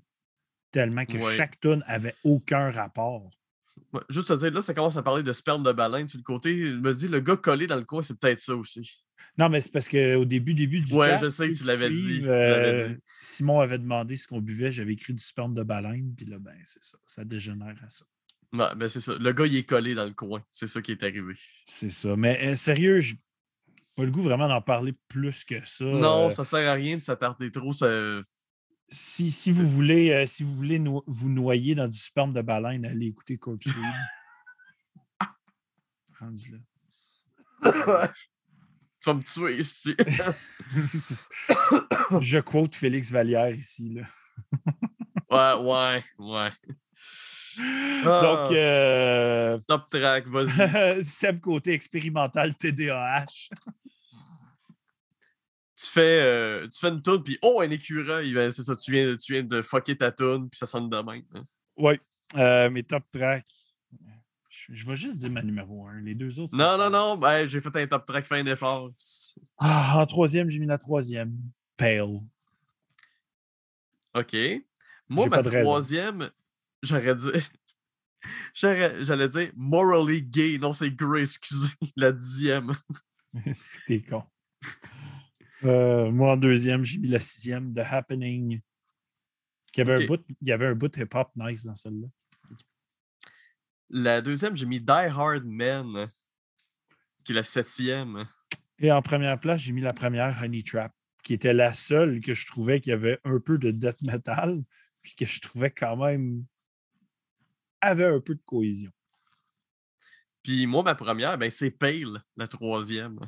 [0.72, 1.36] Tellement que Ouais.
[1.36, 3.30] chaque tune avait aucun rapport.
[3.94, 6.24] Ouais, juste à dire, là, ça commence à parler de sperme de baleine sur le
[6.24, 6.60] côté.
[6.60, 9.02] Je me dis, le gars collé dans le coin, c'est peut-être ça aussi.
[9.38, 11.90] Non, mais c'est parce qu'au début, début du Ouais, chat, je sais que tu l'avais
[11.90, 12.98] dit, euh, dit.
[13.22, 14.72] Simon avait demandé ce qu'on buvait.
[14.72, 16.14] J'avais écrit du sperme de baleine.
[16.16, 16.98] Puis là, ben, c'est ça.
[17.06, 18.06] Ça dégénère à ça.
[18.52, 19.14] Ouais, ben c'est ça.
[19.14, 20.44] Le gars, il est collé dans le coin.
[20.52, 21.36] C'est ça qui est arrivé.
[21.66, 22.16] C'est ça.
[22.16, 23.16] Mais euh, sérieux, j'ai
[23.96, 25.86] pas le goût vraiment d'en parler plus que ça.
[25.86, 27.74] Non, Euh, ça sert à rien de s'attarder trop.
[27.74, 27.88] Ça...
[28.88, 32.42] si, si vous voulez, euh, si vous voulez no- vous noyer dans du sperme de
[32.42, 33.68] baleine, allez écouter Corpse.
[36.20, 36.58] Rendu là.
[39.02, 39.96] tu vas me tuer ici.
[42.22, 43.96] Je quote Félix Vallière ici.
[43.96, 44.04] Là.
[45.62, 46.50] ouais, ouais, ouais.
[48.06, 48.22] Ah.
[48.22, 51.04] Donc, euh, Top track, vas-y.
[51.04, 53.50] Seb côté expérimental TDAH.
[55.76, 58.92] tu fais, euh, tu fais une toune, puis oh, un écureuil, ben, c'est ça, tu
[58.92, 61.24] viens, tu viens de fucker ta toune, puis ça sonne de même.
[61.34, 61.44] hein.
[61.78, 62.00] Oui.
[62.36, 63.46] Euh, mes top tracks.
[64.68, 66.02] Je, je vais juste dire ma numéro 1.
[66.02, 66.58] Les deux autres.
[66.58, 68.92] Non, non, non, ben, j'ai fait un top track, fin d'effort.
[69.58, 71.34] Ah, en troisième, j'ai mis la troisième.
[71.78, 72.18] Pale.
[74.16, 74.36] OK.
[75.10, 76.30] Moi, ma de troisième,
[76.84, 77.30] j'aurais dit.
[78.54, 80.58] j'aurais- J'allais dire morally gay.
[80.60, 81.68] Non, c'est Grey, excusez.
[81.96, 82.74] La dixième.
[83.54, 84.24] C'était con.
[85.64, 88.60] Euh, moi, en deuxième, j'ai mis la sixième, The Happening.
[89.72, 90.04] Qui avait Ok.
[90.04, 92.08] un bout, il y avait un bout hip-hop nice dans celle-là.
[93.90, 96.10] La deuxième, j'ai mis Die Hard Man,
[97.24, 98.28] qui est la septième.
[98.78, 102.34] Et en première place, j'ai mis la première, Honey Trap, qui était la seule que
[102.34, 104.62] je trouvais qui avait un peu de death metal,
[105.02, 106.46] puis que je trouvais quand même
[107.82, 108.92] avait un peu de cohésion.
[110.44, 113.20] Puis moi, ma première, ben, c'est Pale, la troisième.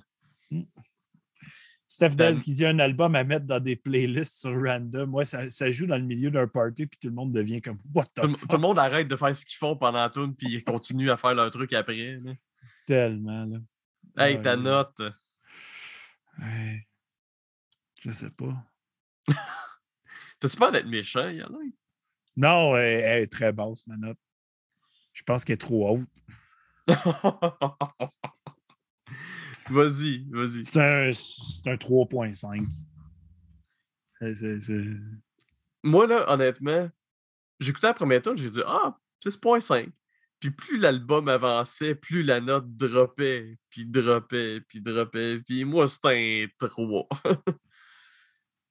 [1.91, 5.09] Steph Daz qui dit un album à mettre dans des playlists sur random.
[5.09, 7.79] Moi, ça, ça joue dans le milieu d'un party, puis tout le monde devient comme
[7.93, 8.49] What the Tout, fuck?
[8.49, 11.09] tout le monde arrête de faire ce qu'ils font pendant la tune, puis ils continuent
[11.09, 12.17] à faire leur truc après.
[12.23, 12.31] là.
[12.87, 13.57] Tellement, là.
[14.25, 15.01] Hey, Ouais, ta note.
[16.39, 16.87] Ouais.
[18.01, 18.65] Je sais pas.
[20.39, 21.53] T'as-tu peur d'être méchant, Yann?
[22.37, 24.17] Non, elle, elle est très basse, ma note.
[25.11, 26.09] Je pense qu'elle est trop haute.
[29.71, 30.63] vas-y, vas-y.
[30.63, 32.67] C'est un, c'est un 3.5.
[34.19, 34.85] C'est- c'est- c'est-
[35.83, 36.89] Moi, là, honnêtement,
[37.59, 39.89] j'écoutais la première tune, j'ai dit Ah, 6.5.
[40.39, 45.39] Puis plus l'album avançait, plus la note droppait, puis droppait, puis droppait.
[45.39, 47.07] Puis moi, c'était un 3.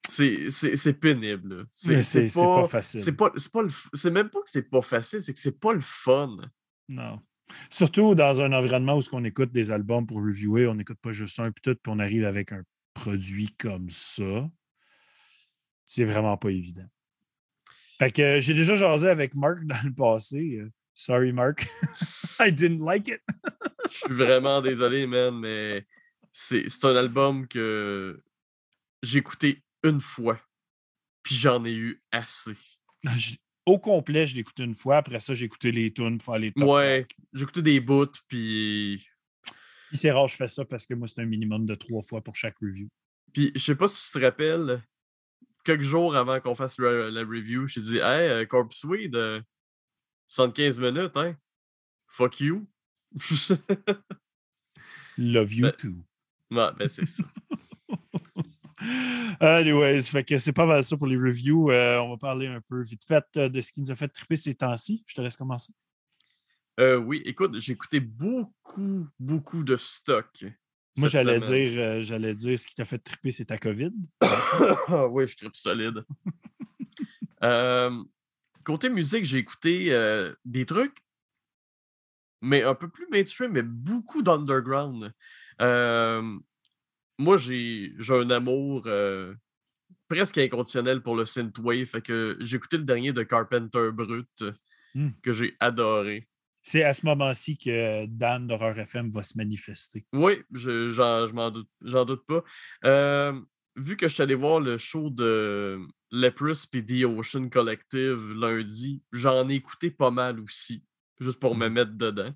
[0.08, 1.56] c'est c'est- c'est pénible.
[1.58, 1.64] là.
[1.72, 3.02] C'est c'est pas, facile.
[3.02, 5.38] C'est pas, c'est pas le f- c'est même pas que c'est pas facile, c'est que
[5.38, 6.36] c'est pas le fun.
[6.88, 7.20] Non.
[7.70, 11.38] Surtout dans un environnement où on écoute des albums pour reviewer, on n'écoute pas juste
[11.40, 12.62] un, puis tout, puis on arrive avec un
[12.94, 14.48] produit comme ça.
[15.84, 16.86] C'est vraiment pas évident.
[17.98, 20.58] Fait que euh, j'ai déjà jasé avec Marc dans le passé.
[20.60, 21.66] euh, sorry, Marc.
[22.40, 23.20] I didn't like it.
[23.90, 25.86] Je suis vraiment désolé, man, mais
[26.32, 28.22] c'est un album que
[29.02, 30.40] j'ai écouté une fois,
[31.22, 32.52] puis j'en ai eu assez.
[33.16, 33.38] J-
[33.70, 34.96] Au complet, je l'ai écouté une fois.
[34.96, 39.06] Après ça, j'ai écouté les tunes, faire les top Ouais, j'ai écouté des bouts, puis
[39.88, 42.02] Puis c'est rare, que je fais ça parce que moi, c'est un minimum de trois
[42.02, 42.88] fois pour chaque review.
[43.32, 44.82] Puis, je sais pas si tu te rappelles,
[45.64, 49.14] quelques jours avant qu'on fasse la, la review, je t'ai dit Hey, euh, Corpse Weed,
[49.14, 49.40] euh,
[50.26, 51.36] 75 minutes, hein?
[52.08, 52.66] Fuck you.
[55.16, 56.04] Love you Ben- too.
[56.50, 57.22] ouais, ben c'est ça.
[59.40, 61.70] Anyways, fait que c'est pas mal ça pour les reviews.
[61.70, 64.08] Euh, on va parler un peu vite fait euh, de ce qui nous a fait
[64.08, 65.04] triper ces temps-ci.
[65.06, 65.72] Je te laisse commencer.
[66.78, 70.44] Euh, oui, écoute, j'ai écouté beaucoup, beaucoup de stock.
[70.96, 73.92] Moi, j'allais dire, euh, j'allais dire ce qui t'a fait triper, c'est ta COVID.
[75.10, 76.04] Oui, je tripe solide.
[78.64, 79.90] Côté musique, j'ai écouté
[80.44, 81.02] des trucs,
[82.42, 85.12] mais un peu plus mainstream, mais beaucoup d'underground.
[85.60, 86.38] Euh,
[87.20, 89.34] moi, j'ai j'ai un amour euh,
[90.08, 91.84] presque inconditionnel pour le synthwave.
[91.86, 94.44] Fait que j'ai écouté le dernier de Carpenter Brut
[94.92, 95.10] Hmm.
[95.22, 96.26] que j'ai adoré.
[96.64, 100.04] C'est à ce moment-ci que Dan d'Horreur FM va se manifester.
[100.12, 102.42] Oui, je, j'en, doute, j'en doute pas.
[102.84, 103.40] Euh,
[103.76, 105.78] vu que je suis allé voir le show de
[106.10, 110.84] Leprous et The Ocean Collective lundi, j'en ai écouté pas mal aussi,
[111.20, 111.72] juste pour me Mhm.
[111.74, 112.34] mettre dedans.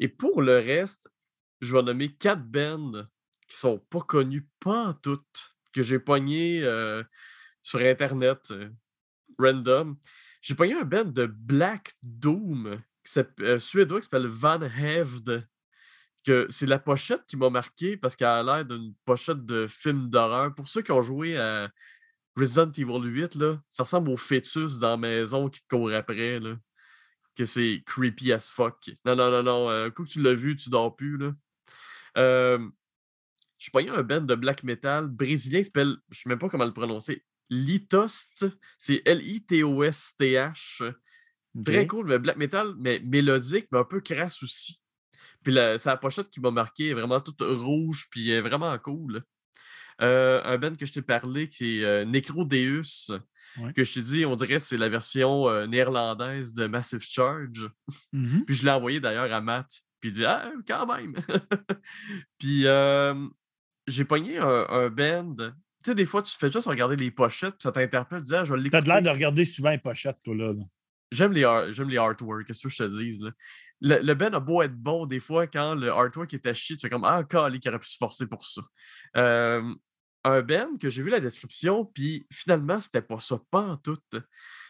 [0.00, 1.10] Et pour le reste,
[1.60, 3.04] je vais nommer quatre bands
[3.54, 7.04] qui sont pas connus pas toutes, que j'ai pogné euh,
[7.62, 8.68] sur Internet, euh,
[9.38, 9.96] random.
[10.42, 15.46] J'ai pogné un band de Black Doom, qui euh, suédois, qui s'appelle Van Hevd
[16.48, 20.54] c'est la pochette qui m'a marqué parce qu'elle a l'air d'une pochette de film d'horreur.
[20.54, 21.68] Pour ceux qui ont joué à
[22.34, 26.40] Resident Evil 8, là, ça ressemble au fœtus dans la maison qui te court après.
[26.40, 26.56] Là.
[27.36, 28.90] que c'est creepy as fuck.
[29.04, 29.68] Non, non, non, non.
[29.68, 31.34] Un coup que tu l'as vu, tu dors plus, là.
[33.64, 36.66] Je pogné un band de black metal brésilien qui s'appelle, je sais même pas comment
[36.66, 38.46] le prononcer, Litost.
[38.76, 40.82] C'est L-I-T-O-S-T-H.
[41.64, 44.80] Très cool, mais black metal, mais mélodique, mais un peu crasse aussi.
[45.42, 49.22] Puis c'est la pochette qui m'a marqué, vraiment toute rouge, puis vraiment cool.
[50.02, 53.10] Euh, un band que je t'ai parlé, qui est euh, Necrodeus,
[53.58, 53.72] Ouais.
[53.72, 57.70] que je t'ai dit, on dirait que c'est la version euh, néerlandaise de Massive Charge.
[58.12, 58.44] Mhm.
[58.46, 59.68] Puis je l'ai envoyé d'ailleurs à Matt.
[60.00, 61.14] Puis il dit Ah, quand même.
[62.38, 63.14] puis euh,
[63.86, 65.34] j'ai pogné un, un band.
[65.36, 68.34] Tu sais, des fois, tu fais juste regarder les pochettes, puis ça t'interpelle, tu dis
[68.34, 70.52] Ah, je vais T'as de l'air de regarder souvent les pochettes, toi, là.
[71.12, 73.22] J'aime les, j'aime les artworks, qu'est-ce que je te dise.
[73.22, 73.30] Là.
[73.80, 76.76] Le, le band a beau être bon, des fois, quand le artwork est à chier,
[76.76, 78.62] tu fais comme Ah, Kali qui aurait pu se forcer pour ça.
[79.16, 79.74] Euh,
[80.24, 83.98] un band que j'ai vu la description, puis finalement, c'était pas ça, pas en tout.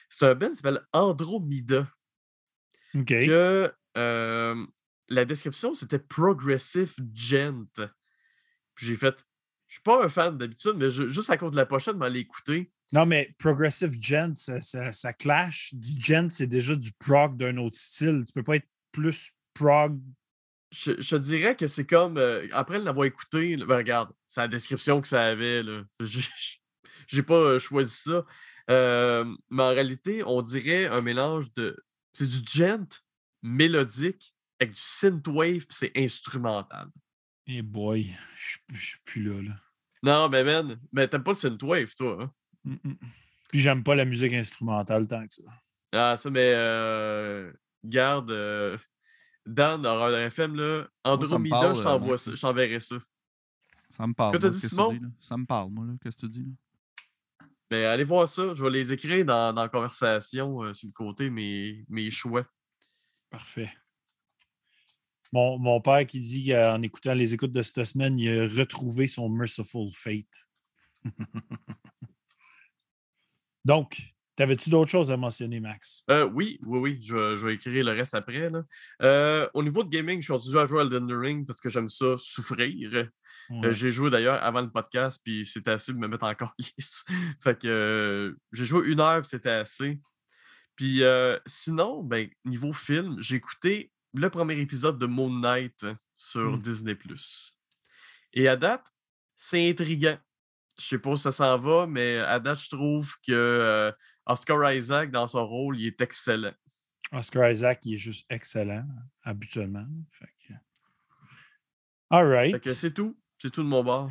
[0.09, 1.89] C'est un band qui s'appelle Andromeda.
[2.95, 3.07] OK.
[3.07, 4.67] que euh,
[5.09, 7.81] la description, c'était Progressive Gent.
[8.75, 9.25] Puis j'ai fait,
[9.69, 12.21] je suis pas un fan d'habitude, mais je- juste à cause de la pochette, m'aller
[12.21, 12.71] écouter.
[12.93, 15.75] Non, mais Progressive Gent, ça, ça- ça clash.
[15.75, 18.23] Du Gent, c'est déjà du prog d'un autre style.
[18.27, 20.01] Tu peux pas être plus prog.
[20.71, 24.49] Je, je te dirais que c'est comme, euh, après l'avoir écouté, ben, regarde, c'est la
[24.49, 25.63] description que ça avait.
[27.09, 28.25] j'ai pas euh, choisi ça.
[28.71, 31.77] Euh, mais en réalité, on dirait un mélange de.
[32.13, 33.03] C'est du gent
[33.43, 36.89] mélodique avec du synthwave, puis c'est instrumental.
[37.47, 38.07] Eh boy,
[38.37, 39.43] je suis- plus là.
[39.43, 39.55] là.
[40.03, 42.19] Non, mais man, mais t'aimes pas le synthwave, toi.
[42.23, 42.33] Hein?
[42.65, 42.97] Mm, mm.
[43.51, 45.43] Puis j'aime pas la musique instrumentale tant que ça.
[45.93, 47.53] Ah, ça, mais euh,
[47.85, 48.77] garde, euh,
[49.47, 51.77] Dan, Horreur FM, là, ça me Andromeda, parle,
[52.07, 52.97] je euh, ça, je t'enverrai ça.
[53.91, 54.39] Ça me parle.
[54.39, 54.91] Que moi, qu'est-ce que Simon?
[54.91, 55.11] tu dis, là?
[55.21, 55.93] Ça me parle, moi, là.
[56.03, 57.47] Qu'est-ce que tu dis, là?
[57.71, 60.93] Mais allez voir ça, je vais les écrire dans, dans la conversation euh, sur le
[60.93, 62.45] côté, mes, mes choix.
[63.31, 63.71] Parfait.
[65.35, 69.09] Mon, mon père qui dit qu'en écoutant les écoutes de cette semaine, il a retrouvé
[69.09, 70.49] son Merciful Fate.
[73.65, 73.97] Donc,
[74.37, 76.05] t'avais-tu d'autres choses à mentionner, Max?
[76.09, 78.49] Euh, oui, oui, oui, je, vais- je vais écrire le reste après.
[78.49, 78.63] Là.
[79.03, 81.89] Euh, au niveau de gaming, je suis à jouer à Elden Ring parce que j'aime
[81.89, 83.09] ça souffrir.
[83.51, 87.05] Euh, j'ai joué d'ailleurs avant le podcast, puis c'était assez de me mettre encore lisse.
[87.43, 90.01] fait que euh, j'ai joué une heure, puis c'était assez.
[90.77, 91.03] Puis
[91.45, 95.85] sinon, ben, niveau film, j'ai écouté le premier épisode de Moon Knight
[96.17, 96.63] sur Mm.
[96.63, 96.97] Disney.
[98.33, 98.87] Et à date,
[99.37, 100.19] c'est intriguant.
[100.79, 103.93] Je sais pas où ça s'en va, mais à date, je trouve que euh,
[104.27, 106.55] Oscar Isaac, dans son rôle, il est excellent.
[107.13, 108.87] Oscar Isaac, il est juste excellent,
[109.23, 109.87] habituellement.
[110.11, 110.55] Fait que...
[112.11, 112.53] All right.
[112.53, 113.17] Fait que c'est tout.
[113.39, 114.11] C'est tout de mon bord.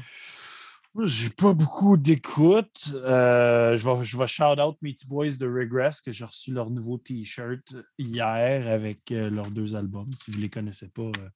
[1.02, 2.92] J'ai pas beaucoup d'écoute.
[2.94, 6.70] Euh, je, vais, je vais shout out Meaty Boys de Regress, que j'ai reçu leur
[6.70, 10.14] nouveau T-shirt hier avec euh, leurs deux albums.
[10.14, 11.30] Si vous les connaissez pas, euh,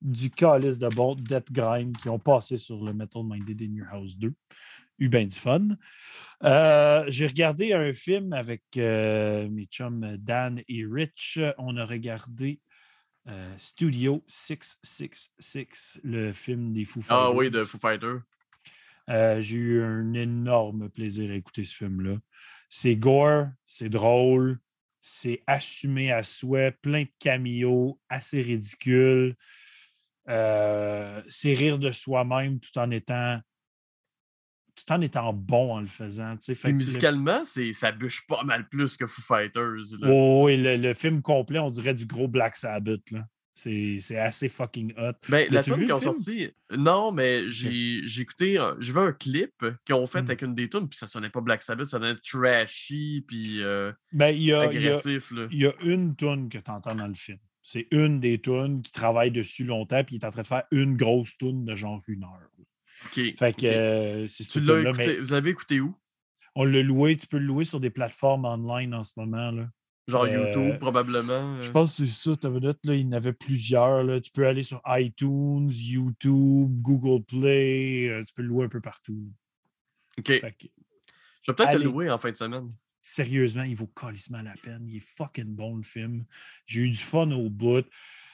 [0.00, 3.88] du calice de bon Death Grind qui ont passé sur le Metal Minded in Your
[3.90, 4.32] House 2.
[5.00, 5.68] Eu bien du fun.
[7.08, 11.40] J'ai regardé un film avec mes chums Dan et Rich.
[11.58, 12.60] On a regardé
[13.56, 17.68] Studio 666, le film des Foo Ah oui, de Fighters.
[17.68, 18.37] Foo Fighter.
[19.08, 22.16] Euh, j'ai eu un énorme plaisir à écouter ce film-là.
[22.68, 24.58] C'est gore, c'est drôle,
[25.00, 29.34] c'est assumé à souhait, plein de cameos, assez ridicule.
[30.28, 33.40] Euh, c'est rire de soi-même tout en étant
[34.76, 36.36] tout en étant bon en le faisant.
[36.40, 39.98] Fait le- musicalement, ça bûche pas mal plus que Foo Fighters.
[40.00, 40.08] là.
[40.10, 43.10] Oh, oui, le, le film complet, on dirait du gros Black Sabbath.
[43.10, 43.26] là.
[43.58, 45.12] C'est assez fucking hot.
[45.28, 49.12] Ben, la tune qu'ils le ont sorti, non, mais j'ai écouté, un- j'ai vu un
[49.12, 49.52] clip
[49.84, 50.26] qu'ils ont fait Mm.
[50.26, 53.92] avec une des tunes, puis ça sonnait pas Black Sabbath, ça sonnait trashy, puis euh,
[54.12, 55.32] Ben, il y a- agressif.
[55.50, 57.38] il y a une toune que tu entends dans le film.
[57.62, 60.64] C'est une des tunes qui travaille dessus longtemps, puis il est en train de faire
[60.70, 62.48] une grosse toune de genre une heure.
[63.06, 63.64] Ok, Fait que ok.
[63.64, 65.94] euh, Tu écouté, mais vous l'avez écouté où?
[66.54, 69.50] on l'a loué, tu peux le louer sur des plateformes online en ce moment.
[69.52, 69.68] Là.
[70.08, 71.60] Genre Euh, YouTube, probablement.
[71.60, 71.72] Je euh.
[71.72, 74.02] pense que c'est ça, ta minute, là, il y en avait plusieurs.
[74.02, 74.18] Là.
[74.20, 78.80] Tu peux aller sur iTunes, YouTube, Google Play, euh, tu peux le louer un peu
[78.80, 79.30] partout.
[80.18, 80.36] Ok, que,
[81.42, 82.70] je vais peut-être le louer en fin de semaine.
[83.00, 84.86] sérieusement, il vaut calissement la peine.
[84.88, 86.24] Il est fucking bon, le film.
[86.64, 87.86] J'ai eu du fun au bout.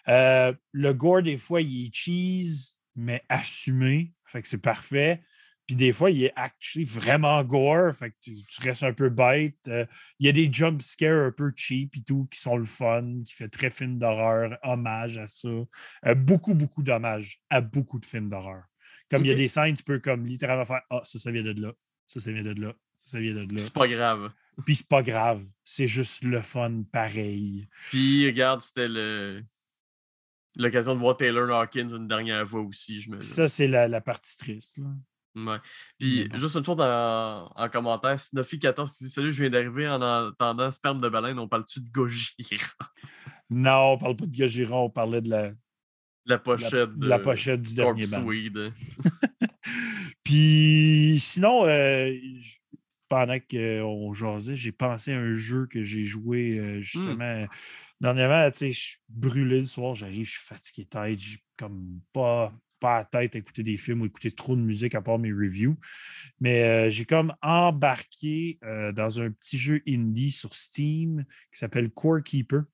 [0.08, 4.12] Euh, le gore, des fois, il est cheese, mais assumé.
[4.24, 5.22] Fait que c'est parfait.
[5.66, 7.94] Puis des fois, il est actually vraiment gore.
[7.94, 9.56] Fait que tu, tu restes un peu bête.
[9.68, 9.86] Euh,
[10.18, 13.22] il y a des jump scares un peu cheap et tout qui sont le fun,
[13.24, 15.48] qui fait très film d'horreur, hommage à ça.
[15.48, 18.64] Euh, beaucoup, beaucoup d'hommages à beaucoup de films d'horreur.
[19.10, 21.42] Comme il y a des scènes, tu peux comme littéralement faire Ah, ça, ça vient
[21.42, 21.72] de là.
[22.06, 22.74] Ça, ça vient de là.
[22.96, 23.60] Ça, ça vient de là.
[23.60, 24.30] C'est pas grave.
[24.66, 25.44] Puis c'est pas grave.
[25.62, 27.66] C'est juste le fun pareil.
[27.88, 29.42] Puis, regarde, c'était le...
[30.56, 33.00] l'occasion de voir Taylor Hawkins une dernière fois aussi.
[33.00, 33.20] Je me...
[33.20, 34.78] Ça, c'est la, la partie triste.
[34.78, 34.90] Là.
[35.36, 35.58] Ouais.
[35.98, 36.38] Puis, bon.
[36.38, 41.00] juste une chose en, en commentaire, Snuffy14 dit Salut, je viens d'arriver en entendant sperme
[41.00, 42.36] de baleine, on parle-tu de Gojira?
[43.50, 47.18] Non, on parle pas de Gagiron, on parlait de la, La la- pochette de la
[47.18, 48.26] pochette du dernier band.
[50.24, 52.12] Puis sinon, euh,
[53.08, 57.46] pendant qu'on jasait, j'ai pensé à un jeu que j'ai joué euh, justement
[58.00, 58.50] dernièrement.
[58.50, 62.52] Tu sais, je suis brûlé le soir, j'arrive, je suis fatigué tête, j'ai comme pas,
[62.84, 65.32] pas la tête à écouter des films ou écouter trop de musique à part mes
[65.32, 65.76] reviews.
[66.40, 71.90] Mais euh, j'ai comme embarqué euh, dans un petit jeu indie sur Steam qui s'appelle
[71.90, 72.64] Core Keeper.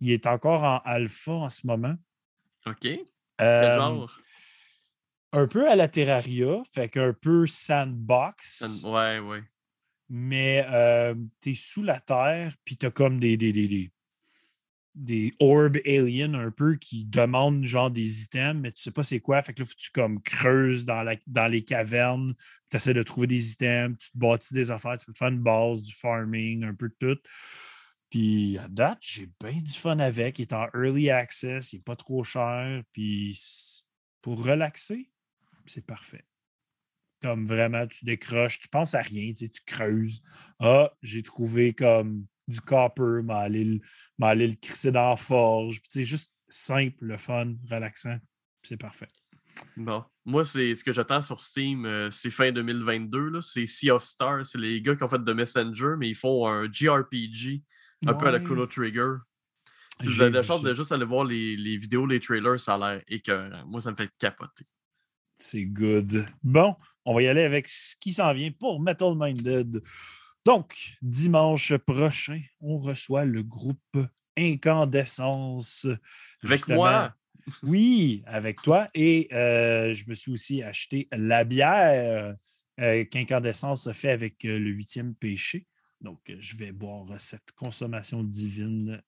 [0.00, 1.96] Il est encore en alpha en ce moment.
[2.66, 2.78] OK.
[2.82, 3.04] Quel
[3.42, 4.16] Euh, genre?
[5.32, 9.42] un peu à la Terraria, fait qu'un peu sandbox, Ouais, ouais.
[10.08, 10.64] mais
[11.40, 13.90] tu es sous la terre, puis tu as comme des, des, des, des,
[15.00, 19.20] des orbes aliens un peu qui demandent genre des items, mais tu sais pas c'est
[19.20, 19.40] quoi.
[19.42, 22.34] Fait que là, faut que tu comme creuses dans, la, dans les cavernes,
[22.70, 25.28] tu essaies de trouver des items, tu te bâtis des affaires, tu peux te faire
[25.28, 27.20] une base, du farming, un peu de tout.
[28.10, 30.38] Puis à date, j'ai bien du fun avec.
[30.38, 32.82] Il est en early access, il n'est pas trop cher.
[32.92, 33.38] Puis
[34.20, 35.10] pour relaxer,
[35.64, 36.24] c'est parfait.
[37.22, 40.20] Comme vraiment, tu décroches, tu penses à rien, tu tu creuses.
[40.58, 43.64] Ah, j'ai trouvé comme du copper, mais aller,
[44.18, 45.80] le- crisser dans la forge.
[45.84, 48.18] C'est juste simple, le fun, relaxant.
[48.62, 49.08] C'est parfait.
[49.76, 50.04] Bon.
[50.24, 53.30] Moi, c'est ce que j'attends sur Steam, euh, c'est fin 2022.
[53.30, 54.46] là, C'est Sea of Stars.
[54.46, 57.62] C'est les gars qui ont fait de Messenger, mais ils font un JRPG,
[58.06, 58.40] un peu à la.
[58.40, 59.14] Chrono Trigger.
[60.00, 60.68] Si vous avez la chance ça.
[60.68, 63.66] de juste aller voir les, les vidéos, les trailers, ça a l'air écœurant.
[63.66, 64.64] Moi, ça me fait capoter.
[65.36, 66.24] C'est good.
[66.42, 66.74] Bon,
[67.04, 69.82] on va y aller avec ce qui s'en vient pour Metal Minded.
[70.46, 73.98] Donc, dimanche prochain, on reçoit le groupe
[74.36, 75.84] Incandescence.
[75.84, 75.98] Avec
[76.42, 77.14] Justement, moi?
[77.62, 78.88] Oui, avec toi.
[78.94, 82.36] Et euh, je me suis aussi acheté la bière
[82.80, 85.66] euh, qu'Incandescence a fait avec euh, le huitième péché.
[86.00, 89.02] Donc, je vais boire cette consommation divine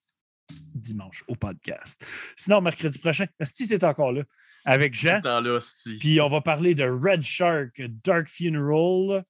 [0.74, 2.04] dimanche au podcast.
[2.36, 4.22] Sinon, mercredi prochain, si tu es encore là,
[4.66, 5.20] avec Jean.
[5.22, 5.58] là.
[5.98, 9.24] Puis on va parler de Red Shark Dark Funeral.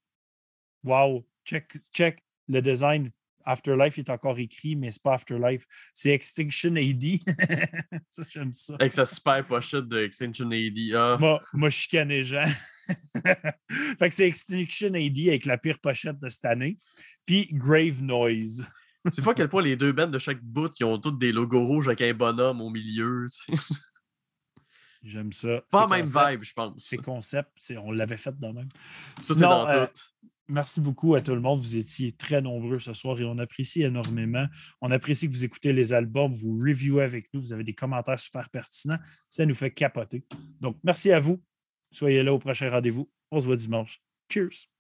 [0.83, 3.11] Wow, check, check le design.
[3.45, 5.65] Afterlife est encore écrit, mais c'est pas Afterlife,
[5.95, 7.03] c'est Extinction AD.
[8.09, 8.77] ça, j'aime ça.
[8.79, 10.95] Avec sa super pochette de Extinction AD.
[10.95, 12.47] Ah, Moi, moi je chicane les gens.
[13.25, 16.79] fait que c'est Extinction AD avec la pire pochette de cette année.
[17.27, 18.69] Puis Grave Noise.
[19.11, 21.33] C'est fou à quel point les deux bandes de chaque bout, qui ont toutes des
[21.33, 23.27] logos rouges avec un bonhomme au milieu.
[25.03, 25.63] J'aime ça.
[25.71, 26.31] Pas même concept.
[26.31, 26.75] vibe, je pense.
[26.79, 27.51] C'est concept.
[27.83, 28.69] On l'avait fait de même.
[29.17, 30.31] Tout Sinon, est dans euh, tout.
[30.49, 31.61] Merci beaucoup à tout le monde.
[31.61, 34.47] Vous étiez très nombreux ce soir et on apprécie énormément.
[34.81, 38.19] On apprécie que vous écoutez les albums, vous reviewez avec nous, vous avez des commentaires
[38.19, 38.99] super pertinents.
[39.31, 40.25] Ça nous fait capoter.
[40.61, 41.43] Donc, merci à vous.
[41.91, 43.11] Soyez là au prochain rendez-vous.
[43.31, 43.99] On se voit dimanche.
[44.31, 44.72] Cheers.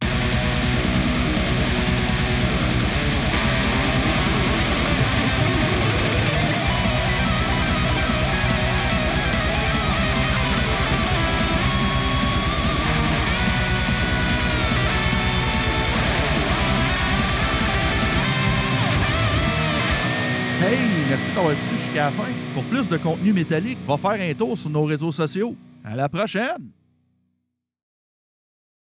[21.12, 22.28] Merci d'avoir écouté jusqu'à la fin.
[22.54, 25.54] Pour plus de contenu métallique, va faire un tour sur nos réseaux sociaux.
[25.84, 26.70] À la prochaine!